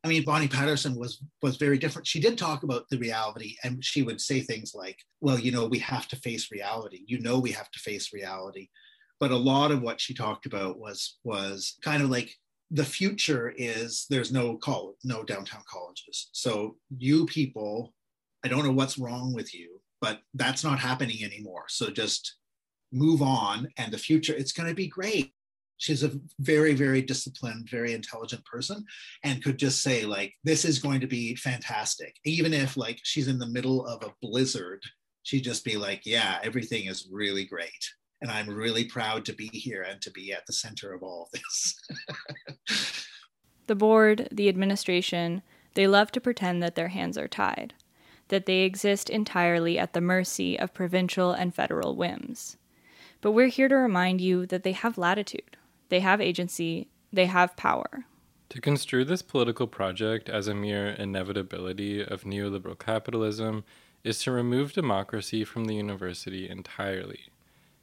I 0.03 0.09
mean, 0.09 0.25
Bonnie 0.25 0.49
Patterson 0.49 0.97
was 0.97 1.23
was 1.43 1.57
very 1.57 1.77
different. 1.77 2.07
She 2.07 2.21
did 2.21 2.39
talk 2.39 2.63
about 2.63 2.89
the 2.89 2.99
reality, 2.99 3.57
and 3.65 3.85
she 3.85 4.03
would 4.03 4.19
say 4.19 4.41
things 4.41 4.73
like, 4.75 4.97
"Well, 5.21 5.39
you 5.39 5.53
know, 5.53 5.67
we 5.67 5.79
have 5.81 6.09
to 6.09 6.17
face 6.17 6.51
reality. 6.51 7.05
You 7.07 7.21
know, 7.21 7.39
we 7.39 7.51
have 7.53 7.71
to 7.71 7.79
face 7.79 8.11
reality." 8.13 8.71
But 9.19 9.31
a 9.31 9.37
lot 9.37 9.71
of 9.71 9.83
what 9.83 10.01
she 10.01 10.15
talked 10.15 10.47
about 10.47 10.79
was 10.79 11.19
was 11.23 11.77
kind 11.83 12.03
of 12.03 12.09
like 12.09 12.35
the 12.71 12.85
future 12.85 13.53
is 13.57 14.07
there's 14.09 14.33
no 14.33 14.57
college, 14.57 14.97
no 15.05 15.23
downtown 15.23 15.63
colleges. 15.69 16.31
So 16.33 16.77
you 16.97 17.27
people, 17.27 17.93
I 18.45 18.49
don't 18.49 18.65
know 18.65 18.73
what's 18.73 18.99
wrong 18.99 19.33
with 19.35 19.55
you, 19.55 19.81
but 20.01 20.21
that's 20.35 20.65
not 20.65 20.79
happening 20.79 21.25
anymore. 21.25 21.65
So 21.69 21.91
just 21.91 22.37
move 22.93 23.23
on 23.23 23.69
and 23.77 23.93
the 23.93 23.99
future, 23.99 24.35
it's 24.35 24.53
going 24.53 24.69
to 24.69 24.75
be 24.75 24.89
great. 24.89 25.33
She's 25.77 26.03
a 26.03 26.13
very, 26.41 26.75
very 26.75 27.01
disciplined, 27.01 27.71
very 27.71 27.95
intelligent 27.95 28.45
person 28.45 28.85
and 29.25 29.43
could 29.43 29.59
just 29.59 29.83
say, 29.83 30.05
like, 30.05 30.35
this 30.45 30.65
is 30.65 30.79
going 30.79 31.01
to 31.01 31.07
be 31.07 31.35
fantastic. 31.37 32.17
Even 32.25 32.53
if 32.53 32.77
like 32.77 33.01
she's 33.03 33.29
in 33.29 33.39
the 33.39 33.47
middle 33.47 33.87
of 33.87 34.03
a 34.03 34.13
blizzard, 34.21 34.83
she'd 35.23 35.45
just 35.45 35.65
be 35.65 35.77
like, 35.77 36.05
yeah, 36.05 36.39
everything 36.43 36.87
is 36.87 37.09
really 37.11 37.45
great 37.45 37.89
and 38.21 38.31
I'm 38.31 38.49
really 38.49 38.85
proud 38.85 39.25
to 39.27 39.33
be 39.33 39.49
here 39.49 39.83
and 39.83 40.01
to 40.03 40.11
be 40.11 40.33
at 40.33 40.47
the 40.47 40.53
center 40.53 40.93
of 40.93 41.03
all 41.03 41.29
of 41.33 41.41
this. 41.41 43.07
the 43.67 43.75
board, 43.75 44.29
the 44.31 44.49
administration, 44.49 45.43
they 45.75 45.87
love 45.87 46.13
to 46.13 46.21
pretend 46.21 46.63
that 46.63 46.75
their 46.75 46.89
hands 46.89 47.17
are 47.17 47.29
tied, 47.29 47.75
that 48.31 48.47
they 48.47 48.61
exist 48.61 49.09
entirely 49.09 49.79
at 49.79 49.93
the 49.93 50.01
mercy 50.01 50.59
of 50.59 50.75
provincial 50.75 51.31
and 51.31 51.55
federal 51.55 51.95
whims. 51.95 52.57
But 53.21 53.33
we're 53.33 53.49
here 53.49 53.69
to 53.69 53.77
remind 53.77 54.21
you 54.21 54.47
that 54.47 54.65
they 54.65 54.73
have 54.73 54.99
latitude, 54.99 55.57
they 55.91 56.01
have 56.01 56.21
agency, 56.21 56.89
they 57.13 57.27
have 57.27 57.57
power. 57.57 58.07
To 58.49 58.61
construe 58.61 59.05
this 59.05 59.23
political 59.23 59.67
project 59.67 60.29
as 60.29 60.49
a 60.49 60.55
mere 60.55 60.89
inevitability 60.89 62.03
of 62.03 62.25
neoliberal 62.25 62.79
capitalism 62.79 63.65
is 64.03 64.23
to 64.23 64.33
remove 64.33 64.73
democracy 64.73 65.45
from 65.45 65.67
the 65.67 65.75
university 65.75 66.49
entirely 66.49 67.31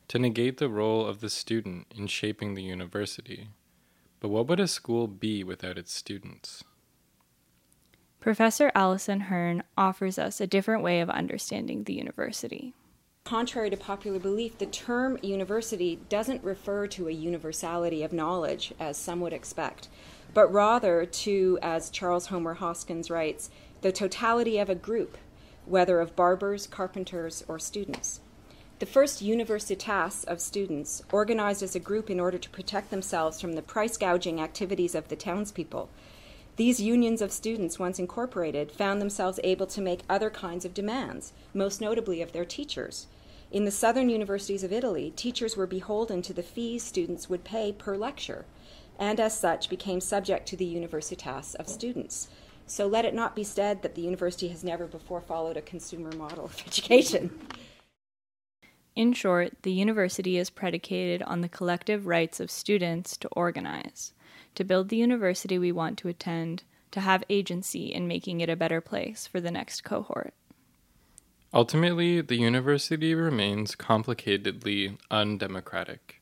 to 0.07 0.19
negate 0.19 0.57
the 0.57 0.69
role 0.69 1.05
of 1.05 1.19
the 1.19 1.29
student 1.29 1.85
in 1.95 2.07
shaping 2.07 2.53
the 2.53 2.63
university. 2.63 3.49
But 4.19 4.29
what 4.29 4.47
would 4.47 4.59
a 4.59 4.67
school 4.67 5.07
be 5.07 5.43
without 5.43 5.77
its 5.77 5.93
students? 5.93 6.63
Professor 8.19 8.71
Alison 8.73 9.21
Hearn 9.21 9.63
offers 9.77 10.17
us 10.17 10.41
a 10.41 10.47
different 10.47 10.83
way 10.83 10.99
of 11.01 11.09
understanding 11.09 11.83
the 11.83 11.93
university. 11.93 12.73
Contrary 13.23 13.69
to 13.69 13.77
popular 13.77 14.19
belief, 14.19 14.57
the 14.57 14.65
term 14.65 15.17
university 15.21 15.99
doesn't 16.09 16.43
refer 16.43 16.87
to 16.87 17.07
a 17.07 17.11
universality 17.11 18.03
of 18.03 18.13
knowledge, 18.13 18.73
as 18.79 18.97
some 18.97 19.19
would 19.21 19.33
expect, 19.33 19.87
but 20.33 20.51
rather 20.51 21.05
to, 21.05 21.59
as 21.61 21.89
Charles 21.89 22.27
Homer 22.27 22.55
Haskins 22.55 23.09
writes, 23.09 23.49
the 23.81 23.91
totality 23.91 24.57
of 24.57 24.69
a 24.69 24.75
group, 24.75 25.17
whether 25.65 25.99
of 25.99 26.15
barbers, 26.15 26.67
carpenters, 26.67 27.43
or 27.47 27.59
students. 27.59 28.21
The 28.79 28.85
first 28.85 29.23
universitas 29.23 30.23
of 30.25 30.39
students 30.39 31.03
organized 31.11 31.63
as 31.63 31.75
a 31.75 31.79
group 31.79 32.09
in 32.09 32.19
order 32.19 32.37
to 32.37 32.49
protect 32.49 32.91
themselves 32.91 33.41
from 33.41 33.53
the 33.53 33.61
price 33.61 33.97
gouging 33.97 34.39
activities 34.39 34.95
of 34.95 35.07
the 35.07 35.15
townspeople. 35.15 35.89
These 36.57 36.81
unions 36.81 37.21
of 37.21 37.31
students, 37.31 37.77
once 37.77 37.99
incorporated, 37.99 38.71
found 38.71 38.99
themselves 38.99 39.39
able 39.43 39.67
to 39.67 39.79
make 39.79 40.01
other 40.09 40.31
kinds 40.31 40.65
of 40.65 40.73
demands, 40.73 41.31
most 41.53 41.79
notably 41.79 42.19
of 42.19 42.31
their 42.31 42.45
teachers. 42.45 43.05
In 43.51 43.63
the 43.63 43.71
southern 43.71 44.09
universities 44.09 44.63
of 44.63 44.73
Italy, 44.73 45.13
teachers 45.15 45.55
were 45.55 45.67
beholden 45.67 46.23
to 46.23 46.33
the 46.33 46.41
fees 46.41 46.81
students 46.81 47.29
would 47.29 47.43
pay 47.43 47.71
per 47.71 47.95
lecture, 47.95 48.45
and 48.97 49.19
as 49.19 49.37
such 49.37 49.69
became 49.69 50.01
subject 50.01 50.47
to 50.47 50.57
the 50.57 50.65
universitas 50.65 51.53
of 51.55 51.69
students. 51.69 52.27
So 52.65 52.87
let 52.87 53.05
it 53.05 53.13
not 53.13 53.35
be 53.35 53.43
said 53.43 53.83
that 53.83 53.93
the 53.93 54.01
university 54.01 54.47
has 54.47 54.63
never 54.63 54.87
before 54.87 55.21
followed 55.21 55.57
a 55.57 55.61
consumer 55.61 56.11
model 56.13 56.45
of 56.45 56.63
education. 56.67 57.39
In 58.95 59.13
short, 59.13 59.61
the 59.61 59.71
university 59.71 60.37
is 60.39 60.49
predicated 60.49 61.21
on 61.21 61.41
the 61.41 61.49
collective 61.49 62.07
rights 62.07 62.39
of 62.39 62.49
students 62.49 63.15
to 63.17 63.27
organize, 63.33 64.11
to 64.57 64.63
build 64.63 64.89
the 64.89 64.97
university 64.97 65.59
we 65.59 65.71
want 65.71 65.99
to 65.99 66.07
attend, 66.07 66.63
to 66.89 66.99
have 66.99 67.23
agency 67.29 67.93
in 67.93 68.07
making 68.07 68.41
it 68.41 68.49
a 68.49 68.55
better 68.55 68.81
place 68.81 69.27
for 69.27 69.39
the 69.39 69.51
next 69.51 69.83
cohort. 69.83 70.33
Ultimately, 71.53 72.21
the 72.21 72.37
university 72.37 73.13
remains 73.13 73.75
complicatedly 73.75 74.97
undemocratic. 75.11 76.21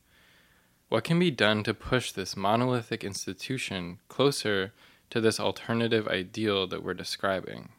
What 0.90 1.06
can 1.06 1.18
be 1.18 1.32
done 1.32 1.64
to 1.64 1.74
push 1.74 2.12
this 2.12 2.36
monolithic 2.36 3.06
institution 3.06 4.00
closer 4.10 4.74
to 5.12 5.22
this 5.22 5.40
alternative 5.40 6.06
ideal 6.08 6.68
that 6.68 6.84
we're 6.84 6.94
describing? 6.94 7.70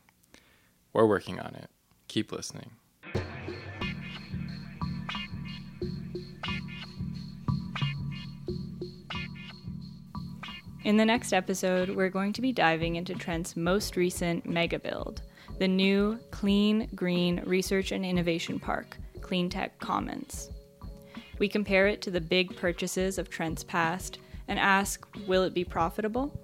We're 0.94 1.06
working 1.06 1.38
on 1.38 1.54
it. 1.54 1.68
Keep 2.08 2.32
listening. 2.32 2.72
In 10.86 10.96
the 10.96 11.04
next 11.04 11.32
episode, 11.32 11.90
we're 11.90 12.08
going 12.08 12.32
to 12.34 12.40
be 12.40 12.52
diving 12.52 12.94
into 12.94 13.12
Trent's 13.12 13.56
most 13.56 13.96
recent 13.96 14.46
mega 14.46 14.78
build, 14.78 15.22
the 15.58 15.66
new 15.66 16.16
Clean 16.30 16.88
Green 16.94 17.42
Research 17.44 17.90
and 17.90 18.06
Innovation 18.06 18.60
Park, 18.60 18.96
Cleantech 19.18 19.70
Commons. 19.80 20.48
We 21.40 21.48
compare 21.48 21.88
it 21.88 22.02
to 22.02 22.12
the 22.12 22.20
big 22.20 22.54
purchases 22.54 23.18
of 23.18 23.28
Trent's 23.28 23.64
past 23.64 24.20
and 24.46 24.60
ask 24.60 25.04
will 25.26 25.42
it 25.42 25.54
be 25.54 25.64
profitable? 25.64 26.40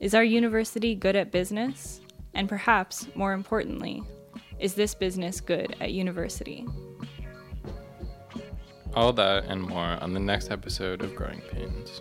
Is 0.00 0.16
our 0.16 0.24
university 0.24 0.96
good 0.96 1.14
at 1.14 1.30
business? 1.30 2.00
And 2.34 2.48
perhaps, 2.48 3.06
more 3.14 3.34
importantly, 3.34 4.02
is 4.58 4.74
this 4.74 4.96
business 4.96 5.40
good 5.40 5.76
at 5.80 5.92
university? 5.92 6.66
All 8.94 9.12
that 9.12 9.44
and 9.44 9.62
more 9.62 9.96
on 10.02 10.12
the 10.12 10.18
next 10.18 10.50
episode 10.50 11.02
of 11.02 11.14
Growing 11.14 11.40
Pains. 11.52 12.00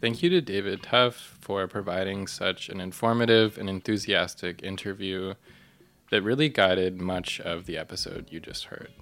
Thank 0.00 0.22
you 0.22 0.30
to 0.30 0.40
David 0.40 0.82
Tough 0.82 1.36
for 1.42 1.68
providing 1.68 2.26
such 2.26 2.70
an 2.70 2.80
informative 2.80 3.58
and 3.58 3.68
enthusiastic 3.68 4.62
interview 4.62 5.34
that 6.10 6.22
really 6.22 6.48
guided 6.48 7.02
much 7.02 7.38
of 7.38 7.66
the 7.66 7.76
episode 7.76 8.28
you 8.30 8.40
just 8.40 8.64
heard. 8.66 8.92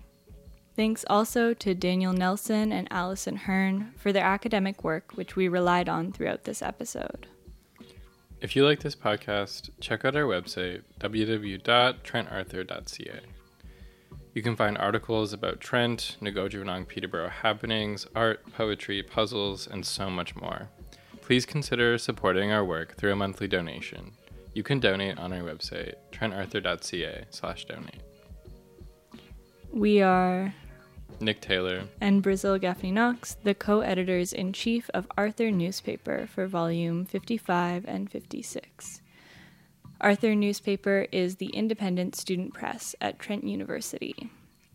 Thanks 0.75 1.05
also 1.09 1.55
to 1.55 1.73
Daniel 1.73 2.13
Nelson 2.13 2.73
and 2.73 2.89
Alison 2.91 3.37
Hearn 3.37 3.93
for 3.97 4.13
their 4.13 4.25
academic 4.25 4.83
work, 4.83 5.13
which 5.15 5.37
we 5.37 5.47
relied 5.47 5.89
on 5.89 6.11
throughout 6.11 6.43
this 6.43 6.63
episode. 6.63 7.29
If 8.41 8.57
you 8.57 8.65
like 8.65 8.81
this 8.81 8.97
podcast, 8.97 9.71
check 9.81 10.05
out 10.05 10.17
our 10.17 10.25
website, 10.25 10.83
www.trentarthur.ca. 10.99 13.21
You 14.35 14.43
can 14.43 14.57
find 14.57 14.77
articles 14.77 15.33
about 15.33 15.61
Trent, 15.61 16.17
Nogodonam 16.21 16.89
Peterborough 16.89 17.29
happenings, 17.29 18.05
art, 18.17 18.53
poetry, 18.53 19.05
puzzles, 19.05 19.69
and 19.69 19.87
so 19.87 20.11
much 20.11 20.35
more 20.35 20.71
please 21.29 21.45
consider 21.45 21.99
supporting 21.99 22.51
our 22.51 22.65
work 22.65 22.97
through 22.97 23.13
a 23.13 23.17
monthly 23.17 23.47
donation. 23.47 24.13
You 24.55 24.63
can 24.63 24.81
donate 24.81 25.19
on 25.19 25.31
our 25.31 25.43
website, 25.43 25.93
trentarthur.ca 26.11 27.27
slash 27.29 27.67
donate. 27.67 28.01
We 29.71 30.01
are 30.01 30.55
Nick 31.21 31.43
Taylor 31.43 31.83
and 32.01 32.23
Brazil 32.23 32.57
Gaffney 32.57 32.93
Knox, 32.93 33.37
the 33.45 33.53
co-editors 33.53 34.33
in 34.33 34.55
chief 34.55 34.89
of 34.95 35.07
Arthur 35.19 35.51
newspaper 35.51 36.27
for 36.27 36.47
volume 36.47 37.05
55 37.05 37.85
and 37.87 38.11
56. 38.11 39.03
Arthur 40.01 40.35
newspaper 40.35 41.09
is 41.13 41.37
the 41.37 41.51
independent 41.51 42.17
student 42.17 42.55
press 42.55 42.95
at 43.03 43.19
Trent 43.19 43.45
University. 43.45 44.31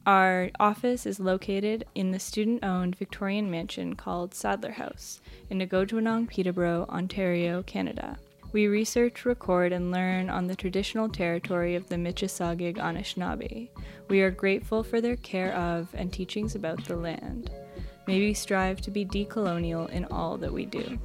Our 0.06 0.50
office 0.60 1.06
is 1.06 1.22
located 1.22 1.86
in 1.96 2.12
the 2.12 2.20
student 2.20 2.62
owned 2.62 2.98
Victorian 2.98 3.50
mansion 3.50 3.96
called 3.96 4.34
Sadler 4.34 4.72
House 4.72 5.22
in 5.50 5.60
Nogodonam, 5.60 6.28
Peterborough, 6.28 6.86
Ontario, 6.90 7.64
Canada. 7.64 8.18
We 8.52 8.68
research, 8.68 9.24
record, 9.24 9.72
and 9.72 9.92
learn 9.92 10.30
on 10.30 10.48
the 10.48 10.58
traditional 10.58 11.08
territory 11.08 11.76
of 11.76 11.88
the 11.88 11.96
Mississauga 11.96 12.76
Anishinaabe. 12.76 13.70
We 14.10 14.22
are 14.22 14.30
grateful 14.30 14.84
for 14.84 15.00
their 15.00 15.16
care 15.16 15.54
of 15.56 15.88
and 15.94 16.12
teachings 16.12 16.54
about 16.54 16.84
the 16.84 16.98
land. 16.98 17.50
May 18.06 18.20
we 18.20 18.34
strive 18.34 18.82
to 18.82 18.92
be 18.92 19.06
decolonial 19.06 19.90
in 19.90 20.04
all 20.06 20.38
that 20.40 20.52
we 20.52 20.66
do. 20.66 21.00